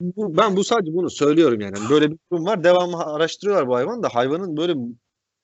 Bu- 0.00 0.36
ben 0.36 0.56
bu 0.56 0.64
sadece 0.64 0.92
bunu 0.94 1.10
söylüyorum 1.10 1.60
yani. 1.60 1.78
Hani 1.78 1.90
Böyle 1.90 2.10
bir 2.10 2.18
durum 2.32 2.46
var. 2.46 2.64
Devamlı 2.64 2.96
araştırıyorlar 2.96 3.68
bu 3.68 3.74
hayvan 3.76 4.02
da 4.02 4.08
hayvanın 4.08 4.56
böyle 4.56 4.74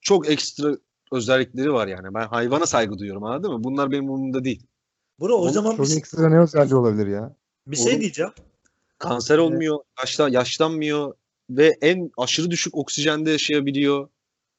çok 0.00 0.30
ekstra 0.30 0.76
özellikleri 1.12 1.72
var 1.72 1.86
yani. 1.86 2.14
Ben 2.14 2.26
hayvana 2.26 2.66
saygı 2.66 2.98
duyuyorum 2.98 3.24
anladın 3.24 3.52
mı? 3.52 3.64
Bunlar 3.64 3.90
benim 3.90 4.04
umurumda 4.10 4.44
değil. 4.44 4.66
Bro 5.20 5.34
o 5.34 5.36
Oğlum, 5.38 5.52
zaman 5.52 5.72
bir, 5.72 5.76
Çok 5.76 5.86
şey- 5.86 5.96
ekstra 5.98 6.28
ne 6.28 6.40
özelliği 6.40 6.74
olabilir 6.74 7.06
ya? 7.06 7.34
bir 7.66 7.76
şey 7.76 7.92
Oğlum- 7.92 8.00
diyeceğim. 8.00 8.32
Kanser 8.98 9.38
olmuyor, 9.38 9.78
yaşla, 10.00 10.28
yaşlanmıyor 10.28 11.14
ve 11.50 11.78
en 11.82 12.10
aşırı 12.18 12.50
düşük 12.50 12.76
oksijende 12.76 13.30
yaşayabiliyor. 13.30 14.08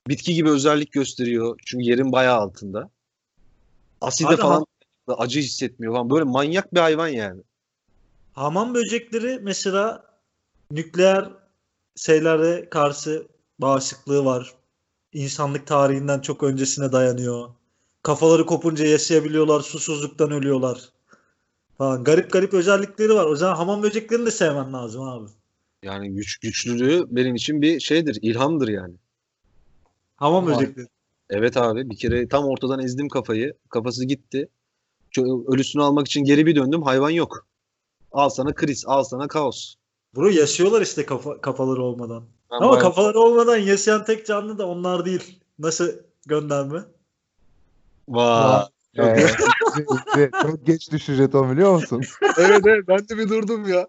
Bitki 0.08 0.34
gibi 0.34 0.50
özellik 0.50 0.92
gösteriyor. 0.92 1.60
Çünkü 1.66 1.84
yerin 1.86 2.12
bayağı 2.12 2.38
altında. 2.38 2.90
Aside 4.02 4.28
Abi 4.28 4.38
falan 4.38 4.66
acı 5.08 5.40
hissetmiyor 5.40 5.94
falan. 5.94 6.10
Böyle 6.10 6.24
manyak 6.24 6.74
bir 6.74 6.80
hayvan 6.80 7.08
yani. 7.08 7.42
Hamam 8.34 8.74
böcekleri 8.74 9.40
mesela 9.42 10.04
nükleer 10.72 11.30
şeylere 11.96 12.70
karşı 12.70 13.28
bağışıklığı 13.60 14.26
var. 14.26 14.54
İnsanlık 15.14 15.68
tarihinden 15.68 16.20
çok 16.20 16.44
öncesine 16.44 16.92
dayanıyor. 16.92 17.50
Kafaları 18.04 18.46
kopunca 18.46 18.86
yaşayabiliyorlar, 18.86 19.62
susuzluktan 19.62 20.32
ölüyorlar. 20.32 20.90
Falan. 21.78 22.04
Garip 22.04 22.32
garip 22.32 22.54
özellikleri 22.54 23.14
var. 23.14 23.26
O 23.26 23.36
zaman 23.36 23.56
hamam 23.56 23.84
böceklerini 23.84 24.26
de 24.26 24.32
sevmen 24.32 24.74
lazım 24.74 25.02
abi. 25.02 25.30
Yani 25.84 26.10
güç 26.10 26.38
güçlülüğü 26.38 27.06
benim 27.10 27.36
için 27.36 27.62
bir 27.62 27.80
şeydir, 27.80 28.20
ilhamdır 28.22 28.68
yani. 28.68 28.94
Hamam 30.22 30.48
böcekleri. 30.48 30.88
Evet 31.30 31.58
abi 31.58 31.90
bir 31.90 31.98
kere 31.98 32.28
tam 32.28 32.46
ortadan 32.46 32.80
ezdim 32.80 33.10
kafayı. 33.10 33.54
Kafası 33.70 34.06
gitti. 34.06 34.50
Ölüsünü 35.48 35.84
almak 35.84 36.08
için 36.08 36.24
geri 36.24 36.46
bir 36.46 36.56
döndüm. 36.56 36.84
Hayvan 36.84 37.10
yok. 37.10 37.48
Al 38.12 38.30
sana 38.30 38.54
kriz, 38.56 38.84
al 38.88 39.04
sana 39.04 39.28
kaos. 39.28 39.76
Bro 40.16 40.30
yaşıyorlar 40.30 40.82
işte 40.82 41.06
kafa, 41.06 41.42
kafaları 41.42 41.84
olmadan. 41.84 42.24
Ben 42.52 42.58
Ama 42.58 42.72
bayağı- 42.72 42.82
kafaları 42.82 43.20
olmadan 43.20 43.58
yaşayan 43.58 44.06
tek 44.06 44.26
canlı 44.26 44.58
da 44.58 44.68
onlar 44.68 45.06
değil. 45.06 45.40
Nasıl 45.60 45.92
gönderme? 46.28 46.80
Vay. 48.08 48.64
Ee, 48.98 49.28
çok 50.42 50.66
geç 50.66 50.92
düştü 50.92 51.14
jeton 51.14 51.52
biliyor 51.52 51.74
musun? 51.74 52.02
evet 52.38 52.62
evet 52.66 52.88
ben 52.88 53.00
de 53.00 53.18
bir 53.18 53.30
durdum 53.30 53.70
ya. 53.70 53.88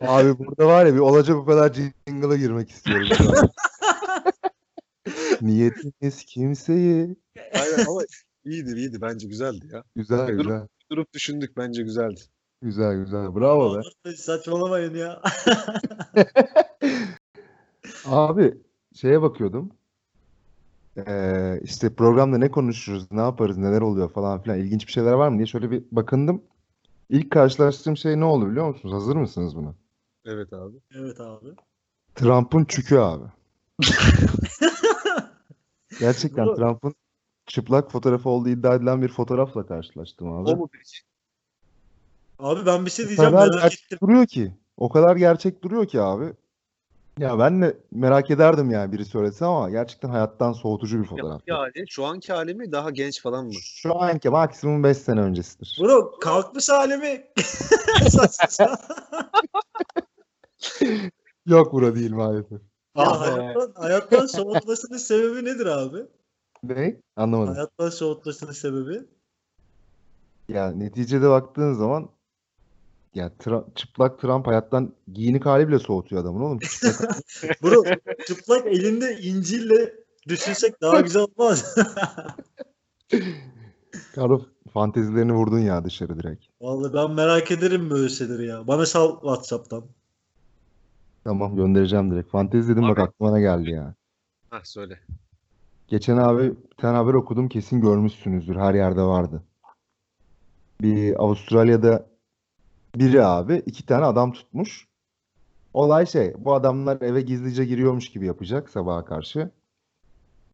Abi 0.00 0.38
burada 0.38 0.66
var 0.66 0.86
ya 0.86 0.94
bir 0.94 0.98
olacak 0.98 1.36
bu 1.36 1.44
kadar 1.46 1.72
jingle'a 2.08 2.36
girmek 2.36 2.70
istiyorum 2.70 3.08
Niyetimiz 5.40 6.24
kimseyi. 6.24 7.16
Aynen 7.54 7.86
ama 7.88 8.00
iyiydi 8.44 8.74
iyiydi 8.76 9.00
bence 9.00 9.28
güzeldi 9.28 9.66
ya. 9.72 9.84
Güzel 9.96 10.28
Durup- 10.28 10.42
güzel. 10.42 10.66
Durup 10.90 11.12
düşündük 11.12 11.56
bence 11.56 11.82
güzeldi. 11.82 12.20
Güzel 12.62 12.96
güzel. 12.96 13.34
Bravo 13.34 13.76
be. 14.06 14.12
Saçmalamayın 14.16 14.94
ya. 14.94 15.22
Abi 18.04 18.54
şeye 18.94 19.22
bakıyordum. 19.22 19.70
Ee, 21.06 21.60
işte 21.64 21.94
programda 21.94 22.38
ne 22.38 22.50
konuşuruz, 22.50 23.12
ne 23.12 23.20
yaparız, 23.20 23.58
neler 23.58 23.80
oluyor 23.80 24.12
falan 24.12 24.42
filan 24.42 24.58
ilginç 24.58 24.86
bir 24.86 24.92
şeyler 24.92 25.12
var 25.12 25.28
mı 25.28 25.36
diye 25.36 25.46
şöyle 25.46 25.70
bir 25.70 25.82
bakındım. 25.92 26.42
İlk 27.10 27.30
karşılaştığım 27.30 27.96
şey 27.96 28.20
ne 28.20 28.24
oldu 28.24 28.50
biliyor 28.50 28.68
musunuz? 28.68 28.94
Hazır 28.94 29.16
mısınız 29.16 29.56
buna? 29.56 29.74
Evet 30.24 30.52
abi. 30.52 30.76
evet 30.94 31.20
abi. 31.20 31.48
Trump'ın 32.14 32.64
çükü 32.64 32.96
abi. 32.96 33.24
Gerçekten 36.00 36.46
Bunu- 36.46 36.56
Trump'ın 36.56 36.94
çıplak 37.46 37.92
fotoğrafı 37.92 38.28
olduğu 38.28 38.48
iddia 38.48 38.74
edilen 38.74 39.02
bir 39.02 39.08
fotoğrafla 39.08 39.66
karşılaştım 39.66 40.32
abi. 40.32 40.50
O 40.50 40.56
mu 40.56 40.68
peki? 40.72 40.98
Abi 42.38 42.66
ben 42.66 42.86
bir 42.86 42.90
şey 42.90 43.04
O 43.04 43.08
diyeceğim 43.08 43.30
kadar 43.32 43.48
merak 43.48 43.62
gerçek 43.62 43.84
ettim. 43.84 43.98
duruyor 44.02 44.26
ki. 44.26 44.56
O 44.76 44.88
kadar 44.88 45.16
gerçek 45.16 45.62
duruyor 45.62 45.86
ki 45.86 46.00
abi. 46.00 46.32
Ya 47.18 47.38
ben 47.38 47.62
de 47.62 47.76
merak 47.90 48.30
ederdim 48.30 48.70
yani 48.70 48.92
biri 48.92 49.04
söylese 49.04 49.44
ama 49.44 49.70
gerçekten 49.70 50.08
hayattan 50.08 50.52
soğutucu 50.52 51.02
bir 51.02 51.04
fotoğraf. 51.04 51.40
Şu 51.48 51.54
anki 51.56 51.72
hali, 51.74 51.86
şu 51.88 52.04
anki 52.04 52.32
hali 52.32 52.54
mi 52.54 52.72
daha 52.72 52.90
genç 52.90 53.22
falan 53.22 53.46
mı? 53.46 53.52
Şu 53.54 54.00
anki 54.02 54.28
maksimum 54.30 54.84
5 54.84 54.96
sene 54.96 55.20
öncesidir. 55.20 55.78
Bro 55.80 56.18
kalkmış. 56.20 56.64
Saçma 56.64 57.06
sapan. 58.48 58.78
Yok 61.46 61.72
bura 61.72 61.94
değil 61.94 62.12
maalesef. 62.12 62.60
Ya 62.96 63.04
Ah 63.06 63.20
hayattan, 63.20 63.72
hayattan 63.74 64.26
soğutmasının 64.26 64.98
sebebi 64.98 65.44
nedir 65.44 65.66
abi? 65.66 65.98
Ne? 66.62 66.96
Anlamadım. 67.16 67.54
Hayattan 67.54 67.88
soğutmasının 67.88 68.52
sebebi. 68.52 69.02
Ya 70.48 70.70
neticede 70.72 71.30
baktığın 71.30 71.72
zaman 71.72 72.08
ya 73.14 73.28
Tra- 73.38 73.74
çıplak 73.74 74.20
Trump 74.20 74.46
hayattan 74.46 74.94
giyinik 75.12 75.46
hali 75.46 75.68
bile 75.68 75.78
soğutuyor 75.78 76.22
adamın 76.22 76.40
oğlum. 76.40 76.58
Çıplak- 76.58 77.22
Bro 77.62 77.84
çıplak 78.26 78.66
elinde 78.66 79.18
İncil'le 79.20 79.92
düşünsek 80.28 80.80
daha 80.82 81.00
güzel 81.00 81.22
olmaz. 81.22 81.74
Karol 84.14 84.42
fantezilerini 84.72 85.32
vurdun 85.32 85.58
ya 85.58 85.84
dışarı 85.84 86.18
direkt. 86.18 86.44
Vallahi 86.60 86.92
ben 86.94 87.10
merak 87.10 87.50
ederim 87.50 87.90
böyle 87.90 88.08
şeyleri 88.08 88.46
ya. 88.46 88.66
Bana 88.66 88.86
sal 88.86 89.12
WhatsApp'tan. 89.12 89.84
Tamam 91.24 91.56
göndereceğim 91.56 92.10
direkt. 92.10 92.30
Fantezi 92.30 92.72
dedim 92.72 92.88
bak 92.88 92.98
Abi. 92.98 93.02
aklıma 93.02 93.32
ne 93.32 93.40
geldi 93.40 93.70
ya. 93.70 93.94
Hah 94.50 94.64
söyle. 94.64 95.00
Geçen 95.88 96.16
abi 96.16 96.42
bir 96.42 96.76
tane 96.76 96.96
haber 96.96 97.14
okudum 97.14 97.48
kesin 97.48 97.80
görmüşsünüzdür 97.80 98.56
her 98.56 98.74
yerde 98.74 99.02
vardı. 99.02 99.42
Bir 100.80 101.22
Avustralya'da 101.22 102.06
biri 102.96 103.24
abi 103.24 103.62
iki 103.66 103.86
tane 103.86 104.04
adam 104.04 104.32
tutmuş. 104.32 104.88
Olay 105.74 106.06
şey 106.06 106.34
bu 106.38 106.54
adamlar 106.54 107.00
eve 107.00 107.20
gizlice 107.20 107.64
giriyormuş 107.64 108.10
gibi 108.10 108.26
yapacak 108.26 108.68
sabaha 108.68 109.04
karşı. 109.04 109.50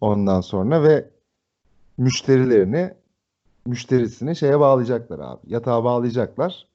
Ondan 0.00 0.40
sonra 0.40 0.82
ve 0.82 1.10
müşterilerini 1.98 2.94
müşterisini 3.66 4.36
şeye 4.36 4.60
bağlayacaklar 4.60 5.18
abi. 5.18 5.40
Yatağa 5.46 5.84
bağlayacaklar. 5.84 6.66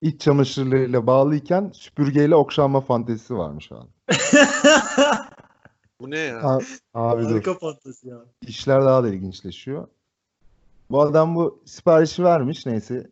İç 0.00 0.20
çamaşırlarıyla 0.20 1.06
bağlıyken 1.06 1.70
süpürgeyle 1.74 2.34
okşanma 2.34 2.80
fantezisi 2.80 3.36
varmış 3.36 3.72
abi. 3.72 3.88
Bu 6.00 6.10
ne 6.10 6.18
ya? 6.18 6.58
Abi 6.94 7.22
dur. 7.22 7.30
Harika 7.30 7.54
fantezi 7.54 8.08
ya. 8.08 8.18
İşler 8.46 8.84
daha 8.84 9.02
da 9.02 9.08
ilginçleşiyor. 9.08 9.88
Bu 10.90 11.00
adam 11.02 11.34
bu 11.34 11.62
siparişi 11.66 12.24
vermiş 12.24 12.66
neyse. 12.66 13.10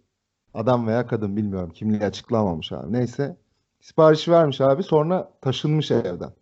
Adam 0.55 0.87
veya 0.87 1.07
kadın 1.07 1.37
bilmiyorum 1.37 1.70
kimliği 1.70 2.05
açıklamamış 2.05 2.72
abi. 2.72 2.92
Neyse. 2.92 3.37
Siparişi 3.81 4.31
vermiş 4.33 4.61
abi 4.61 4.83
sonra 4.83 5.33
taşınmış 5.40 5.90
evden. 5.90 6.33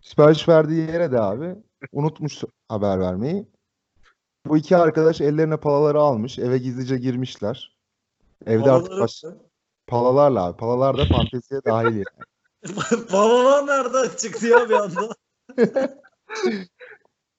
Sipariş 0.00 0.48
verdiği 0.48 0.90
yere 0.90 1.12
de 1.12 1.20
abi 1.20 1.54
unutmuş 1.92 2.44
haber 2.68 3.00
vermeyi. 3.00 3.46
Bu 4.46 4.56
iki 4.56 4.76
arkadaş 4.76 5.20
ellerine 5.20 5.56
palaları 5.56 6.00
almış 6.00 6.38
eve 6.38 6.58
gizlice 6.58 6.98
girmişler. 6.98 7.76
Evde 8.46 8.70
artık 8.70 8.90
Havaları- 8.92 9.00
baş- 9.00 9.24
Palalarla 9.86 10.44
abi. 10.44 10.56
Palalar 10.56 10.98
da 10.98 11.04
fanteziye 11.04 11.60
dahil 11.66 11.96
yani. 11.96 12.04
Babalar 13.12 13.66
nereden 13.66 14.16
çıktı 14.16 14.46
ya 14.46 14.68
bir 14.68 14.74
anda? 14.74 15.08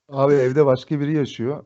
Abi 0.09 0.33
evde 0.33 0.65
başka 0.65 0.99
biri 0.99 1.13
yaşıyor. 1.15 1.65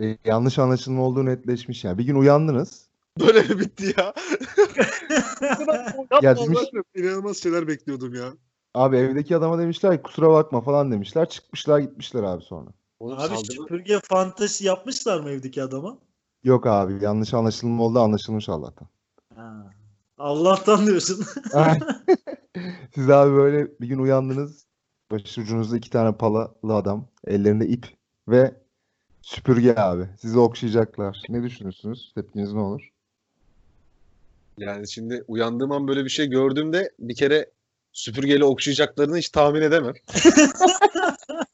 E, 0.00 0.18
yanlış 0.24 0.58
anlaşılma 0.58 1.02
olduğu 1.02 1.24
netleşmiş 1.26 1.84
yani. 1.84 1.98
Bir 1.98 2.04
gün 2.04 2.14
uyandınız. 2.14 2.86
Böyle 3.20 3.42
mi 3.42 3.58
bitti 3.60 3.94
ya? 3.98 4.14
Ya 6.22 6.36
demiş- 6.36 6.58
İnanılmaz 6.94 7.36
şeyler 7.36 7.68
bekliyordum 7.68 8.14
ya. 8.14 8.32
Abi 8.74 8.96
evdeki 8.96 9.36
adama 9.36 9.58
demişler 9.58 10.02
kusura 10.02 10.30
bakma 10.30 10.60
falan 10.60 10.92
demişler. 10.92 11.28
Çıkmışlar 11.28 11.78
gitmişler 11.78 12.22
abi 12.22 12.42
sonra. 12.44 12.70
Oğlum 13.00 13.18
Abi 13.18 13.28
saldırı- 13.28 13.52
süpürge 13.52 14.00
fantezi 14.04 14.66
yapmışlar 14.66 15.20
mı 15.20 15.30
evdeki 15.30 15.62
adama? 15.62 15.98
Yok 16.46 16.66
abi 16.66 17.04
yanlış 17.04 17.34
anlaşılma 17.34 17.82
oldu 17.82 18.00
anlaşılmış 18.00 18.48
Allah'tan. 18.48 18.88
Ha. 19.34 19.70
Allah'tan 20.18 20.86
diyorsun. 20.86 21.24
Siz 22.94 23.10
abi 23.10 23.32
böyle 23.32 23.68
bir 23.80 23.86
gün 23.88 23.98
uyandınız. 23.98 24.66
Başucunuzda 25.10 25.76
iki 25.76 25.90
tane 25.90 26.16
palalı 26.16 26.74
adam. 26.74 27.08
Ellerinde 27.26 27.66
ip 27.66 27.86
ve 28.28 28.54
süpürge 29.22 29.74
abi. 29.76 30.08
Sizi 30.20 30.38
okşayacaklar. 30.38 31.22
Ne 31.28 31.42
düşünürsünüz? 31.42 32.12
Tepkiniz 32.14 32.52
ne 32.52 32.60
olur? 32.60 32.92
Yani 34.58 34.88
şimdi 34.88 35.24
uyandığım 35.28 35.72
an 35.72 35.88
böyle 35.88 36.04
bir 36.04 36.10
şey 36.10 36.26
gördüğümde 36.26 36.90
bir 36.98 37.14
kere 37.14 37.50
süpürgeyle 37.96 38.44
okşayacaklarını 38.44 39.16
hiç 39.16 39.28
tahmin 39.28 39.62
edemem. 39.62 39.94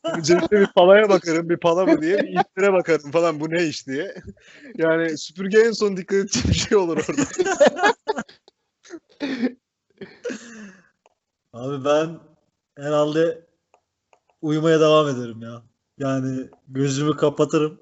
Öncelikle 0.17 0.61
bir 0.61 0.67
palaya 0.67 1.09
bakarım, 1.09 1.49
bir 1.49 1.57
pala 1.57 1.87
mı 1.87 2.03
diye, 2.03 2.19
bir 2.19 2.41
iplere 2.41 2.73
bakarım 2.73 3.11
falan 3.11 3.41
bu 3.41 3.51
ne 3.51 3.67
iş 3.67 3.87
diye. 3.87 4.15
Yani 4.79 5.19
süpürge 5.19 5.59
en 5.59 5.73
son 5.73 5.97
dikkat 5.97 6.19
edeceğim 6.19 6.49
bir 6.49 6.55
şey 6.55 6.79
olur 6.79 6.99
orada. 7.09 7.23
Abi 11.53 11.85
ben 11.85 12.19
herhalde 12.77 13.47
uyumaya 14.43 14.81
devam 14.81 15.09
ederim 15.09 15.43
ya. 15.43 15.63
Yani 15.99 16.49
gözümü 16.69 17.17
kapatırım. 17.17 17.81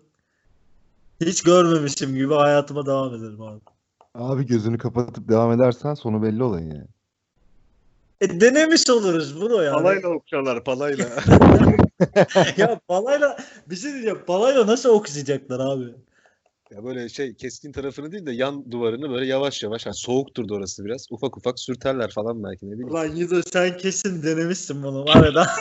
Hiç 1.21 1.43
görmemişim 1.43 2.15
gibi 2.15 2.35
hayatıma 2.35 2.87
devam 2.87 3.15
ederim 3.15 3.43
abi. 3.43 3.61
Abi 4.15 4.47
gözünü 4.47 4.79
kapatıp 4.79 5.29
devam 5.29 5.53
edersen 5.53 5.95
sonu 5.95 6.23
belli 6.23 6.43
olayın 6.43 6.71
yani. 6.71 6.89
E 8.21 8.41
denemiş 8.41 8.91
oluruz 8.91 9.41
bunu 9.41 9.63
yani. 9.63 9.75
Palayla 9.75 10.09
okşarlar, 10.09 10.65
palayla. 10.65 11.07
ya 12.57 12.81
balayla 12.89 13.37
bir 13.67 13.77
şey 13.77 13.93
diyeceğim. 13.93 14.19
Balayla 14.29 14.67
nasıl 14.67 14.89
okuyacaklar 14.89 15.61
abi? 15.61 15.95
Ya 16.71 16.85
böyle 16.85 17.09
şey 17.09 17.35
keskin 17.35 17.73
tarafını 17.73 18.13
değil 18.13 18.27
de 18.27 18.33
yan 18.33 18.71
duvarını 18.71 19.11
böyle 19.11 19.27
yavaş 19.27 19.63
yavaş, 19.63 19.87
yani 19.87 19.95
soğuktur 19.95 20.49
da 20.49 20.55
orası 20.55 20.85
biraz. 20.85 21.07
Ufak 21.11 21.37
ufak 21.37 21.61
sürterler 21.61 22.11
falan 22.11 22.45
belki 22.45 22.67
ne 22.67 22.71
bileyim. 22.71 22.91
Ulan 22.91 23.07
Yiğido 23.07 23.43
sen 23.53 23.77
kesin 23.77 24.23
denemişsin 24.23 24.83
bunu 24.83 25.05
var 25.05 25.33
ya. 25.35 25.47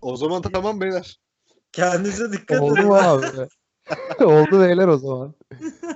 O 0.00 0.16
zaman 0.16 0.42
tamam 0.42 0.80
beyler. 0.80 1.18
Kendinize 1.72 2.32
dikkat 2.32 2.60
Oldu 2.60 2.74
edin. 2.74 2.86
mu 2.86 2.94
abi? 2.94 3.26
Oldu 4.24 4.60
beyler 4.60 4.88
o 4.88 4.98
zaman. 4.98 5.34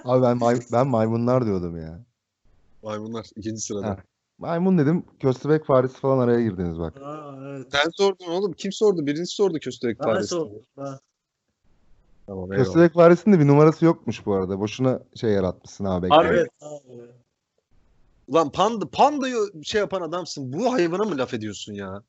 Abi 0.05 0.23
ben 0.23 0.37
may- 0.37 0.73
ben 0.73 0.87
maymunlar 0.87 1.47
diyordum 1.47 1.77
ya. 1.81 2.05
Maymunlar 2.83 3.27
ikinci 3.37 3.61
sırada. 3.61 3.87
Ha. 3.87 3.97
Maymun 4.39 4.79
dedim. 4.79 5.05
Köstebek 5.21 5.65
faresi 5.65 6.01
falan 6.01 6.19
araya 6.19 6.43
girdiniz 6.43 6.79
bak. 6.79 6.95
Ha, 7.01 7.39
evet. 7.43 7.67
Sen 7.73 7.91
sordun 7.97 8.31
oğlum. 8.31 8.53
Kim 8.53 8.73
sordu? 8.73 9.07
Birisi 9.07 9.35
sordu 9.35 9.59
köstebek 9.59 10.01
Ben 10.01 10.05
faresi. 10.05 10.29
sordum. 10.29 10.63
Tamam 12.27 12.53
eyvallah. 12.53 12.65
Köstebek 12.65 12.95
faresinin 12.95 13.35
de 13.35 13.41
bir 13.41 13.47
numarası 13.47 13.85
yokmuş 13.85 14.27
bu 14.27 14.35
arada. 14.35 14.61
Boşuna 14.61 15.01
şey 15.15 15.31
yaratmışsın 15.31 15.85
abi. 15.85 16.09
Harbi. 16.09 16.27
ekmeğe. 16.27 16.41
Evet 16.41 16.51
abi. 16.61 17.21
Ulan 18.29 18.53
panda, 18.53 18.89
pandayı 18.91 19.37
şey 19.63 19.81
yapan 19.81 20.01
adamsın. 20.01 20.53
Bu 20.53 20.73
hayvana 20.73 21.05
mı 21.05 21.19
laf 21.19 21.35
ediyorsun 21.35 21.73
ya? 21.73 22.03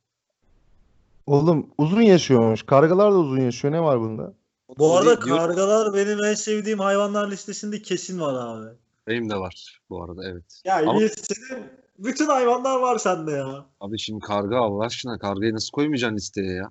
Oğlum 1.26 1.70
uzun 1.78 2.02
yaşıyormuş. 2.02 2.64
Kargalar 2.64 3.12
da 3.12 3.18
uzun 3.18 3.40
yaşıyor. 3.40 3.74
Ne 3.74 3.82
var 3.84 4.00
bunda? 4.00 4.34
Bu 4.78 4.98
arada 4.98 5.20
kargalar 5.20 5.94
benim 5.94 6.24
en 6.24 6.34
sevdiğim 6.34 6.80
hayvanlar 6.80 7.32
listesinde 7.32 7.82
kesin 7.82 8.20
var 8.20 8.34
abi. 8.34 8.68
Benim 9.08 9.30
de 9.30 9.36
var 9.36 9.80
bu 9.90 10.04
arada 10.04 10.30
evet. 10.30 10.62
Ya 10.66 10.80
Ama- 10.80 11.00
senin 11.00 11.64
bütün 12.00 12.26
hayvanlar 12.26 12.80
var 12.80 12.98
sende 12.98 13.32
ya. 13.32 13.66
Abi 13.80 14.00
şimdi 14.00 14.20
karga 14.20 14.58
Allah 14.58 14.86
aşkına 14.86 15.20
kargayı 15.20 15.54
nasıl 15.54 15.72
koymayacaksın 15.72 16.16
listeye 16.16 16.54
ya? 16.54 16.70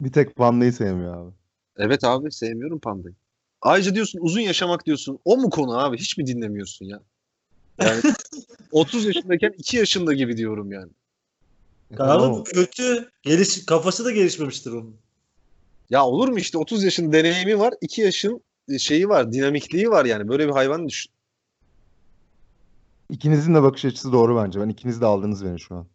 Bir 0.00 0.12
tek 0.12 0.36
pandayı 0.36 0.72
sevmiyor 0.72 1.16
abi. 1.26 1.32
Evet 1.76 2.04
abi 2.04 2.32
sevmiyorum 2.32 2.78
pandayı. 2.78 3.14
Ayrıca 3.62 3.94
diyorsun 3.94 4.18
uzun 4.22 4.40
yaşamak 4.40 4.86
diyorsun. 4.86 5.18
O 5.24 5.36
mu 5.36 5.50
konu 5.50 5.78
abi? 5.78 5.98
Hiç 5.98 6.18
mi 6.18 6.26
dinlemiyorsun 6.26 6.86
ya? 6.86 7.00
Yani 7.80 8.00
30 8.72 9.04
yaşındayken 9.04 9.54
2 9.58 9.76
yaşında 9.76 10.12
gibi 10.12 10.36
diyorum 10.36 10.72
yani. 10.72 10.90
E, 11.90 11.94
Karga 11.94 12.18
tamam. 12.18 12.44
kötü. 12.44 13.10
Geliş, 13.22 13.66
kafası 13.66 14.04
da 14.04 14.10
gelişmemiştir 14.10 14.70
onun. 14.72 14.96
Ya 15.90 16.04
olur 16.06 16.28
mu 16.28 16.38
işte 16.38 16.58
30 16.58 16.84
yaşın 16.84 17.12
deneyimi 17.12 17.58
var. 17.58 17.74
2 17.80 18.00
yaşın 18.00 18.40
şeyi 18.78 19.08
var. 19.08 19.32
Dinamikliği 19.32 19.90
var 19.90 20.04
yani. 20.04 20.28
Böyle 20.28 20.46
bir 20.48 20.52
hayvan 20.52 20.88
düşün. 20.88 21.12
İkinizin 23.10 23.54
de 23.54 23.62
bakış 23.62 23.84
açısı 23.84 24.12
doğru 24.12 24.36
bence. 24.36 24.60
Ben 24.60 24.68
ikiniz 24.68 25.00
de 25.00 25.06
aldınız 25.06 25.44
beni 25.44 25.60
şu 25.60 25.74
an. 25.74 25.86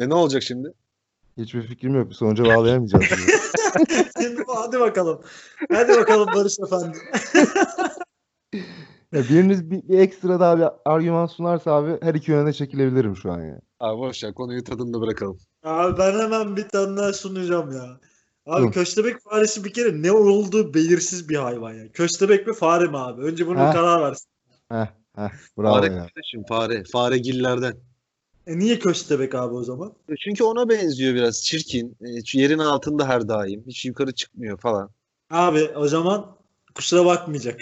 E 0.00 0.08
ne 0.08 0.14
olacak 0.14 0.42
şimdi? 0.42 0.72
Hiçbir 1.38 1.62
fikrim 1.62 1.94
yok. 1.94 2.14
Sonuca 2.14 2.44
bağlayamayacağız. 2.44 3.04
Şimdi 4.22 4.42
hadi 4.48 4.80
bakalım. 4.80 5.20
Hadi 5.72 5.92
bakalım 5.92 6.28
Barış 6.34 6.56
Efendi. 6.66 6.98
ya 9.12 9.22
biriniz 9.22 9.70
bir, 9.70 9.88
bir 9.88 9.98
ekstra 9.98 10.40
daha 10.40 10.58
bir 10.58 10.66
argüman 10.84 11.26
sunarsa 11.26 11.72
abi 11.72 11.98
her 12.02 12.14
iki 12.14 12.30
yöne 12.30 12.46
de 12.46 12.52
çekilebilirim 12.52 13.16
şu 13.16 13.32
an 13.32 13.40
ya. 13.40 13.60
Abi 13.80 13.98
boş 13.98 14.24
ver 14.24 14.34
konuyu 14.34 14.64
tadında 14.64 15.00
bırakalım. 15.00 15.38
Abi 15.62 15.98
ben 15.98 16.18
hemen 16.18 16.56
bir 16.56 16.68
tane 16.68 16.96
daha 16.96 17.12
sunacağım 17.12 17.72
ya. 17.72 18.00
Abi 18.46 18.66
Hı. 18.66 18.70
köstebek 18.70 19.22
faresi 19.22 19.64
bir 19.64 19.72
kere 19.72 20.02
ne 20.02 20.12
olduğu 20.12 20.74
belirsiz 20.74 21.28
bir 21.28 21.36
hayvan 21.36 21.74
ya. 21.74 21.92
Köstebek 21.92 22.46
mi 22.46 22.54
fare 22.54 22.86
mi 22.86 22.98
abi? 22.98 23.22
Önce 23.22 23.46
bunu 23.46 23.58
Ha. 23.58 23.72
karar 23.72 24.02
versin. 24.02 24.28
Heh, 24.68 24.86
heh, 25.16 25.30
bravo 25.58 25.74
Fare 25.74 25.86
ya. 25.92 25.98
kardeşim 25.98 26.44
fare. 26.48 26.84
Faregillerden. 26.92 27.76
E 28.46 28.58
niye 28.58 28.78
köstebek 28.78 29.34
abi 29.34 29.54
o 29.54 29.62
zaman? 29.62 29.92
Çünkü 30.24 30.44
ona 30.44 30.68
benziyor 30.68 31.14
biraz. 31.14 31.42
Çirkin. 31.42 31.96
E, 32.00 32.24
şu 32.24 32.38
yerin 32.38 32.58
altında 32.58 33.08
her 33.08 33.28
daim. 33.28 33.64
Hiç 33.66 33.84
yukarı 33.84 34.12
çıkmıyor 34.12 34.58
falan. 34.58 34.90
Abi 35.30 35.70
o 35.76 35.88
zaman 35.88 36.36
kusura 36.74 37.04
bakmayacak. 37.04 37.60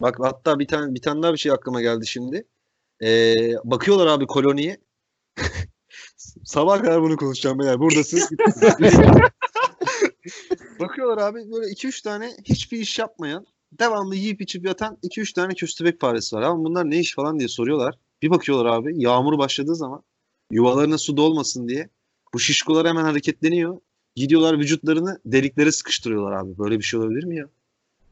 Bak 0.00 0.16
hatta 0.20 0.58
bir 0.58 0.66
tane 0.68 0.94
bir 0.94 1.02
tane 1.02 1.22
daha 1.22 1.32
bir 1.32 1.38
şey 1.38 1.52
aklıma 1.52 1.80
geldi 1.82 2.06
şimdi. 2.06 2.44
Ee, 3.02 3.36
bakıyorlar 3.64 4.06
abi 4.06 4.26
koloniye. 4.26 4.76
Sabah 6.44 6.82
kadar 6.82 7.02
bunu 7.02 7.16
konuşacağım 7.16 7.58
beyler. 7.58 7.78
Buradasın. 7.80 8.20
bakıyorlar 10.80 11.18
abi 11.18 11.52
böyle 11.52 11.66
2-3 11.66 12.02
tane 12.02 12.36
hiçbir 12.44 12.78
iş 12.78 12.98
yapmayan, 12.98 13.46
devamlı 13.72 14.16
yiyip 14.16 14.40
içip 14.40 14.66
yatan 14.66 14.98
2-3 15.02 15.34
tane 15.34 15.54
köstebek 15.54 16.00
faresi 16.00 16.36
var. 16.36 16.42
Ama 16.42 16.64
bunlar 16.64 16.90
ne 16.90 16.98
iş 16.98 17.14
falan 17.14 17.38
diye 17.38 17.48
soruyorlar. 17.48 17.98
Bir 18.22 18.30
bakıyorlar 18.30 18.66
abi 18.66 18.92
yağmur 18.96 19.38
başladığı 19.38 19.74
zaman 19.74 20.02
yuvalarına 20.50 20.98
su 20.98 21.16
dolmasın 21.16 21.68
diye 21.68 21.88
bu 22.34 22.38
şişkolar 22.38 22.88
hemen 22.88 23.04
hareketleniyor. 23.04 23.78
Gidiyorlar 24.16 24.58
vücutlarını 24.58 25.20
deliklere 25.24 25.72
sıkıştırıyorlar 25.72 26.32
abi. 26.32 26.58
Böyle 26.58 26.78
bir 26.78 26.84
şey 26.84 27.00
olabilir 27.00 27.24
mi 27.24 27.36
ya? 27.36 27.48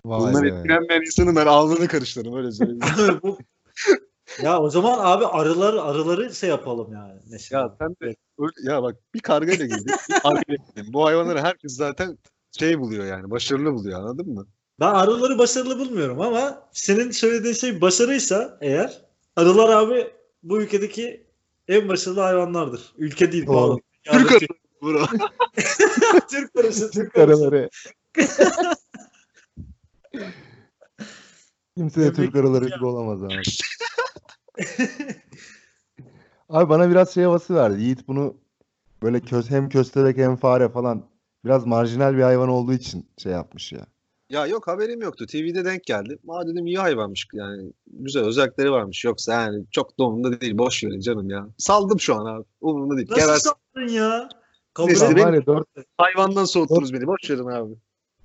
Vay 0.04 0.32
Bunlar 0.32 0.44
etkilenmeyen 0.44 1.00
insanın 1.00 1.36
ben 1.36 1.46
alnını 1.46 1.88
karıştırırım 1.88 2.36
öyle 2.36 2.52
söyleyeyim. 2.52 3.20
Bu- 3.22 3.38
ya 4.42 4.60
o 4.62 4.70
zaman 4.70 4.98
abi 5.02 5.26
arılar 5.26 5.74
arıları 5.74 6.34
şey 6.34 6.48
yapalım 6.50 6.92
yani 6.92 7.20
mesela. 7.30 7.62
Ya 7.62 7.74
sen 7.78 7.90
de 7.90 8.16
öyle- 8.38 8.70
ya 8.72 8.82
bak 8.82 8.96
bir 9.14 9.20
girdin, 9.66 9.86
bir 10.08 10.14
arıyla 10.24 10.54
girdin. 10.76 10.92
Bu 10.92 11.06
hayvanları 11.06 11.40
herkes 11.40 11.72
zaten 11.76 12.18
şey 12.58 12.78
buluyor 12.78 13.04
yani, 13.06 13.30
başarılı 13.30 13.72
buluyor 13.74 14.00
anladın 14.00 14.28
mı? 14.34 14.46
Ben 14.80 14.86
arıları 14.94 15.38
başarılı 15.38 15.78
bulmuyorum 15.78 16.20
ama 16.20 16.68
senin 16.72 17.10
söylediğin 17.10 17.54
şey 17.54 17.80
başarıysa 17.80 18.58
eğer 18.60 19.02
arılar 19.36 19.68
abi 19.68 20.10
bu 20.42 20.60
ülkedeki 20.62 21.26
en 21.68 21.88
başarılı 21.88 22.20
hayvanlardır. 22.20 22.92
Ülke 22.98 23.32
değil. 23.32 23.46
Pardon. 23.46 23.80
Türk 24.04 24.30
Dünyadaki- 24.30 24.46
Bro. 24.82 25.06
Türk 26.30 26.56
arısı. 26.58 26.90
Türk 26.90 27.18
arısı. 27.18 27.42
Arıları. 27.44 27.70
Kimse 31.76 32.00
de 32.00 32.12
Türk 32.12 32.36
arıları 32.36 32.64
gibi 32.68 32.84
olamaz 32.86 33.22
abi. 33.22 33.34
Abi 36.48 36.68
bana 36.68 36.90
biraz 36.90 37.14
şey 37.14 37.24
havası 37.24 37.54
verdi. 37.54 37.82
Yiğit 37.82 38.08
bunu 38.08 38.36
böyle 39.02 39.20
köz, 39.20 39.50
hem 39.50 39.68
köstebek 39.68 40.16
hem 40.16 40.36
fare 40.36 40.68
falan 40.68 41.04
biraz 41.44 41.66
marjinal 41.66 42.16
bir 42.16 42.22
hayvan 42.22 42.48
olduğu 42.48 42.72
için 42.72 43.06
şey 43.18 43.32
yapmış 43.32 43.72
ya. 43.72 43.86
Ya 44.30 44.46
yok 44.46 44.68
haberim 44.68 45.02
yoktu. 45.02 45.26
TV'de 45.26 45.64
denk 45.64 45.84
geldi. 45.84 46.18
Ma 46.22 46.46
dedim 46.46 46.66
iyi 46.66 46.78
hayvanmış 46.78 47.28
yani. 47.32 47.72
Güzel 47.86 48.24
özellikleri 48.24 48.72
varmış. 48.72 49.04
Yoksa 49.04 49.32
yani 49.32 49.64
çok 49.70 49.98
da 49.98 50.04
umurumda 50.04 50.40
değil. 50.40 50.58
Boş 50.58 50.84
verin 50.84 51.00
canım 51.00 51.30
ya. 51.30 51.48
Saldım 51.58 52.00
şu 52.00 52.14
an 52.14 52.26
abi. 52.26 52.44
Umurumda 52.60 52.96
değil. 52.96 53.08
Nasıl 53.10 53.20
Geber 53.20 53.38
sandın 53.38 53.92
ya? 53.92 54.28
Kabul 54.74 54.88
Neyse, 54.88 55.04
ya 55.04 55.46
dört, 55.46 55.66
hayvandan 55.98 56.44
soğuttunuz 56.44 56.92
beni. 56.92 57.06
Boş 57.06 57.30
verin 57.30 57.46
abi. 57.46 57.74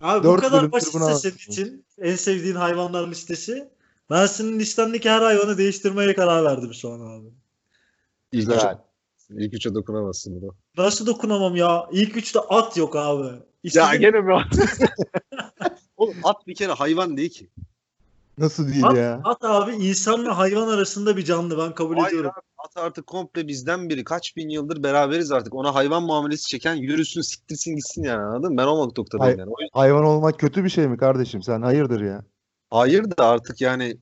Abi 0.01 0.19
bu 0.19 0.23
Dört 0.23 0.41
kadar 0.41 0.71
bunu 0.71 1.15
senin 1.15 1.35
için 1.35 1.85
en 1.97 2.15
sevdiğin 2.15 2.55
hayvanlar 2.55 3.07
listesi. 3.07 3.69
Ben 4.09 4.25
senin 4.25 4.59
listendeki 4.59 5.09
her 5.09 5.21
hayvanı 5.21 5.57
değiştirmeye 5.57 6.15
karar 6.15 6.43
verdim 6.43 6.73
şu 6.73 6.89
an 6.91 6.99
abi. 6.99 7.27
İlk 8.31 8.47
Güzel. 8.49 8.55
üçe, 9.29 9.45
ilk 9.45 9.53
üçe 9.53 9.73
dokunamazsın 9.73 10.41
bro. 10.41 10.55
Nasıl 10.77 11.05
dokunamam 11.05 11.55
ya? 11.55 11.87
İlk 11.91 12.17
üçte 12.17 12.39
at 12.39 12.77
yok 12.77 12.95
abi. 12.95 13.23
Ya 13.27 13.39
İstediğin- 13.63 13.99
gene 13.99 14.19
mi? 14.21 14.33
Oğlum 15.97 16.15
at 16.23 16.47
bir 16.47 16.55
kere 16.55 16.71
hayvan 16.71 17.17
değil 17.17 17.29
ki. 17.29 17.49
Nasıl 18.37 18.67
değil 18.67 18.85
at, 18.85 18.97
ya? 18.97 19.21
at 19.23 19.43
abi 19.43 19.71
insanla 19.71 20.37
hayvan 20.37 20.67
arasında 20.67 21.17
bir 21.17 21.25
canlı 21.25 21.57
ben 21.57 21.75
kabul 21.75 21.95
Hayır 21.97 22.07
ediyorum. 22.07 22.31
abi, 22.35 22.41
at 22.57 22.77
artık 22.77 23.07
komple 23.07 23.47
bizden 23.47 23.89
biri. 23.89 24.03
Kaç 24.03 24.35
bin 24.37 24.49
yıldır 24.49 24.83
beraberiz 24.83 25.31
artık. 25.31 25.53
Ona 25.55 25.75
hayvan 25.75 26.03
muamelesi 26.03 26.47
çeken 26.47 26.75
yürüsün 26.75 27.21
siktirsin 27.21 27.75
gitsin 27.75 28.03
yani 28.03 28.21
anladın 28.21 28.51
mı? 28.51 28.57
Ben 28.57 28.65
o 28.67 28.77
noktadayım 28.87 29.19
Hayır. 29.21 29.37
yani. 29.37 29.49
O 29.49 29.61
yüzden- 29.61 29.79
Hayvan 29.79 30.03
olmak 30.03 30.39
kötü 30.39 30.63
bir 30.63 30.69
şey 30.69 30.87
mi 30.87 30.97
kardeşim? 30.97 31.41
Sen 31.43 31.61
hayırdır 31.61 32.01
ya? 32.01 32.23
Hayır 32.73 33.17
da 33.17 33.27
artık 33.27 33.61
yani 33.61 33.97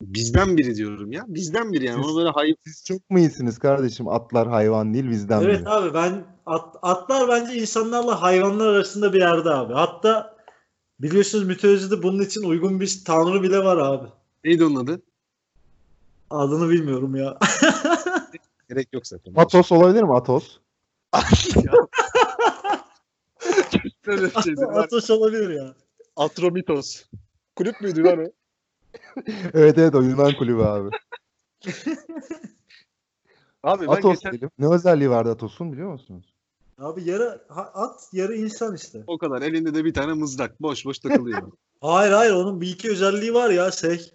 bizden 0.00 0.56
biri 0.56 0.74
diyorum 0.76 1.12
ya. 1.12 1.24
Bizden 1.28 1.72
biri 1.72 1.84
yani. 1.84 2.02
Siz- 2.02 2.10
Onu 2.12 2.18
böyle 2.18 2.30
hayır. 2.30 2.56
Siz 2.64 2.84
çok 2.84 3.10
mu 3.10 3.18
iyisiniz 3.18 3.58
kardeşim? 3.58 4.08
Atlar 4.08 4.48
hayvan 4.48 4.94
değil 4.94 5.10
bizden 5.10 5.42
Evet 5.42 5.60
biri. 5.60 5.68
abi 5.68 5.94
ben 5.94 6.24
at, 6.46 6.76
atlar 6.82 7.28
bence 7.28 7.54
insanlarla 7.54 8.22
hayvanlar 8.22 8.66
arasında 8.66 9.12
bir 9.12 9.20
yerde 9.20 9.50
abi. 9.50 9.72
Hatta 9.72 10.36
biliyorsunuz 11.00 11.46
mitolojide 11.46 12.02
bunun 12.02 12.22
için 12.22 12.42
uygun 12.42 12.80
bir 12.80 13.02
tanrı 13.06 13.42
bile 13.42 13.64
var 13.64 13.76
abi. 13.76 14.08
Neydi 14.44 14.64
onun 14.64 14.84
adı? 14.84 15.02
Adını 16.30 16.70
bilmiyorum 16.70 17.16
ya. 17.16 17.38
Gerek 18.68 18.88
yok 18.92 19.06
zaten. 19.06 19.32
Atos 19.36 19.72
olabilir 19.72 20.02
mi? 20.02 20.14
Atos. 20.14 20.58
Atos 24.74 25.10
olabilir 25.10 25.50
ya. 25.50 25.74
Atromitos. 26.16 27.04
Kulüp 27.56 27.80
müydü 27.80 28.04
lan 28.04 28.18
o? 28.18 28.24
Evet 29.54 29.78
evet 29.78 29.94
o 29.94 30.02
Yunan 30.02 30.32
kulübü 30.38 30.62
abi. 30.62 30.90
Abi 33.62 33.86
ben 33.86 33.92
Atos 33.92 34.20
geçen. 34.20 34.50
Ne 34.58 34.74
özelliği 34.74 35.10
vardı 35.10 35.30
Atos'un 35.30 35.72
biliyor 35.72 35.92
musunuz? 35.92 36.34
Abi 36.78 37.04
yarı 37.10 37.44
ha- 37.48 37.70
at 37.74 38.08
yarı 38.12 38.36
insan 38.36 38.74
işte. 38.74 39.04
o 39.06 39.18
kadar. 39.18 39.42
Elinde 39.42 39.74
de 39.74 39.84
bir 39.84 39.94
tane 39.94 40.12
mızrak. 40.12 40.62
Boş 40.62 40.84
boş 40.86 40.98
takılıyor. 40.98 41.52
Hayır 41.80 42.12
hayır 42.12 42.32
onun 42.32 42.60
bir 42.60 42.68
iki 42.68 42.90
özelliği 42.90 43.34
var 43.34 43.50
ya 43.50 43.70
şey. 43.70 44.12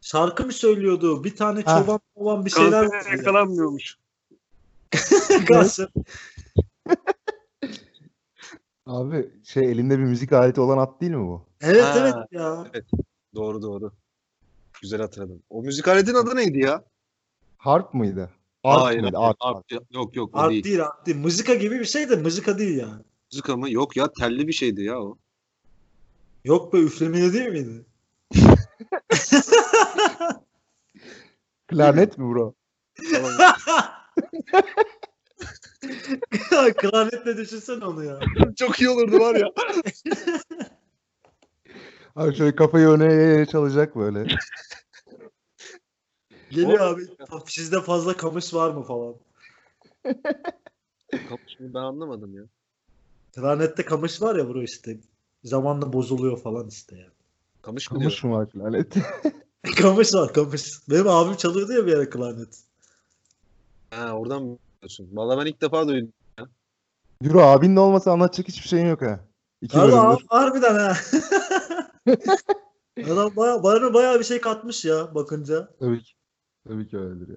Şarkı 0.00 0.46
mı 0.46 0.52
söylüyordu? 0.52 1.24
Bir 1.24 1.36
tane 1.36 1.62
Ha. 1.62 1.80
çoban 1.80 2.00
çoban 2.18 2.44
bir 2.44 2.50
şeyler 2.50 2.90
Kansere 2.90 3.16
yakalanmıyormuş. 3.16 3.96
Kanser. 5.48 5.88
Abi 8.86 9.30
şey 9.44 9.62
elinde 9.70 9.98
bir 9.98 10.04
müzik 10.04 10.32
aleti 10.32 10.60
olan 10.60 10.78
at 10.78 11.00
değil 11.00 11.12
mi 11.12 11.26
bu? 11.26 11.46
Evet 11.60 11.82
Ha. 11.84 11.94
evet 11.98 12.14
ya. 12.30 12.64
Doğru 13.34 13.62
doğru. 13.62 13.92
Güzel 14.82 15.00
hatırladım. 15.00 15.42
O 15.50 15.62
müzik 15.62 15.88
aletin 15.88 16.14
adı 16.14 16.36
neydi 16.36 16.58
ya? 16.58 16.84
Harp 17.58 17.94
mıydı? 17.94 18.30
Arp 18.64 18.82
Hayır. 18.82 19.00
mıydı? 19.00 19.18
Arp. 19.18 19.36
arp. 19.40 19.64
Yok 19.90 20.16
yok 20.16 20.36
o 20.36 20.38
Art 20.38 20.50
değil. 20.50 20.64
değil 20.64 20.84
art 20.84 21.06
değil. 21.06 21.18
Mızıka 21.18 21.54
gibi 21.54 21.80
bir 21.80 21.84
şey 21.84 22.10
de 22.10 22.16
mızıka 22.16 22.58
değil 22.58 22.78
yani. 22.78 23.02
Müzik 23.32 23.48
mı? 23.48 23.70
Yok 23.70 23.96
ya 23.96 24.12
telli 24.12 24.48
bir 24.48 24.52
şeydi 24.52 24.82
ya 24.82 25.00
o. 25.02 25.18
Yok 26.44 26.72
be 26.72 26.78
üflemeli 26.78 27.32
değil 27.32 27.48
miydi? 27.48 27.84
Klarnet 31.66 32.18
mi 32.18 32.34
bro? 32.34 32.54
Klarnetle 36.76 37.36
düşünsene 37.36 37.84
onu 37.84 38.04
ya. 38.04 38.20
Çok 38.56 38.80
iyi 38.80 38.90
olurdu 38.90 39.20
var 39.20 39.34
ya. 39.34 39.46
Abi 42.16 42.34
şöyle 42.34 42.56
kafayı 42.56 42.88
öne 42.88 43.46
çalacak 43.46 43.96
böyle. 43.96 44.26
Geliyor 46.50 46.80
abi. 46.80 47.02
Sizde 47.46 47.80
fazla 47.80 48.16
kamış 48.16 48.54
var 48.54 48.70
mı 48.70 48.82
falan. 48.82 49.14
Kapış 51.28 51.60
mı? 51.60 51.74
Ben 51.74 51.80
anlamadım 51.80 52.36
ya. 52.36 52.42
Klarnette 53.34 53.84
kamış 53.84 54.22
var 54.22 54.36
ya 54.36 54.48
bro 54.48 54.62
işte. 54.62 54.98
Zamanla 55.44 55.92
bozuluyor 55.92 56.42
falan 56.42 56.68
işte 56.68 56.96
ya. 56.96 57.08
Kamış 57.62 57.90
mı? 57.90 57.98
Kamış 57.98 58.24
mı 58.24 58.32
var 58.32 58.50
klarnet? 58.50 58.94
kamış 59.76 60.14
var 60.14 60.32
kamış. 60.32 60.88
Benim 60.90 61.08
abim 61.08 61.36
çalıyordu 61.36 61.72
ya 61.72 61.86
bir 61.86 61.92
ara 61.96 62.10
klarnet. 62.10 62.64
Ha 63.90 64.12
oradan 64.12 64.42
mı 64.42 64.58
biliyorsun? 64.76 65.08
Valla 65.12 65.38
ben 65.38 65.46
ilk 65.46 65.60
defa 65.60 65.88
duydum. 65.88 66.12
Yürü 67.24 67.40
abinle 67.40 67.80
olmasa 67.80 68.12
anlatacak 68.12 68.48
hiçbir 68.48 68.68
şeyin 68.68 68.86
yok 68.86 69.02
ha. 69.02 69.20
İki 69.62 69.78
Abi 69.78 69.92
bölümdür. 69.92 70.14
abi, 70.14 70.26
harbiden 70.28 70.74
ha. 70.74 70.96
Adam 73.12 73.36
baya, 73.36 73.62
bana 73.62 73.94
bayağı 73.94 74.18
bir 74.18 74.24
şey 74.24 74.40
katmış 74.40 74.84
ya 74.84 75.14
bakınca. 75.14 75.68
Tabii 75.80 76.02
ki. 76.02 76.12
Tabii 76.68 76.88
ki 76.88 76.98
öyledir 76.98 77.28
ya. 77.28 77.36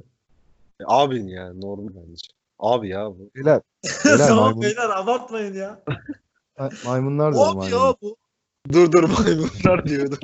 E, 0.80 0.84
abin 0.88 1.28
ya 1.28 1.54
normal 1.54 1.88
bence. 1.96 2.28
Abi 2.60 2.90
ya 2.90 3.06
bu. 3.10 3.32
Beyler, 3.36 3.62
beyler 4.06 4.28
tamam 4.28 4.44
maymun, 4.44 4.62
beyler 4.62 4.90
abartmayın 4.90 5.54
ya. 5.54 5.84
ma- 6.58 6.86
maymunlar 6.86 7.34
diyorum 7.34 7.50
Abi 7.50 7.58
maymun. 7.58 7.78
ya 7.88 7.96
bu. 8.02 8.18
Dur 8.74 8.92
dur 8.92 9.04
maymunlar 9.04 9.86
diyordur. 9.86 10.18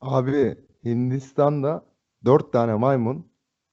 Abi 0.00 0.56
Hindistan'da 0.84 1.84
dört 2.24 2.52
tane 2.52 2.74
maymun 2.74 3.29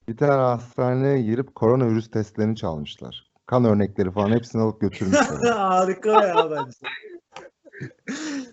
bir 0.08 0.16
tane 0.16 0.32
hastaneye 0.32 1.22
girip 1.22 1.54
koronavirüs 1.54 2.10
testlerini 2.10 2.56
çalmışlar. 2.56 3.30
Kan 3.46 3.64
örnekleri 3.64 4.10
falan 4.10 4.32
hepsini 4.32 4.62
alıp 4.62 4.80
götürmüşler. 4.80 5.52
Harika 5.52 6.26
ya 6.26 6.50
bence. 6.50 6.78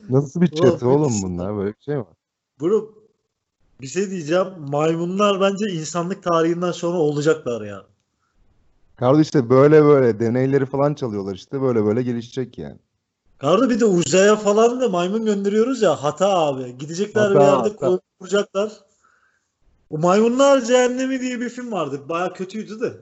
Nasıl 0.09 0.41
bir 0.41 0.47
çete 0.47 0.85
oğlum 0.85 1.21
bunlar? 1.23 1.57
Böyle 1.57 1.69
bir 1.69 1.81
şey 1.81 1.97
var? 1.97 2.13
Bro 2.61 2.93
bir 3.81 3.87
şey 3.87 4.09
diyeceğim. 4.09 4.47
Maymunlar 4.57 5.41
bence 5.41 5.65
insanlık 5.65 6.23
tarihinden 6.23 6.71
sonra 6.71 6.97
olacaklar 6.97 7.61
ya. 7.61 7.83
Kardeş 8.95 9.25
işte 9.25 9.49
böyle 9.49 9.83
böyle 9.83 10.19
deneyleri 10.19 10.65
falan 10.65 10.93
çalıyorlar 10.93 11.35
işte 11.35 11.61
böyle 11.61 11.85
böyle 11.85 12.03
gelişecek 12.03 12.57
yani. 12.57 12.79
Karda 13.37 13.69
bir 13.69 13.79
de 13.79 13.85
uzaya 13.85 14.35
falan 14.35 14.81
da 14.81 14.89
maymun 14.89 15.25
gönderiyoruz 15.25 15.81
ya 15.81 16.03
hata 16.03 16.29
abi. 16.29 16.77
Gidecekler 16.77 17.29
bir 17.29 17.35
Hata, 17.35 17.45
yerde 17.45 17.69
hata. 17.69 17.87
kur- 17.87 17.99
kuracaklar. 18.19 18.71
O 19.89 19.97
Maymunlar 19.97 20.61
Cehennemi 20.61 21.21
diye 21.21 21.39
bir 21.39 21.49
film 21.49 21.71
vardı. 21.71 22.01
Baya 22.09 22.33
kötüydü 22.33 22.79
de. 22.79 22.93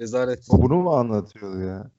Rezalet. 0.00 0.46
O 0.48 0.62
bunu 0.62 0.76
mu 0.76 0.90
anlatıyordu 0.94 1.60
ya? 1.60 1.90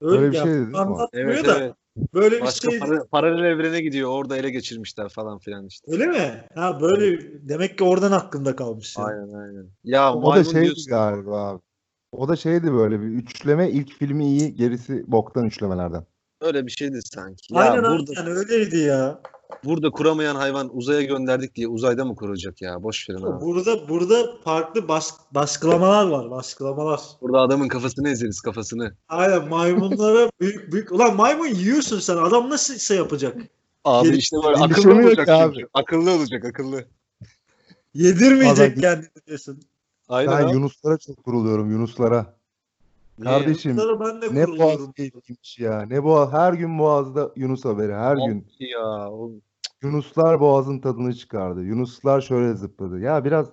Öyle, 0.00 0.18
Öyle 0.20 0.32
bir 0.32 0.36
şey 0.36 0.46
dedi 0.46 0.54
değil 0.58 0.66
mi? 0.68 0.78
Anlatmıyor 0.78 1.28
Evet 1.30 1.46
da 1.46 1.58
evet. 1.58 1.74
böyle 2.14 2.36
bir 2.36 2.40
Başka 2.40 2.70
şey. 2.70 2.78
para- 2.78 3.06
paralel 3.08 3.44
evrene 3.44 3.80
gidiyor. 3.80 4.10
Orada 4.10 4.36
ele 4.36 4.50
geçirmişler 4.50 5.08
falan 5.08 5.38
filan 5.38 5.66
işte. 5.66 5.92
Öyle 5.92 6.06
mi? 6.06 6.44
Ha 6.54 6.80
böyle 6.80 7.18
demek 7.48 7.78
ki 7.78 7.84
oradan 7.84 8.12
aklımda 8.12 8.56
kalmış. 8.56 8.96
ya. 8.98 9.04
Aynen 9.04 9.32
aynen. 9.32 9.70
Ya 9.84 10.14
O 10.14 10.34
da 10.36 10.44
diyorsun. 10.44 10.90
galiba 10.90 11.48
abi. 11.48 11.60
O 12.12 12.28
da 12.28 12.36
şeydi 12.36 12.72
böyle 12.72 13.00
bir 13.00 13.06
üçleme 13.06 13.70
ilk 13.70 13.92
filmi 13.92 14.26
iyi 14.26 14.54
gerisi 14.54 15.04
boktan 15.06 15.44
üçlemelerden. 15.44 16.06
Öyle 16.40 16.66
bir 16.66 16.70
şeydi 16.70 17.00
sanki. 17.02 17.54
Ya 17.54 17.60
Aynen 17.60 17.84
burada 17.84 18.12
aynen 18.16 18.36
öyleydi 18.36 18.76
ya. 18.76 19.20
Burada 19.64 19.90
kuramayan 19.90 20.36
hayvan 20.36 20.76
uzaya 20.76 21.02
gönderdik 21.02 21.54
diye 21.54 21.68
uzayda 21.68 22.04
mı 22.04 22.16
kuracak 22.16 22.62
ya? 22.62 22.82
Boş 22.82 23.10
verin 23.10 23.22
abi. 23.22 23.40
Burada 23.44 23.88
burada 23.88 24.36
farklı 24.44 24.88
bas, 24.88 25.14
baskılamalar 25.32 26.06
var, 26.06 26.30
baskılamalar. 26.30 27.00
Burada 27.20 27.38
adamın 27.38 27.68
kafasını 27.68 28.08
ezeriz 28.08 28.40
kafasını. 28.40 28.92
Aynen 29.08 29.48
maymunlara 29.48 30.30
büyük 30.40 30.72
büyük. 30.72 30.92
Ulan 30.92 31.16
maymun 31.16 31.46
yiyorsun 31.46 31.98
sen. 32.00 32.16
Adam 32.16 32.50
nasıl 32.50 32.78
şey 32.78 32.96
yapacak? 32.96 33.36
Abi 33.84 34.08
Geri- 34.08 34.16
işte 34.16 34.36
böyle 34.44 34.56
akıllı 34.64 34.88
yok 34.94 35.04
olacak 35.04 35.28
abi. 35.28 35.54
çünkü. 35.54 35.68
Akıllı 35.74 36.10
olacak 36.10 36.44
akıllı. 36.44 36.84
Yedirmeyecek 37.94 38.72
Adam- 38.72 38.80
kendini 38.80 39.26
diyorsun. 39.26 39.62
Aynen 40.08 40.38
Ben 40.38 40.44
abi. 40.44 40.52
Yunuslara 40.52 40.98
çok 40.98 41.24
kuruluyorum 41.24 41.70
Yunuslara. 41.70 42.35
Kardeşim 43.24 43.76
ben 43.76 44.22
de 44.22 44.34
ne 44.34 44.44
kuruluyorum. 44.44 44.58
boğaz 44.58 44.92
keyifliymiş 44.96 45.58
ya. 45.58 45.82
Ne 45.82 46.04
boğaz 46.04 46.32
her 46.32 46.52
gün 46.52 46.78
boğazda 46.78 47.32
Yunus 47.36 47.64
haberi 47.64 47.94
her 47.94 48.16
gün. 48.16 48.46
Ya 48.58 49.10
oğlum. 49.10 49.42
Yunuslar 49.82 50.40
boğazın 50.40 50.78
tadını 50.78 51.14
çıkardı. 51.14 51.62
Yunuslar 51.62 52.20
şöyle 52.20 52.54
zıpladı. 52.54 53.00
Ya 53.00 53.24
biraz 53.24 53.46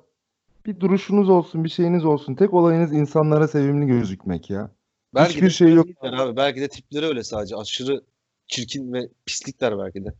bir 0.66 0.80
duruşunuz 0.80 1.30
olsun, 1.30 1.64
bir 1.64 1.70
şeyiniz 1.70 2.05
olsun. 2.05 2.36
Tek 2.36 2.53
olayınız 2.53 2.93
insanlara 2.93 3.47
sevimli 3.47 3.88
gözükmek 3.88 4.49
ya. 4.49 4.72
Belki 5.16 5.34
Hiçbir 5.36 5.45
de 5.45 5.49
şey 5.49 5.74
yok. 5.74 5.88
tipler 5.88 6.14
abi. 6.14 6.36
Belki 6.36 6.61
de 6.61 6.68
tipleri 6.68 7.05
öyle 7.05 7.24
sadece. 7.24 7.55
Aşırı 7.55 8.03
çirkin 8.47 8.93
ve 8.93 9.09
pislikler 9.26 9.78
belki 9.78 10.05
de. 10.05 10.14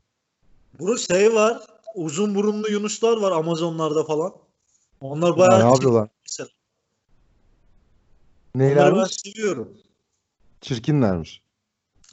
Bu 0.80 0.98
şey 0.98 1.34
var. 1.34 1.62
Uzun 1.96 2.36
burunlu 2.36 2.70
yunuslar 2.70 3.18
var 3.18 3.32
Amazonlarda 3.32 4.04
falan. 4.04 4.34
Onlar 5.02 5.30
Ya 5.30 5.38
bayağı 5.38 5.60
ne 5.66 5.72
yapıyorlar? 5.72 6.10
çirkin. 6.26 6.54
Onları 8.56 8.96
ben 8.96 9.04
seviyorum. 9.04 9.78
Çirkinlermiş. 10.62 11.42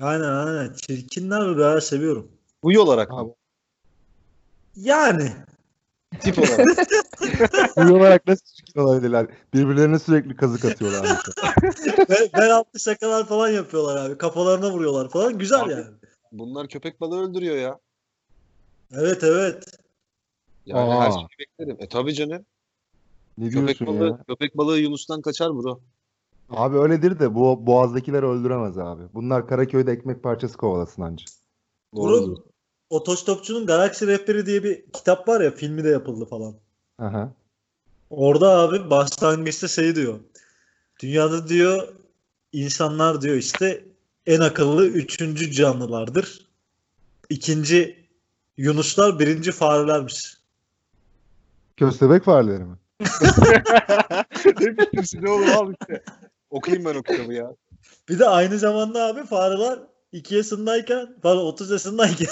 Aynen 0.01 0.33
aynen. 0.33 0.73
Çirkinler 0.75 1.51
ve 1.51 1.59
bayağı 1.59 1.81
seviyorum. 1.81 2.33
Huy 2.63 2.79
olarak 2.79 3.11
mı? 3.11 3.17
Abi. 3.17 3.31
Yani. 4.77 5.33
Tip 6.21 6.39
olarak. 6.39 6.67
Huy 7.75 7.91
olarak 7.91 8.27
nasıl 8.27 8.45
çirkin 8.45 8.81
olabilirler? 8.81 9.27
Birbirlerine 9.55 9.99
sürekli 9.99 10.37
kazık 10.37 10.65
atıyorlar. 10.65 11.23
bel 12.35 12.55
altı 12.55 12.81
şakalar 12.81 13.27
falan 13.27 13.49
yapıyorlar 13.49 13.97
abi. 13.97 14.19
Kafalarına 14.19 14.71
vuruyorlar 14.71 15.09
falan. 15.09 15.39
Güzel 15.39 15.61
Abi, 15.61 15.73
yani. 15.73 15.87
Bunlar 16.33 16.69
köpek 16.69 17.01
balığı 17.01 17.31
öldürüyor 17.31 17.57
ya. 17.57 17.79
Evet 18.93 19.25
evet. 19.25 19.65
Yani 20.67 20.95
Aa. 20.95 21.05
her 21.05 21.11
şeyi 21.11 21.27
beklerim. 21.39 21.77
E 21.81 21.89
tabii 21.89 22.15
canım. 22.15 22.47
Ne 23.39 23.49
Köpek 23.51 23.79
diyorsun 23.79 23.87
balığı, 23.87 24.09
ya? 24.11 24.25
köpek 24.29 24.57
balığı 24.57 24.79
Yunus'tan 24.79 25.23
kaçar 25.23 25.55
bro. 25.55 25.81
Abi 26.51 26.79
öyledir 26.79 27.19
de 27.19 27.35
bu 27.35 27.67
boğazdakileri 27.67 28.27
öldüremez 28.27 28.79
abi. 28.79 29.03
Bunlar 29.15 29.49
Karaköy'de 29.49 29.93
ekmek 29.93 30.23
parçası 30.23 30.57
kovalasın 30.57 31.03
anca. 31.03 31.25
Bunun 31.93 32.45
Otostopçunun 32.91 33.67
Galaksi 33.67 34.07
Rehberi 34.07 34.47
diye 34.47 34.65
bir 34.65 34.85
kitap 34.93 35.29
var 35.29 35.41
ya 35.41 35.51
filmi 35.51 35.85
de 35.85 35.89
yapıldı 35.89 36.25
falan. 36.25 36.55
Aha. 36.99 37.33
Orada 38.11 38.49
abi 38.49 38.91
başlangıçta 38.91 39.69
şey 39.69 39.97
diyor. 39.97 40.19
Dünyada 41.03 41.49
diyor 41.49 41.89
insanlar 42.53 43.23
diyor 43.23 43.37
işte 43.37 43.85
en 44.27 44.41
akıllı 44.41 44.87
üçüncü 44.87 45.51
canlılardır. 45.51 46.47
İkinci 47.29 48.07
Yunuslar 48.57 49.19
birinci 49.19 49.53
farelermiş. 49.53 50.37
Köstebek 51.77 52.25
fareleri 52.25 52.65
mi? 52.65 52.77
ne 55.23 55.31
oğlum 55.31 55.49
abi 55.49 55.75
işte. 55.81 56.03
Okuyayım 56.51 56.85
ben 56.85 56.95
o 56.95 57.03
kitabı 57.03 57.33
ya. 57.33 57.55
Bir 58.09 58.19
de 58.19 58.27
aynı 58.27 58.59
zamanda 58.59 59.07
abi 59.07 59.25
fareler 59.25 59.79
2 60.13 60.35
yaşındayken 60.35 61.17
pardon 61.23 61.47
30 61.47 61.71
yaşındayken 61.71 62.29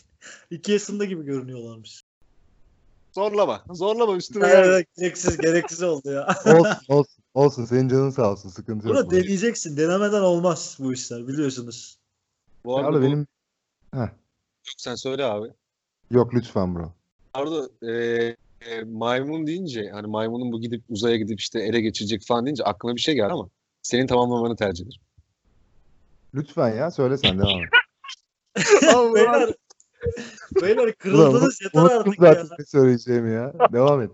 2 0.50 0.72
yaşında 0.72 1.04
gibi 1.04 1.24
görünüyorlarmış. 1.24 2.04
Zorlama. 3.14 3.64
Zorlama 3.70 4.16
üstüme 4.16 4.46
Evet, 4.46 4.66
evet, 4.66 4.86
gereksiz 4.96 5.36
gereksiz 5.36 5.82
oldu 5.82 6.10
ya. 6.10 6.26
Olsun 6.46 6.76
olsun. 6.88 7.20
Olsun 7.34 7.64
senin 7.64 7.88
canın 7.88 8.10
sağ 8.10 8.32
olsun 8.32 8.48
sıkıntı 8.48 8.88
yok. 8.88 8.96
Bunu 8.96 9.10
deneyeceksin. 9.10 9.76
Denemeden 9.76 10.20
olmaz 10.20 10.76
bu 10.78 10.92
işler 10.92 11.28
biliyorsunuz. 11.28 11.98
Bu 12.64 12.78
arada 12.78 12.98
bu- 12.98 13.02
benim 13.02 13.26
Yok, 13.94 14.10
sen 14.76 14.94
söyle 14.94 15.24
abi. 15.24 15.48
yok 16.10 16.34
lütfen 16.34 16.74
bro. 16.74 16.92
Arada 17.34 17.68
e, 17.92 18.36
e, 18.60 18.84
maymun 18.84 19.46
deyince 19.46 19.90
hani 19.92 20.06
maymunun 20.06 20.52
bu 20.52 20.60
gidip 20.60 20.84
uzaya 20.88 21.16
gidip 21.16 21.40
işte 21.40 21.60
ele 21.60 21.80
geçirecek 21.80 22.22
falan 22.26 22.46
deyince 22.46 22.64
aklıma 22.64 22.96
bir 22.96 23.00
şey 23.00 23.14
geldi 23.14 23.32
ama 23.32 23.48
senin 23.82 24.06
tamamlamanı 24.06 24.56
tercih 24.56 24.84
ederim. 24.84 25.00
Lütfen 26.34 26.76
ya 26.76 26.90
söyle 26.90 27.18
sen 27.18 27.38
devam 27.38 27.62
et. 27.62 27.70
beyler, 29.14 29.54
beyler 30.62 30.82
Ulan, 30.82 30.92
kırıldınız 30.98 31.60
yeter 31.62 31.82
artık 31.82 32.22
ya. 32.22 32.34
zaten 32.34 32.48
ne 32.58 32.64
söyleyeceğimi 32.64 33.32
ya. 33.32 33.52
Devam 33.72 34.02
et. 34.02 34.10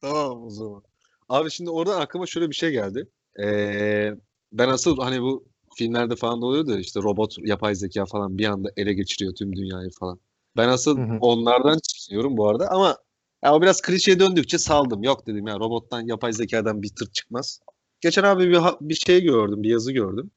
Tamam 0.00 0.44
o 0.44 0.50
zaman. 0.50 0.82
Abi 1.28 1.50
şimdi 1.50 1.70
oradan 1.70 2.00
aklıma 2.00 2.26
şöyle 2.26 2.50
bir 2.50 2.54
şey 2.54 2.70
geldi. 2.70 3.08
Ee, 3.42 4.14
ben 4.52 4.68
asıl 4.68 4.98
hani 4.98 5.22
bu 5.22 5.44
filmlerde 5.76 6.16
falan 6.16 6.42
da 6.42 6.46
oluyordu 6.46 6.70
ya, 6.70 6.78
işte 6.78 7.00
robot, 7.02 7.36
yapay 7.38 7.74
zeka 7.74 8.06
falan 8.06 8.38
bir 8.38 8.44
anda 8.44 8.68
ele 8.76 8.92
geçiriyor 8.92 9.34
tüm 9.34 9.56
dünyayı 9.56 9.90
falan. 10.00 10.20
Ben 10.56 10.68
asıl 10.68 10.98
Hı 10.98 11.02
hı. 11.02 11.18
onlardan 11.20 11.78
çıkıyorum 11.78 12.36
bu 12.36 12.48
arada 12.48 12.68
ama 12.70 12.96
ya 13.44 13.54
o 13.54 13.62
biraz 13.62 13.80
klişeye 13.80 14.20
döndükçe 14.20 14.58
saldım. 14.58 15.02
Yok 15.02 15.26
dedim 15.26 15.46
ya 15.46 15.58
robottan, 15.58 16.00
yapay 16.00 16.32
zekadan 16.32 16.82
bir 16.82 16.88
tır 16.88 17.12
çıkmaz. 17.12 17.60
Geçen 18.00 18.22
abi 18.22 18.50
bir, 18.50 18.60
bir 18.80 18.94
şey 18.94 19.22
gördüm, 19.22 19.62
bir 19.62 19.68
yazı 19.68 19.92
gördüm. 19.92 20.30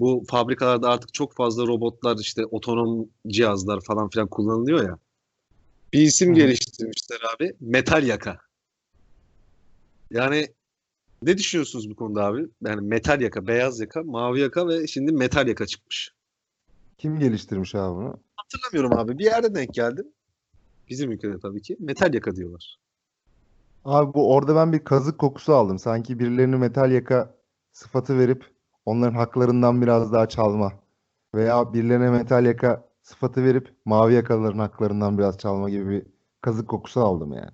Bu 0.00 0.24
fabrikalarda 0.28 0.90
artık 0.90 1.14
çok 1.14 1.34
fazla 1.34 1.66
robotlar 1.66 2.18
işte 2.18 2.46
otonom 2.46 3.08
cihazlar 3.28 3.80
falan 3.80 4.08
filan 4.08 4.28
kullanılıyor 4.28 4.84
ya. 4.84 4.98
Bir 5.92 6.00
isim 6.00 6.30
hı. 6.30 6.34
geliştirmişler 6.34 7.20
abi. 7.34 7.54
Metal 7.60 8.06
yaka. 8.06 8.38
Yani 10.10 10.48
ne 11.22 11.38
düşünüyorsunuz 11.38 11.90
bu 11.90 11.96
konuda 11.96 12.24
abi? 12.24 12.48
Yani 12.62 12.80
metal 12.80 13.20
yaka, 13.20 13.46
beyaz 13.46 13.80
yaka, 13.80 14.02
mavi 14.02 14.40
yaka 14.40 14.68
ve 14.68 14.86
şimdi 14.86 15.12
metal 15.12 15.48
yaka 15.48 15.66
çıkmış. 15.66 16.12
Kim 16.98 17.18
geliştirmiş 17.18 17.74
abi 17.74 17.96
bunu? 17.96 18.20
Hatırlamıyorum 18.36 18.98
abi. 18.98 19.18
Bir 19.18 19.24
yerde 19.24 19.54
denk 19.54 19.74
geldim. 19.74 20.06
Bizim 20.88 21.12
ülkede 21.12 21.38
tabii 21.38 21.62
ki. 21.62 21.76
Metal 21.80 22.14
yaka 22.14 22.36
diyorlar. 22.36 22.78
Abi 23.84 24.14
bu 24.14 24.34
orada 24.34 24.56
ben 24.56 24.72
bir 24.72 24.84
kazık 24.84 25.18
kokusu 25.18 25.54
aldım. 25.54 25.78
Sanki 25.78 26.18
birilerini 26.18 26.56
metal 26.56 26.92
yaka 26.92 27.34
sıfatı 27.72 28.18
verip 28.18 28.44
onların 28.86 29.14
haklarından 29.14 29.82
biraz 29.82 30.12
daha 30.12 30.28
çalma. 30.28 30.72
Veya 31.34 31.72
birilerine 31.74 32.10
metal 32.10 32.46
yaka 32.46 32.88
sıfatı 33.02 33.44
verip 33.44 33.74
mavi 33.84 34.14
yakalıların 34.14 34.58
haklarından 34.58 35.18
biraz 35.18 35.38
çalma 35.38 35.70
gibi 35.70 35.88
bir 35.90 36.02
kazık 36.40 36.68
kokusu 36.68 37.00
aldım 37.00 37.32
yani. 37.32 37.50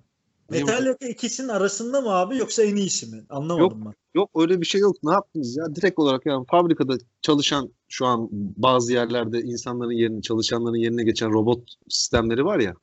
Bu- 0.49 0.53
Metallica 0.53 1.07
ikisinin 1.09 1.47
arasında 1.47 2.01
mı 2.01 2.09
abi 2.09 2.37
yoksa 2.37 2.63
en 2.63 2.75
iyisi 2.75 3.15
mi? 3.15 3.23
Anlamadım 3.29 3.85
ben. 3.85 3.93
Yok 4.15 4.29
öyle 4.35 4.61
bir 4.61 4.65
şey 4.65 4.81
yok. 4.81 4.95
Ne 5.03 5.11
yaptınız 5.13 5.57
ya? 5.57 5.75
Direkt 5.75 5.99
olarak 5.99 6.25
yani 6.25 6.45
fabrikada 6.51 6.93
çalışan 7.21 7.69
şu 7.89 8.05
an 8.05 8.29
bazı 8.31 8.93
yerlerde 8.93 9.41
insanların 9.41 9.91
yerine, 9.91 10.21
çalışanların 10.21 10.75
yerine 10.75 11.03
geçen 11.03 11.31
robot 11.33 11.59
sistemleri 11.89 12.45
var 12.45 12.59
ya. 12.59 12.73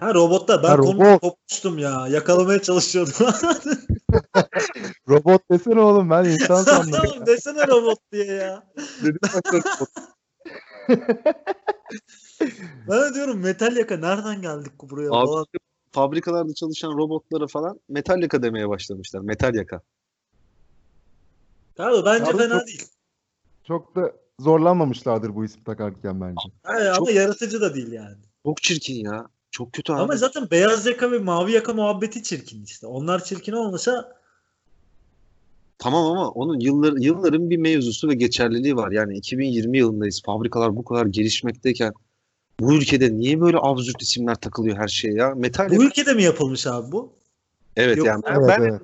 Ha 0.00 0.14
robotta 0.14 0.62
ben 0.62 0.68
Ha, 0.68 0.78
robot. 0.78 1.20
kopmuştum 1.20 1.78
ya. 1.78 2.08
Yakalamaya 2.08 2.62
çalışıyordum. 2.62 3.12
Robot 5.08 5.50
desene 5.50 5.80
oğlum 5.80 6.10
ben 6.10 6.24
insan 6.24 6.62
sandım. 6.64 6.90
Tamam 6.90 7.26
desene 7.26 7.66
robot 7.66 7.98
diye 8.12 8.24
ya. 8.26 8.62
Dedim 9.02 9.18
ben 9.22 9.52
de- 9.52 9.64
Ben 12.88 13.14
diyorum 13.14 13.40
metal 13.40 13.76
yaka 13.76 13.96
nereden 13.96 14.42
geldik 14.42 14.72
buraya 14.82 15.10
Abi 15.10 15.26
falan. 15.26 15.46
fabrikalarda 15.92 16.54
çalışan 16.54 16.92
robotlara 16.98 17.46
falan 17.46 17.80
metal 17.88 18.22
yaka 18.22 18.42
demeye 18.42 18.68
başlamışlar. 18.68 19.20
Metal 19.20 19.54
yaka. 19.54 19.80
Abi 21.78 22.04
bence 22.04 22.30
Abi 22.30 22.38
fena 22.38 22.58
çok- 22.58 22.66
değil. 22.66 22.84
Çok 23.64 23.96
da 23.96 24.12
zorlanmamışlardır 24.40 25.34
bu 25.34 25.44
ismi 25.44 25.64
takarken 25.64 26.20
bence. 26.20 26.40
Hayır, 26.62 26.86
ama 26.86 26.96
çok- 26.96 27.14
yaratıcı 27.14 27.60
da 27.60 27.74
değil 27.74 27.92
yani. 27.92 28.16
Çok 28.46 28.62
çirkin 28.62 28.94
ya. 29.04 29.26
Çok 29.56 29.72
kötü 29.72 29.92
abi. 29.92 30.00
Ama 30.00 30.16
zaten 30.16 30.50
beyaz 30.50 30.86
yaka 30.86 31.12
ve 31.12 31.18
mavi 31.18 31.52
yaka 31.52 31.72
muhabbeti 31.72 32.22
çirkin 32.22 32.64
işte. 32.64 32.86
Onlar 32.86 33.24
çirkin 33.24 33.52
olmasa 33.52 34.16
Tamam 35.78 36.04
ama 36.06 36.28
onun 36.28 36.60
yıllar, 36.60 36.92
yılların 36.92 37.50
bir 37.50 37.56
mevzusu 37.56 38.08
ve 38.08 38.14
geçerliliği 38.14 38.76
var. 38.76 38.90
Yani 38.90 39.16
2020 39.16 39.78
yılındayız. 39.78 40.22
Fabrikalar 40.26 40.76
bu 40.76 40.84
kadar 40.84 41.06
gelişmekteyken 41.06 41.92
bu 42.60 42.74
ülkede 42.74 43.16
niye 43.16 43.40
böyle 43.40 43.56
absürt 43.60 44.02
isimler 44.02 44.34
takılıyor 44.34 44.76
her 44.76 44.88
şeye 44.88 45.14
ya? 45.14 45.34
Metal 45.34 45.70
bu 45.70 45.84
ülkede 45.84 46.14
mi 46.14 46.22
yapılmış 46.22 46.66
abi 46.66 46.92
bu? 46.92 47.12
Evet 47.76 47.96
Yok, 47.96 48.06
yani 48.06 48.22
ben, 48.26 48.34
Evet 48.34 48.48
ben 48.48 48.62
evet. 48.62 48.80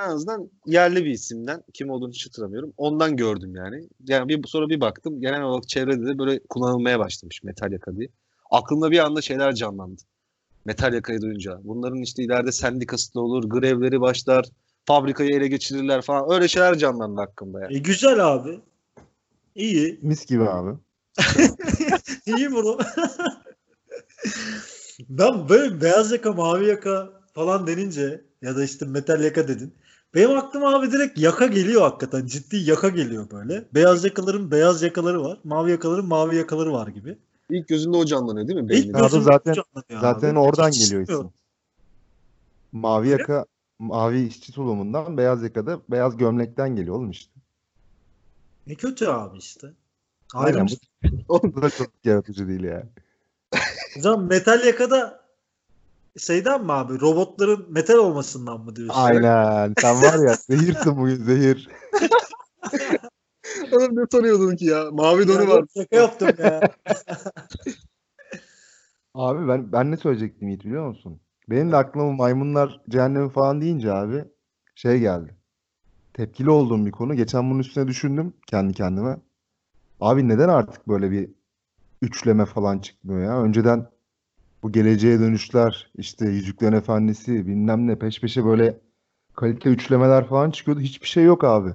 en 0.00 0.08
azından 0.08 0.50
yerli 0.66 1.04
bir 1.04 1.10
isimden 1.10 1.62
kim 1.74 1.90
olduğunu 1.90 2.12
hiç 2.12 2.26
hatırlamıyorum. 2.26 2.72
Ondan 2.76 3.16
gördüm 3.16 3.56
yani. 3.56 3.88
Yani 4.08 4.28
bir 4.28 4.48
sonra 4.48 4.68
bir 4.68 4.80
baktım 4.80 5.20
genel 5.20 5.42
olarak 5.42 5.68
çevrede 5.68 6.06
de 6.06 6.18
böyle 6.18 6.38
kullanılmaya 6.38 6.98
başlamış 6.98 7.42
metal 7.42 7.72
yaka 7.72 7.96
diye. 7.96 8.08
Aklımda 8.56 8.90
bir 8.90 8.98
anda 8.98 9.22
şeyler 9.22 9.54
canlandı. 9.54 10.02
Metal 10.64 10.94
yakayı 10.94 11.20
duyunca. 11.20 11.58
Bunların 11.64 12.02
işte 12.02 12.22
ileride 12.22 12.52
sendikası 12.52 13.14
da 13.14 13.20
olur, 13.20 13.44
grevleri 13.50 14.00
başlar, 14.00 14.46
fabrikayı 14.84 15.30
ele 15.30 15.48
geçirirler 15.48 16.02
falan. 16.02 16.32
Öyle 16.32 16.48
şeyler 16.48 16.78
canlandı 16.78 17.20
aklımda 17.20 17.60
yani. 17.60 17.76
E, 17.76 17.78
güzel 17.78 18.26
abi. 18.34 18.60
İyi. 19.54 19.98
Mis 20.02 20.26
gibi 20.26 20.48
abi. 20.48 20.78
İyi 22.26 22.52
bunu. 22.52 22.78
ben 25.08 25.48
böyle 25.48 25.80
beyaz 25.80 26.12
yaka, 26.12 26.32
mavi 26.32 26.66
yaka 26.66 27.10
falan 27.34 27.66
denince 27.66 28.24
ya 28.42 28.56
da 28.56 28.64
işte 28.64 28.86
metal 28.86 29.24
yaka 29.24 29.48
dedin. 29.48 29.74
Benim 30.14 30.30
aklıma 30.30 30.74
abi 30.74 30.92
direkt 30.92 31.18
yaka 31.18 31.46
geliyor 31.46 31.82
hakikaten. 31.82 32.26
Ciddi 32.26 32.56
yaka 32.56 32.88
geliyor 32.88 33.30
böyle. 33.30 33.64
Beyaz 33.74 34.04
yakaların 34.04 34.50
beyaz 34.50 34.82
yakaları 34.82 35.22
var. 35.22 35.38
Mavi 35.44 35.70
yakaların 35.70 36.06
mavi 36.06 36.36
yakaları 36.36 36.72
var 36.72 36.86
gibi. 36.88 37.18
İlk 37.50 37.68
gözünde 37.68 37.96
o 37.96 38.04
canlanıyor 38.04 38.48
değil 38.48 38.58
mi? 38.58 38.64
İlk 38.64 38.70
Beyninde? 38.70 38.96
Abi 38.96 39.02
gözümde 39.02 39.24
zaten- 39.24 39.54
Zaten 40.00 40.30
abi. 40.30 40.38
oradan 40.38 40.70
Hiç 40.70 40.84
geliyor 40.84 41.02
isim. 41.08 41.30
Mavi 42.72 43.08
yaka 43.08 43.46
mavi 43.78 44.26
işçi 44.26 44.52
tulumundan 44.52 45.16
beyaz 45.16 45.42
yakada 45.42 45.80
beyaz 45.88 46.16
gömlekten 46.16 46.76
geliyor 46.76 46.96
oğlum 46.96 47.10
işte. 47.10 47.32
Ne 48.66 48.74
kötü 48.74 49.06
abi 49.06 49.38
işte. 49.38 49.72
Aynen 50.34 50.66
bu, 51.28 51.40
bu 51.42 51.62
da 51.62 51.70
çok 51.70 51.88
yaratıcı 52.04 52.48
değil 52.48 52.64
yani. 52.64 52.84
O 53.98 54.00
zaman 54.00 54.24
metal 54.24 54.64
yakada 54.64 55.26
şeyden 56.18 56.64
mi 56.64 56.72
abi? 56.72 57.00
Robotların 57.00 57.66
metal 57.72 57.94
olmasından 57.94 58.60
mı 58.60 58.76
diyorsun? 58.76 59.00
Aynen. 59.00 59.74
Sen 59.80 60.02
var 60.02 60.28
ya 60.28 60.34
zehirsin 60.34 60.96
bugün 60.96 61.16
zehir. 61.24 61.68
Oğlum 63.76 63.96
ne 63.96 64.04
sanıyordun 64.12 64.56
ki 64.56 64.64
ya? 64.64 64.90
Mavi 64.92 65.28
donu 65.28 65.48
var. 65.48 65.64
Şaka 65.76 65.96
yaptım 65.96 66.28
ya. 66.38 66.60
Abi 69.14 69.48
ben 69.48 69.72
ben 69.72 69.90
ne 69.90 69.96
söyleyecektim 69.96 70.48
Yiğit 70.48 70.64
biliyor 70.64 70.88
musun? 70.88 71.20
Benim 71.50 71.72
de 71.72 71.76
aklıma 71.76 72.12
maymunlar 72.12 72.80
cehennemi 72.88 73.30
falan 73.30 73.60
deyince 73.60 73.92
abi 73.92 74.24
şey 74.74 74.98
geldi. 75.00 75.34
Tepkili 76.14 76.50
olduğum 76.50 76.86
bir 76.86 76.90
konu. 76.90 77.14
Geçen 77.14 77.50
bunun 77.50 77.58
üstüne 77.58 77.88
düşündüm 77.88 78.34
kendi 78.46 78.74
kendime. 78.74 79.16
Abi 80.00 80.28
neden 80.28 80.48
artık 80.48 80.88
böyle 80.88 81.10
bir 81.10 81.30
üçleme 82.02 82.46
falan 82.46 82.78
çıkmıyor 82.78 83.20
ya? 83.20 83.42
Önceden 83.42 83.86
Bu 84.62 84.72
geleceğe 84.72 85.20
dönüşler, 85.20 85.90
işte 85.98 86.26
Yüzüklerin 86.28 86.72
Efendisi, 86.72 87.46
bilmem 87.46 87.86
ne 87.86 87.98
peş 87.98 88.20
peşe 88.20 88.44
böyle 88.44 88.80
kalite 89.34 89.70
üçlemeler 89.70 90.28
falan 90.28 90.50
çıkıyordu. 90.50 90.80
Hiçbir 90.80 91.06
şey 91.06 91.24
yok 91.24 91.44
abi. 91.44 91.70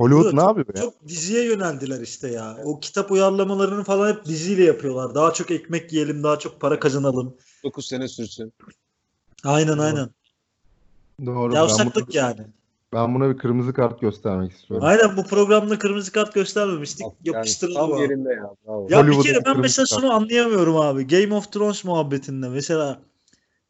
Hollywood 0.00 0.24
Burada 0.24 0.42
ne 0.42 0.48
yapıyor 0.48 0.76
ya? 0.76 0.82
Çok 0.82 1.08
diziye 1.08 1.44
yöneldiler 1.44 2.00
işte 2.00 2.28
ya. 2.28 2.56
O 2.64 2.80
kitap 2.80 3.10
uyarlamalarını 3.10 3.84
falan 3.84 4.08
hep 4.08 4.24
diziyle 4.24 4.64
yapıyorlar. 4.64 5.14
Daha 5.14 5.32
çok 5.32 5.50
ekmek 5.50 5.92
yiyelim, 5.92 6.22
daha 6.22 6.38
çok 6.38 6.60
para 6.60 6.80
kazanalım. 6.80 7.36
9 7.64 7.86
sene 7.86 8.08
sürsün. 8.08 8.52
Aynen 9.44 9.78
aynen. 9.78 10.10
Doğru. 11.26 11.52
Ben 11.52 11.56
Yavşaklık 11.56 12.08
buna, 12.08 12.16
yani. 12.16 12.40
ben 12.92 13.14
buna 13.14 13.30
bir 13.30 13.38
kırmızı 13.38 13.72
kart 13.72 14.00
göstermek 14.00 14.52
istiyorum. 14.52 14.86
Aynen 14.86 15.16
bu 15.16 15.24
programda 15.24 15.78
kırmızı 15.78 16.12
kart 16.12 16.34
göstermemiştik. 16.34 17.06
Yani 17.24 17.36
Yapıştıralım 17.36 17.76
tam 17.76 17.92
abi. 17.92 18.02
yerinde 18.02 18.32
ya. 18.32 18.50
Bravo. 18.66 18.86
Ya 18.90 19.06
bir 19.06 19.22
kere 19.22 19.44
ben 19.44 19.60
mesela 19.60 19.86
kartı. 19.86 20.00
şunu 20.00 20.12
anlayamıyorum 20.12 20.76
abi. 20.76 21.06
Game 21.06 21.34
of 21.34 21.52
Thrones 21.52 21.84
muhabbetinde 21.84 22.48
mesela 22.48 23.00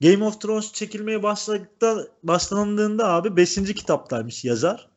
Game 0.00 0.24
of 0.24 0.40
Thrones 0.40 0.72
çekilmeye 0.72 1.22
başladıkta 1.22 2.06
başlandığında 2.22 3.08
abi 3.08 3.36
5. 3.36 3.54
kitaptaymış 3.54 4.44
yazar. 4.44 4.89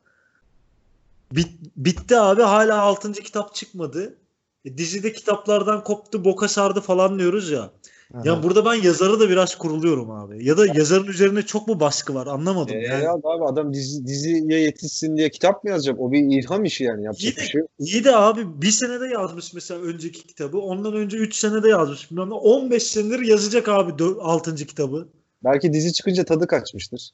Bit- 1.36 1.72
bitti 1.76 2.16
abi 2.18 2.42
hala 2.42 2.80
6. 2.82 3.12
kitap 3.12 3.54
çıkmadı. 3.54 4.18
E, 4.64 4.78
dizide 4.78 5.12
kitaplardan 5.12 5.84
koptu, 5.84 6.24
boka 6.24 6.48
sardı 6.48 6.80
falan 6.80 7.18
diyoruz 7.18 7.50
ya. 7.50 7.70
Aha. 8.14 8.22
Ya 8.24 8.42
burada 8.42 8.64
ben 8.64 8.74
yazarı 8.74 9.20
da 9.20 9.28
biraz 9.30 9.58
kuruluyorum 9.58 10.10
abi. 10.10 10.44
Ya 10.46 10.56
da 10.58 10.66
yazarın 10.66 11.06
üzerine 11.06 11.42
çok 11.42 11.68
mu 11.68 11.80
baskı 11.80 12.14
var 12.14 12.26
anlamadım. 12.26 12.76
Ee, 12.76 12.80
yani. 12.80 13.04
ya 13.04 13.12
abi 13.12 13.44
adam 13.44 13.74
dizi, 13.74 14.06
diziye 14.06 14.60
yetişsin 14.60 15.16
diye 15.16 15.30
kitap 15.30 15.64
mı 15.64 15.70
yazacak? 15.70 16.00
O 16.00 16.12
bir 16.12 16.18
ilham 16.18 16.64
işi 16.64 16.84
yani 16.84 17.04
yapacak 17.04 17.32
İyi 17.32 17.36
bir 17.36 17.42
de, 17.42 17.46
şey. 17.46 17.60
yok. 17.60 17.70
iyi 17.78 18.04
de 18.04 18.16
abi 18.16 18.62
bir 18.62 18.70
senede 18.70 19.06
yazmış 19.06 19.54
mesela 19.54 19.80
önceki 19.80 20.26
kitabı. 20.26 20.58
Ondan 20.58 20.94
önce 20.94 21.16
3 21.16 21.34
senede 21.36 21.68
yazmış. 21.68 22.10
Bilmem 22.10 22.30
ne. 22.30 22.34
15 22.34 22.82
senedir 22.82 23.20
yazacak 23.20 23.68
abi 23.68 24.04
6. 24.20 24.54
kitabı. 24.66 25.08
Belki 25.44 25.72
dizi 25.72 25.92
çıkınca 25.92 26.24
tadı 26.24 26.46
kaçmıştır. 26.46 27.10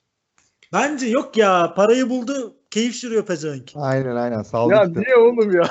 Bence 0.72 1.06
yok 1.06 1.36
ya. 1.36 1.74
Parayı 1.76 2.10
buldu. 2.10 2.54
Keyif 2.70 2.94
sürüyor 2.94 3.26
pezevenk. 3.26 3.72
Aynen 3.74 4.16
aynen 4.16 4.42
saldı 4.42 4.72
Ya 4.72 4.82
kitabı. 4.82 5.00
niye 5.04 5.16
oğlum 5.16 5.52
ya? 5.52 5.70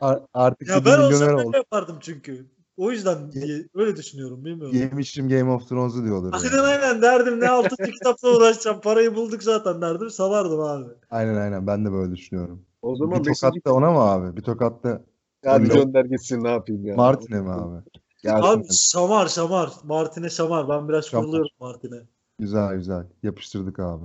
Ar- 0.00 0.22
Artık 0.34 0.68
Ya 0.68 0.80
bir 0.80 0.84
ben 0.84 1.00
milyoner 1.00 1.32
olsam 1.32 1.46
oldu. 1.46 1.56
yapardım 1.56 1.98
çünkü. 2.00 2.46
O 2.76 2.90
yüzden 2.90 3.32
diye, 3.32 3.68
öyle 3.74 3.96
düşünüyorum 3.96 4.44
bilmiyorum. 4.44 4.76
Yemişim 4.76 5.28
Game 5.28 5.50
of 5.50 5.68
Thrones'u 5.68 6.04
diyorlar. 6.04 6.32
Aynen 6.42 6.56
yani. 6.56 6.66
aynen 6.66 7.02
derdim 7.02 7.40
ne 7.40 7.48
6. 7.48 7.76
kitapla 7.76 8.36
uğraşacağım. 8.36 8.80
Parayı 8.80 9.14
bulduk 9.14 9.42
zaten 9.42 9.80
derdim. 9.82 10.10
Salardım 10.10 10.60
abi. 10.60 10.90
Aynen 11.10 11.34
aynen 11.34 11.66
ben 11.66 11.84
de 11.84 11.92
böyle 11.92 12.12
düşünüyorum. 12.16 12.62
O 12.82 12.96
zaman 12.96 13.24
bir 13.24 13.24
tokat 13.34 13.54
da 13.64 13.74
ona 13.74 13.90
mı 13.90 13.98
abi? 14.00 14.36
Bir 14.36 14.42
tokat 14.42 14.84
da 14.84 15.02
Hadi 15.44 15.62
Öyle. 15.62 15.74
gönder 15.74 16.04
gitsin 16.04 16.44
ne 16.44 16.50
yapayım 16.50 16.84
ya. 16.86 16.96
Martin'e 16.96 17.40
mi 17.40 17.50
abi? 17.50 17.82
Gelsin 18.22 18.36
Abi 18.46 18.62
hadi. 18.64 18.74
Şamar 18.92 19.26
Şamar. 19.28 19.70
Martin'e 19.84 20.30
Şamar. 20.30 20.68
Ben 20.68 20.88
biraz 20.88 21.04
Şamar. 21.04 21.24
kuruluyorum 21.24 21.50
Martin'e. 21.60 22.00
Güzel 22.38 22.74
güzel. 22.76 23.06
Yapıştırdık 23.22 23.78
abi. 23.78 24.04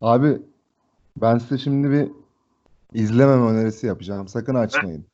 Abi 0.00 0.42
ben 1.16 1.38
size 1.38 1.58
şimdi 1.58 1.90
bir 1.90 2.10
izlememe 2.92 3.50
önerisi 3.50 3.86
yapacağım. 3.86 4.28
Sakın 4.28 4.54
açmayın. 4.54 5.06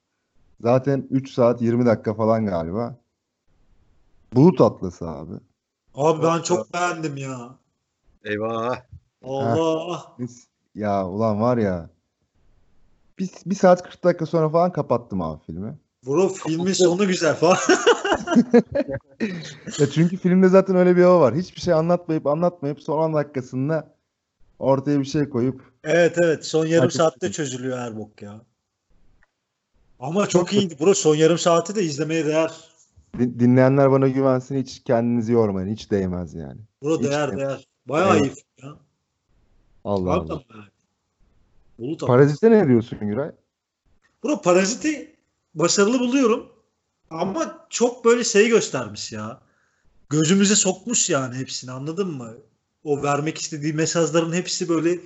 Zaten 0.61 1.07
3 1.11 1.33
saat 1.33 1.63
20 1.63 1.87
dakika 1.87 2.15
falan 2.15 2.47
galiba. 2.47 2.97
Bulut 4.33 4.61
Atlası 4.61 5.09
abi. 5.09 5.35
Abi 5.95 6.23
ben 6.23 6.43
çok 6.43 6.75
beğendim 6.75 7.17
ya. 7.17 7.59
Eyvah. 8.25 8.83
Allah. 9.25 10.17
Biz, 10.19 10.49
ya 10.75 11.09
ulan 11.09 11.41
var 11.41 11.59
ya 11.59 11.91
bir, 13.19 13.31
bir 13.47 13.55
saat 13.55 13.83
40 13.83 14.05
dakika 14.05 14.27
sonra 14.27 14.49
falan 14.49 14.73
kapattım 14.73 15.23
abi 15.23 15.45
filmi. 15.47 15.79
Bro 16.07 16.29
filmin 16.29 16.73
sonu 16.73 17.07
güzel 17.07 17.35
falan. 17.35 17.57
Ya 19.79 19.91
çünkü 19.91 20.17
filmde 20.17 20.49
zaten 20.49 20.77
öyle 20.77 20.97
bir 20.97 21.03
hava 21.03 21.21
var. 21.21 21.35
Hiçbir 21.35 21.61
şey 21.61 21.75
anlatmayıp 21.75 22.27
anlatmayıp 22.27 22.83
son 22.83 22.99
10 22.99 23.15
dakikasında 23.15 23.95
ortaya 24.61 25.01
bir 25.01 25.05
şey 25.05 25.29
koyup 25.29 25.73
evet 25.85 26.17
evet 26.23 26.47
son 26.47 26.67
yarım 26.67 26.91
saatte 26.91 27.17
bakalım. 27.17 27.33
çözülüyor 27.33 27.79
her 27.79 27.97
bok 27.99 28.23
ya. 28.23 28.41
Ama 30.01 30.27
çok 30.29 30.53
iyiydi 30.53 30.77
bro. 30.81 30.95
Son 30.95 31.15
yarım 31.15 31.39
saati 31.39 31.75
de 31.75 31.83
izlemeye 31.83 32.27
değer. 32.27 32.51
din- 33.19 33.39
dinleyenler 33.41 33.91
bana 33.91 34.09
güvensin 34.09 34.57
hiç 34.63 34.83
kendinizi 34.85 35.33
yormayın. 35.33 35.69
Hiç 35.73 35.91
değmez 35.91 36.35
yani. 36.35 36.61
Bro 36.83 36.99
Hiç 36.99 37.05
değer 37.05 37.33
de- 37.33 37.37
değer. 37.37 37.65
Bayağı 37.87 38.17
Evet. 38.19 38.25
iyi 38.61 38.67
ya. 38.67 38.77
Allah 39.85 40.13
Harbiden 40.13 40.35
Allah. 40.35 40.43
Bulut. 41.79 42.07
Parazit'e 42.07 42.51
ne 42.51 42.69
diyorsun 42.69 42.99
Güray? 43.01 43.31
Bro 44.25 44.41
Parazit'i 44.43 45.17
başarılı 45.55 46.01
buluyorum. 46.01 46.53
Ama 47.11 47.67
çok 47.71 48.05
böyle 48.05 48.25
şey 48.25 48.49
göstermiş 48.49 49.13
ya. 49.13 49.41
Gözümüze 50.11 50.57
sokmuş 50.57 51.11
yani 51.11 51.35
hepsini 51.37 51.71
anladın 51.73 52.09
mı? 52.09 52.35
O 52.85 53.03
vermek 53.03 53.39
istediği 53.39 53.73
mesajların 53.73 54.33
hepsi 54.33 54.69
böyle 54.69 54.99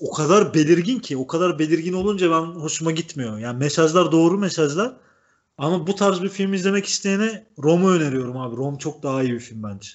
o 0.00 0.12
kadar 0.12 0.54
belirgin 0.54 0.98
ki 0.98 1.16
o 1.16 1.26
kadar 1.26 1.58
belirgin 1.58 1.92
olunca 1.92 2.30
ben 2.30 2.60
hoşuma 2.60 2.90
gitmiyor. 2.90 3.38
Yani 3.38 3.58
mesajlar 3.58 4.12
doğru 4.12 4.38
mesajlar 4.38 4.96
ama 5.58 5.86
bu 5.86 5.94
tarz 5.94 6.22
bir 6.22 6.28
film 6.28 6.52
izlemek 6.52 6.86
isteyene 6.86 7.46
Rom'u 7.58 7.90
öneriyorum 7.90 8.36
abi. 8.36 8.56
Rom 8.56 8.76
çok 8.76 9.02
daha 9.02 9.22
iyi 9.22 9.32
bir 9.32 9.40
film 9.40 9.62
bence. 9.62 9.88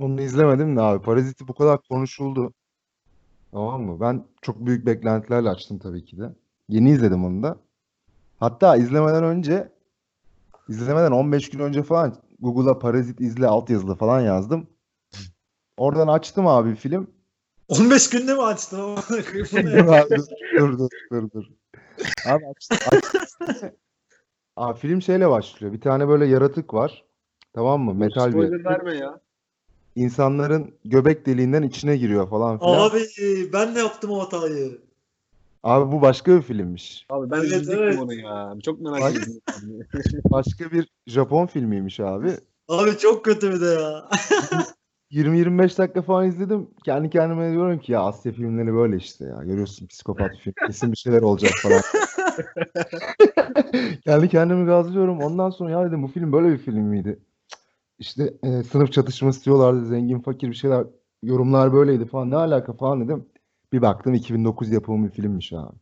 Onu 0.00 0.20
izlemedim 0.20 0.76
de 0.76 0.80
abi. 0.80 1.02
Parazit'i 1.04 1.48
bu 1.48 1.54
kadar 1.54 1.78
konuşuldu. 1.88 2.52
Tamam 3.52 3.82
mı? 3.82 4.00
Ben 4.00 4.24
çok 4.42 4.66
büyük 4.66 4.86
beklentilerle 4.86 5.48
açtım 5.48 5.78
tabii 5.78 6.04
ki 6.04 6.18
de. 6.18 6.32
Yeni 6.68 6.90
izledim 6.90 7.24
onu 7.24 7.42
da. 7.42 7.56
Hatta 8.40 8.76
izlemeden 8.76 9.24
önce 9.24 9.72
izlemeden 10.68 11.12
15 11.12 11.50
gün 11.50 11.58
önce 11.58 11.82
falan 11.82 12.16
Google'a 12.40 12.78
Parazit 12.78 13.20
izle 13.20 13.46
altyazılı 13.46 13.94
falan 13.94 14.20
yazdım. 14.20 14.66
Oradan 15.76 16.08
açtım 16.08 16.46
abi 16.46 16.74
film. 16.74 17.10
15 17.68 18.10
günde 18.10 18.34
mi 18.34 18.42
açtın? 18.42 18.78
Dur 20.58 20.78
dur 20.78 20.78
dur 20.78 20.88
dur 21.12 21.30
dur. 21.30 21.44
Abi 22.26 22.46
açtım, 22.46 22.78
açtım. 22.92 23.70
Abi 24.56 24.78
film 24.78 25.02
şeyle 25.02 25.30
başlıyor. 25.30 25.72
Bir 25.72 25.80
tane 25.80 26.08
böyle 26.08 26.26
yaratık 26.26 26.74
var. 26.74 27.04
Tamam 27.54 27.80
mı? 27.80 27.94
Metal 27.94 28.26
bir. 28.26 28.32
Spoiler 28.32 28.64
verme 28.64 28.96
ya. 28.96 29.20
İnsanların 29.96 30.74
göbek 30.84 31.26
deliğinden 31.26 31.62
içine 31.62 31.96
giriyor 31.96 32.28
falan 32.30 32.58
filan. 32.58 32.90
Abi 32.90 33.06
ben 33.52 33.74
de 33.74 33.78
yaptım 33.78 34.10
o 34.10 34.20
hatayı. 34.20 34.78
Abi 35.62 35.92
bu 35.92 36.02
başka 36.02 36.36
bir 36.36 36.42
filmmiş. 36.42 37.06
Abi 37.10 37.30
ben 37.30 37.36
Evet, 37.36 37.46
izleyecektim 37.46 37.82
evet. 37.82 37.98
onu 37.98 38.14
ya. 38.14 38.54
Çok 38.64 38.80
merak 38.80 39.10
ediyorum. 39.10 39.40
Başka 40.30 40.70
bir 40.70 40.88
Japon 41.06 41.46
filmiymiş 41.46 42.00
abi. 42.00 42.30
Abi 42.68 42.98
çok 42.98 43.24
kötü 43.24 43.52
bir 43.52 43.60
de 43.60 43.66
ya. 43.66 44.08
20-25 45.10 45.78
dakika 45.78 46.02
falan 46.02 46.28
izledim. 46.28 46.70
Kendi 46.84 47.10
kendime 47.10 47.52
diyorum 47.52 47.78
ki 47.78 47.92
ya 47.92 48.00
Asya 48.00 48.32
filmleri 48.32 48.74
böyle 48.74 48.96
işte 48.96 49.24
ya. 49.24 49.42
Görüyorsun 49.44 49.86
psikopat 49.86 50.36
film. 50.36 50.54
Kesin 50.66 50.92
bir 50.92 50.96
şeyler 50.96 51.22
olacak 51.22 51.52
falan. 51.62 51.82
Kendi 54.04 54.28
kendimi 54.28 54.66
gazlıyorum. 54.66 55.20
Ondan 55.20 55.50
sonra 55.50 55.70
ya 55.70 55.86
dedim 55.88 56.02
bu 56.02 56.08
film 56.08 56.32
böyle 56.32 56.52
bir 56.52 56.58
film 56.58 56.82
miydi? 56.82 57.18
İşte 57.98 58.34
e, 58.42 58.62
sınıf 58.62 58.92
çatışması 58.92 59.44
diyorlardı. 59.44 59.86
Zengin 59.86 60.20
fakir 60.20 60.48
bir 60.48 60.54
şeyler. 60.54 60.86
Yorumlar 61.22 61.72
böyleydi 61.72 62.06
falan. 62.06 62.30
Ne 62.30 62.36
alaka 62.36 62.72
falan 62.72 63.00
dedim. 63.00 63.26
Bir 63.72 63.82
baktım 63.82 64.14
2009 64.14 64.70
yapımı 64.70 65.06
bir 65.06 65.12
filmmiş 65.12 65.52
abi. 65.52 65.76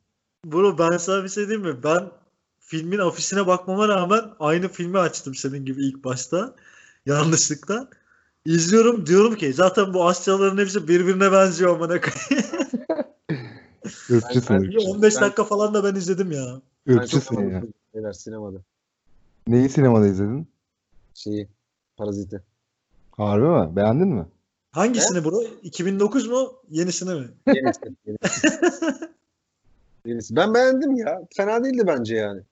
Bro 0.44 0.78
ben 0.78 0.96
sana 0.96 1.24
bir 1.24 1.28
şey 1.28 1.48
diyeyim 1.48 1.66
mi? 1.66 1.82
Ben 1.84 2.10
filmin 2.58 2.98
afişine 2.98 3.46
bakmama 3.46 3.88
rağmen 3.88 4.22
aynı 4.38 4.68
filmi 4.68 4.98
açtım 4.98 5.34
senin 5.34 5.64
gibi 5.64 5.82
ilk 5.82 6.04
başta. 6.04 6.54
Yanlışlıkla. 7.06 7.88
İzliyorum 8.46 9.06
diyorum 9.06 9.34
ki 9.34 9.52
zaten 9.52 9.94
bu 9.94 10.08
Asyalıların 10.08 10.58
hepsi 10.58 10.88
birbirine 10.88 11.32
benziyor 11.32 11.74
amına 11.74 12.00
koyayım. 12.00 12.48
Irkçısın. 14.10 14.56
Ben- 14.56 14.62
ırkçı. 14.62 14.78
15 14.90 15.14
Ben- 15.14 15.22
dakika 15.22 15.44
falan 15.44 15.74
da 15.74 15.84
ben 15.84 15.94
izledim 15.94 16.32
ya. 16.32 16.60
Ben 16.86 16.94
Irkçısın 16.94 17.50
ya. 17.50 17.62
Beyler 17.94 18.12
sinemada. 18.12 18.58
Neyi 19.46 19.68
sinemada 19.68 20.06
izledin? 20.06 20.48
Şeyi. 21.14 21.48
Paraziti. 21.96 22.42
Harbi 23.16 23.46
mi? 23.46 23.76
Beğendin 23.76 24.08
mi? 24.08 24.26
Hangisini 24.72 25.24
bro? 25.24 25.42
2009 25.62 26.28
mu? 26.28 26.52
Yenisini 26.70 27.14
mi? 27.14 27.26
Yenisi. 27.46 27.80
yenisi. 28.06 28.48
Yenisi. 30.06 30.36
Ben 30.36 30.54
beğendim 30.54 30.96
ya. 30.96 31.22
Fena 31.36 31.64
değildi 31.64 31.82
bence 31.86 32.14
yani. 32.16 32.42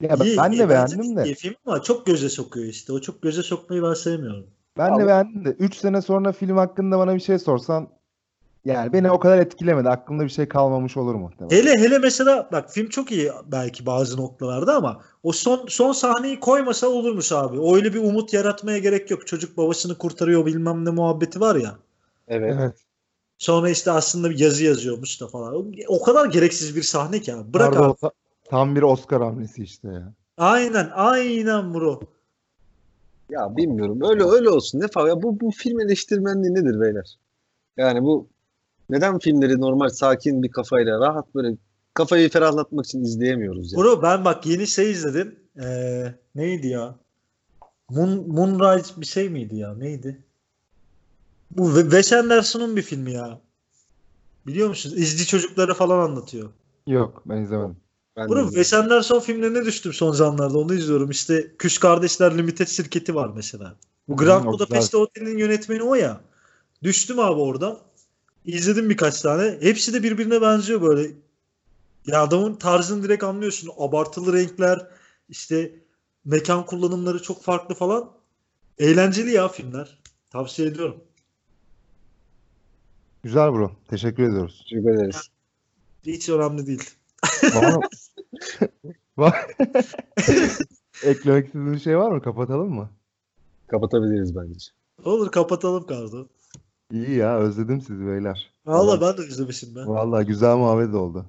Ya 0.00 0.20
ben, 0.20 0.24
İyi, 0.24 0.36
ben 0.36 0.50
iyi, 0.52 0.58
de 0.58 0.68
bence 0.68 0.98
beğendim 0.98 1.02
iyi 1.02 1.16
de. 1.16 1.34
film 1.34 1.54
ama 1.66 1.82
çok 1.82 2.06
göze 2.06 2.28
sokuyor 2.28 2.66
işte. 2.66 2.92
O 2.92 3.00
çok 3.00 3.22
göze 3.22 3.42
sokmayı 3.42 3.82
ben 3.82 3.94
sevmiyorum. 3.94 4.46
Ben 4.78 4.90
de 4.90 4.94
Abi- 4.94 5.06
beğendim 5.06 5.44
de 5.44 5.50
3 5.50 5.76
sene 5.76 6.02
sonra 6.02 6.32
film 6.32 6.56
hakkında 6.56 6.98
bana 6.98 7.14
bir 7.14 7.20
şey 7.20 7.38
sorsan 7.38 7.88
yani 8.64 8.92
beni 8.92 9.10
o 9.10 9.18
kadar 9.18 9.38
etkilemedi. 9.38 9.88
Aklımda 9.88 10.24
bir 10.24 10.28
şey 10.28 10.48
kalmamış 10.48 10.96
olur 10.96 11.14
muhtemelen. 11.14 11.56
Hele 11.56 11.78
hele 11.78 11.98
mesela 11.98 12.48
bak 12.52 12.70
film 12.70 12.88
çok 12.88 13.12
iyi 13.12 13.30
belki 13.46 13.86
bazı 13.86 14.20
noktalarda 14.20 14.76
ama 14.76 15.00
o 15.22 15.32
son 15.32 15.66
son 15.68 15.92
sahneyi 15.92 16.40
koymasa 16.40 16.88
olurmuş 16.88 17.32
abi. 17.32 17.74
Öyle 17.74 17.94
bir 17.94 17.98
umut 17.98 18.32
yaratmaya 18.32 18.78
gerek 18.78 19.10
yok. 19.10 19.26
Çocuk 19.26 19.56
babasını 19.56 19.98
kurtarıyor 19.98 20.46
bilmem 20.46 20.84
ne 20.84 20.90
muhabbeti 20.90 21.40
var 21.40 21.56
ya. 21.56 21.74
Evet. 22.28 22.54
Evet. 22.58 22.74
Sonra 23.38 23.70
işte 23.70 23.90
aslında 23.90 24.30
bir 24.30 24.38
yazı 24.38 24.64
yazıyormuş 24.64 25.20
da 25.20 25.28
falan. 25.28 25.66
O- 25.88 26.02
kadar 26.02 26.26
gereksiz 26.26 26.76
bir 26.76 26.82
sahne 26.82 27.20
ki 27.20 27.34
abi. 27.34 27.54
Bırak 27.54 27.72
Pardon, 27.72 27.90
abi. 27.90 27.96
ta- 27.96 28.10
tam 28.44 28.76
bir 28.76 28.82
Oscar 28.82 29.22
hamlesi 29.22 29.62
işte 29.62 29.88
ya. 29.88 30.12
Aynen 30.38 30.90
aynen 30.94 31.74
bro. 31.74 32.00
Ya 33.30 33.56
bilmiyorum. 33.56 34.00
Öyle 34.02 34.24
öyle 34.24 34.50
olsun. 34.50 34.80
Ne 34.80 34.88
fark? 34.88 35.08
Ya 35.08 35.22
bu 35.22 35.40
bu 35.40 35.50
film 35.50 35.80
eleştirmenliği 35.80 36.54
nedir 36.54 36.80
beyler? 36.80 37.18
Yani 37.76 38.02
bu 38.02 38.28
neden 38.90 39.18
filmleri 39.18 39.60
normal 39.60 39.88
sakin 39.88 40.42
bir 40.42 40.50
kafayla 40.50 41.00
rahat 41.00 41.34
böyle 41.34 41.56
kafayı 41.94 42.30
ferahlatmak 42.30 42.86
için 42.86 43.04
izleyemiyoruz 43.04 43.72
ya. 43.72 43.78
Bro 43.78 44.02
ben 44.02 44.24
bak 44.24 44.46
yeni 44.46 44.66
şey 44.66 44.90
izledim. 44.90 45.38
Ee, 45.62 46.14
neydi 46.34 46.68
ya? 46.68 46.96
Moon, 47.90 48.24
Moonrise 48.28 49.00
bir 49.00 49.06
şey 49.06 49.28
miydi 49.28 49.56
ya? 49.56 49.74
Neydi? 49.74 50.24
Bu 51.50 51.80
Wes 51.80 52.12
Anderson'un 52.12 52.76
bir 52.76 52.82
filmi 52.82 53.12
ya. 53.12 53.40
Biliyor 54.46 54.68
musunuz? 54.68 54.98
İzci 54.98 55.26
çocukları 55.26 55.74
falan 55.74 55.98
anlatıyor. 55.98 56.50
Yok 56.86 57.22
ben 57.26 57.36
izlemedim. 57.36 57.76
Ben 58.16 58.28
de- 58.28 58.44
Wes 58.44 58.74
Anderson 58.74 59.20
filmlerine 59.20 59.64
düştüm 59.64 59.92
son 59.92 60.12
zamanlarda. 60.12 60.58
Onu 60.58 60.74
izliyorum. 60.74 61.10
İşte 61.10 61.56
Küş 61.58 61.78
Kardeşler 61.78 62.38
Limited 62.38 62.68
şirketi 62.68 63.14
var 63.14 63.30
mesela. 63.34 63.76
Bu 64.08 64.16
Grand 64.16 64.44
o 64.44 64.52
Budapest 64.52 64.94
Oteli'nin 64.94 65.38
yönetmeni 65.38 65.82
o 65.82 65.94
ya. 65.94 66.20
Düştüm 66.82 67.18
abi 67.18 67.40
oradan. 67.40 67.78
İzledim 68.44 68.90
birkaç 68.90 69.20
tane. 69.20 69.58
Hepsi 69.60 69.92
de 69.92 70.02
birbirine 70.02 70.40
benziyor 70.40 70.82
böyle. 70.82 71.10
Ya 72.06 72.22
adamın 72.22 72.54
tarzını 72.54 73.02
direkt 73.02 73.24
anlıyorsun. 73.24 73.70
Abartılı 73.78 74.32
renkler, 74.32 74.86
işte 75.28 75.74
mekan 76.24 76.66
kullanımları 76.66 77.22
çok 77.22 77.42
farklı 77.42 77.74
falan. 77.74 78.12
Eğlenceli 78.78 79.30
ya 79.30 79.48
filmler. 79.48 79.98
Tavsiye 80.30 80.68
ediyorum. 80.68 81.04
Güzel 83.22 83.52
bro. 83.52 83.72
Teşekkür 83.88 84.22
ediyoruz. 84.22 84.64
Teşekkür 84.68 84.90
ederiz. 84.94 85.30
Hiç 86.06 86.28
önemli 86.28 86.66
değil. 86.66 86.90
Eklemek 91.04 91.46
istediğin 91.46 91.72
bir 91.72 91.78
şey 91.78 91.98
var 91.98 92.10
mı? 92.10 92.22
Kapatalım 92.22 92.74
mı? 92.74 92.88
Kapatabiliriz 93.66 94.36
bence. 94.36 94.66
Olur 95.04 95.30
kapatalım 95.30 95.86
Kardo. 95.86 96.26
İyi 96.92 97.10
ya 97.10 97.38
özledim 97.38 97.80
sizi 97.80 98.06
beyler. 98.06 98.50
Valla 98.66 99.00
ben 99.00 99.16
de 99.16 99.22
özlemişim 99.26 99.74
ben. 99.76 99.88
Vallahi 99.88 100.26
güzel 100.26 100.56
muhabbet 100.56 100.94
oldu. 100.94 101.26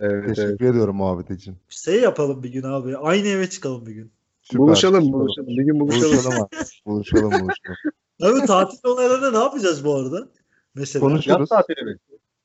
Evet, 0.00 0.24
evet. 0.26 0.36
Teşekkür 0.36 0.64
ediyorum 0.64 0.96
muhabbet 0.96 1.30
için. 1.30 1.56
Şey 1.68 2.00
yapalım 2.00 2.42
bir 2.42 2.52
gün 2.52 2.62
abi. 2.62 2.96
Aynı 2.96 3.28
eve 3.28 3.50
çıkalım 3.50 3.86
bir 3.86 3.92
gün. 3.92 4.12
Süper. 4.42 4.58
Buluşalım, 4.58 5.12
buluşalım. 5.12 5.48
Bir 5.48 5.64
gün 5.64 5.80
buluşalım. 5.80 6.12
Buluşalım 6.12 6.42
abi. 6.42 6.56
Buluşalım 6.86 7.32
buluşalım. 7.32 7.76
Abi 8.22 8.46
tatil 8.46 8.78
olaylarında 8.88 9.30
ne 9.30 9.38
yapacağız 9.38 9.84
bu 9.84 9.94
arada? 9.94 10.28
Mesela. 10.74 11.00
Konuşuruz. 11.00 11.38
Yap 11.40 11.48
tatili 11.48 11.84
mi? 11.84 11.96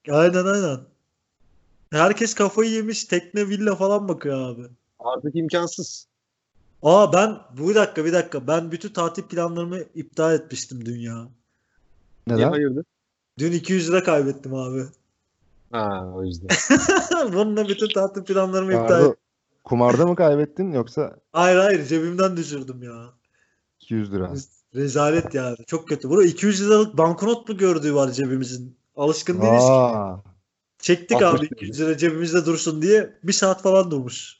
Aynen 0.09 0.45
aynen. 0.45 0.79
Herkes 1.91 2.33
kafayı 2.33 2.71
yemiş 2.71 3.03
tekne 3.03 3.49
villa 3.49 3.75
falan 3.75 4.07
bakıyor 4.07 4.49
abi. 4.49 4.63
Artık 4.99 5.35
imkansız. 5.35 6.07
Aa 6.83 7.13
ben 7.13 7.37
bir 7.57 7.75
dakika 7.75 8.05
bir 8.05 8.13
dakika 8.13 8.47
ben 8.47 8.71
bütün 8.71 8.89
tatil 8.89 9.23
planlarımı 9.23 9.79
iptal 9.95 10.33
etmiştim 10.33 10.85
dün 10.85 10.99
ya. 10.99 11.27
Niye 12.27 12.37
Neden? 12.37 12.49
hayırdır? 12.49 12.85
Dün 13.39 13.51
200 13.51 13.89
lira 13.89 14.03
kaybettim 14.03 14.53
abi. 14.53 14.83
Ha 15.71 16.11
o 16.15 16.23
yüzden. 16.23 16.49
Bununla 17.33 17.67
bütün 17.67 17.87
tatil 17.93 18.23
planlarımı 18.23 18.71
iptal 18.73 18.87
Kardo, 18.87 19.05
ettim. 19.05 19.19
kumarda 19.63 20.07
mı 20.07 20.15
kaybettin 20.15 20.71
yoksa 20.71 21.15
Hayır 21.33 21.57
hayır 21.57 21.85
cebimden 21.85 22.37
düşürdüm 22.37 22.83
ya. 22.83 23.09
200 23.81 24.13
lira? 24.13 24.33
Rezalet 24.75 25.33
yani. 25.33 25.57
Çok 25.67 25.87
kötü. 25.87 26.09
Bro 26.09 26.21
200 26.23 26.61
liralık 26.65 26.97
banknot 26.97 27.49
mu 27.49 27.57
gördüğü 27.57 27.95
var 27.95 28.11
cebimizin? 28.11 28.77
Alışkın 28.95 29.41
değiliz 29.41 29.63
ki. 29.63 30.30
Çektik 30.81 31.21
abi 31.21 31.37
lira. 31.37 31.45
200 31.51 31.79
lira 31.79 31.97
cebimizde 31.97 32.45
dursun 32.45 32.81
diye 32.81 33.09
bir 33.23 33.33
saat 33.33 33.61
falan 33.61 33.91
durmuş. 33.91 34.37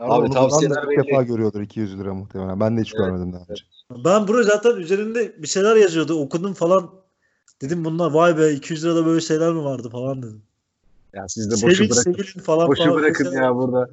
abi, 0.00 0.12
Abi 0.12 0.30
tavsiyeler 0.30 0.82
ilk 0.82 1.06
defa 1.06 1.18
belli. 1.20 1.26
görüyordur 1.26 1.60
200 1.60 1.98
lira 1.98 2.14
muhtemelen. 2.14 2.60
Ben 2.60 2.76
de 2.76 2.80
hiç 2.80 2.92
Evet, 2.94 3.04
görmedim 3.06 3.32
daha 3.32 3.42
önce. 3.48 3.64
Ben 4.04 4.28
bro 4.28 4.42
zaten 4.42 4.76
üzerinde 4.76 5.42
bir 5.42 5.48
şeyler 5.48 5.76
yazıyordu. 5.76 6.20
Okudum 6.20 6.54
falan. 6.54 6.90
Dedim 7.62 7.84
bunlar 7.84 8.10
vay 8.10 8.38
be 8.38 8.52
200 8.52 8.84
lirada 8.84 9.06
böyle 9.06 9.20
şeyler 9.20 9.52
mi 9.52 9.64
vardı 9.64 9.88
falan 9.90 10.22
dedim. 10.22 10.42
Ya 11.14 11.28
siz 11.28 11.50
de 11.50 11.66
boşu 11.66 11.76
Sevinç 11.76 12.06
bırakın. 12.06 12.40
falan 12.40 12.68
Boşu 12.68 12.82
falan. 12.84 12.94
bırakın 12.96 13.26
Mesela- 13.26 13.44
ya 13.46 13.54
burada. 13.56 13.90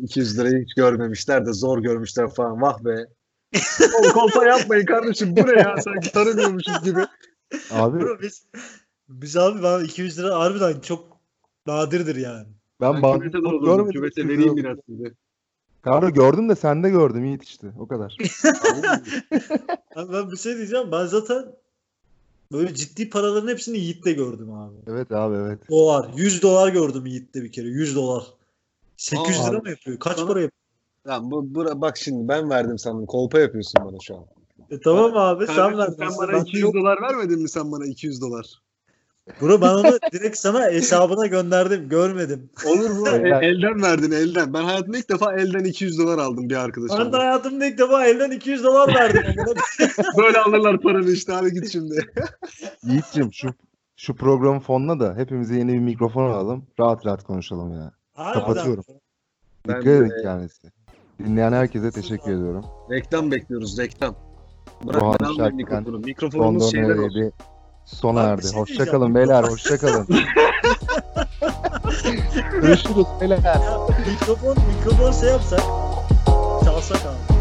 200 0.00 0.38
lirayı 0.38 0.64
hiç 0.64 0.74
görmemişler 0.74 1.46
de 1.46 1.52
zor 1.52 1.78
görmüşler 1.78 2.34
falan. 2.34 2.60
Vah 2.62 2.84
be. 2.84 3.06
Oğlum 4.00 4.12
kolpa 4.12 4.44
yapmayın 4.46 4.86
kardeşim. 4.86 5.36
Bu 5.36 5.46
ne 5.46 5.52
ya? 5.60 5.76
Sanki 5.84 6.12
tanımıyormuşuz 6.12 6.84
gibi. 6.84 7.00
Abi 7.70 8.00
Bro 8.00 8.20
biz, 8.22 8.42
biz 9.12 9.36
abi 9.36 9.62
ben 9.62 9.84
200 9.84 10.18
lira 10.18 10.38
harbiden 10.38 10.80
çok 10.80 11.04
nadirdir 11.66 12.16
yani. 12.16 12.46
ben 12.80 13.02
banknot 13.02 13.64
görmedim. 13.64 14.28
vereyim 14.28 14.56
biraz 14.56 14.78
size. 14.86 15.14
Kardo 15.82 16.10
gördüm 16.10 16.48
de 16.48 16.54
sende 16.56 16.90
gördüm 16.90 17.24
Yiğit 17.24 17.42
işte. 17.42 17.72
O 17.78 17.86
kadar. 17.86 18.16
Abi 19.96 20.12
ben 20.12 20.30
bir 20.30 20.36
şey 20.36 20.56
diyeceğim. 20.56 20.92
Ben 20.92 21.06
zaten 21.06 21.44
böyle 22.52 22.74
ciddi 22.74 23.10
paraların 23.10 23.48
hepsini 23.48 23.78
Yiğit'te 23.78 24.12
gördüm 24.12 24.52
abi. 24.52 24.74
Evet 24.86 25.12
abi 25.12 25.36
evet. 25.36 25.70
Dolar. 25.70 26.10
100 26.16 26.42
dolar 26.42 26.72
gördüm 26.72 27.06
Yiğit'te 27.06 27.42
bir 27.42 27.52
kere. 27.52 27.68
100 27.68 27.96
dolar. 27.96 28.24
800 28.96 29.40
Aa, 29.40 29.50
lira 29.50 29.58
mı 29.58 29.70
yapıyor? 29.70 29.98
Kaç 29.98 30.16
Sana- 30.16 30.26
para 30.26 30.40
yapıyor? 30.40 30.62
Lan 31.06 31.30
bu, 31.30 31.54
bu, 31.54 31.80
bak 31.80 31.96
şimdi 31.96 32.28
ben 32.28 32.50
verdim 32.50 32.78
sandım. 32.78 33.06
Kolpa 33.06 33.40
yapıyorsun 33.40 33.84
bana 33.84 33.96
şu 34.02 34.16
an. 34.16 34.24
E 34.70 34.80
tamam 34.80 35.16
abi 35.16 35.46
sen 35.46 35.78
verdin. 35.78 35.96
sen 35.98 36.10
bana 36.18 36.32
ben 36.32 36.40
200 36.42 36.62
çok- 36.62 36.74
dolar 36.74 37.02
vermedin 37.02 37.42
mi 37.42 37.48
sen 37.48 37.72
bana 37.72 37.86
200 37.86 38.20
dolar? 38.20 38.61
Bro 39.40 39.60
ben 39.60 39.74
onu 39.74 39.98
direkt 40.12 40.38
sana 40.38 40.64
hesabına 40.64 41.26
gönderdim. 41.26 41.88
Görmedim. 41.88 42.50
Olur 42.66 42.90
mu? 42.90 43.08
Elden. 43.08 43.42
E- 43.42 43.46
elden 43.46 43.82
verdin 43.82 44.10
elden. 44.10 44.54
Ben 44.54 44.62
hayatımda 44.62 44.98
ilk 44.98 45.08
defa 45.08 45.32
elden 45.32 45.64
200 45.64 45.98
dolar 45.98 46.18
aldım 46.18 46.48
bir 46.48 46.56
Ben 46.98 47.12
de 47.12 47.16
hayatımda 47.16 47.66
ilk 47.66 47.78
defa 47.78 48.06
elden 48.06 48.30
200 48.30 48.64
dolar 48.64 48.94
verdim. 48.94 49.22
Böyle 50.18 50.38
alırlar 50.38 50.80
paranı 50.80 51.10
işte 51.10 51.32
hadi 51.32 51.52
git 51.52 51.72
şimdi. 51.72 51.94
Yiğit'cim 52.82 53.32
şu 53.32 53.48
şu 53.96 54.14
programın 54.14 54.60
fonuna 54.60 55.00
da 55.00 55.14
hepimize 55.16 55.56
yeni 55.56 55.72
bir 55.72 55.78
mikrofon 55.78 56.30
alalım. 56.30 56.66
Rahat 56.80 57.06
rahat 57.06 57.24
konuşalım 57.24 57.72
ya. 57.72 57.92
Harbiden. 58.14 58.40
Kapatıyorum. 58.40 58.84
Ben 59.68 59.80
Dikkat 59.80 59.84
de- 59.84 59.96
edin 59.96 60.22
kendinize. 60.22 60.68
Dinleyen 61.18 61.52
herkese 61.52 61.90
teşekkür 61.90 62.32
ediyorum. 62.32 62.64
Reklam 62.90 63.30
bekliyoruz 63.30 63.78
reklam. 63.78 64.16
Bırak 64.84 65.20
ben 65.20 65.26
almayayım 65.26 65.56
mikrofonu. 65.56 65.98
Mikrofonumuz 65.98 66.70
şeyler 66.70 66.96
olsun. 66.96 67.32
Sona 67.84 68.22
erdi. 68.22 68.48
şey 68.48 68.60
Hoşçakalın 68.60 69.14
beyler. 69.14 69.44
Hoşçakalın. 69.44 70.06
Görüşürüz 72.62 73.06
beyler. 73.20 73.38
Ya, 73.44 73.60
mikrofon 74.06 74.56
mikrofon 74.76 75.12
şey 75.12 75.28
yapsak 75.28 75.60
çalsak 76.64 77.00
abi. 77.00 77.31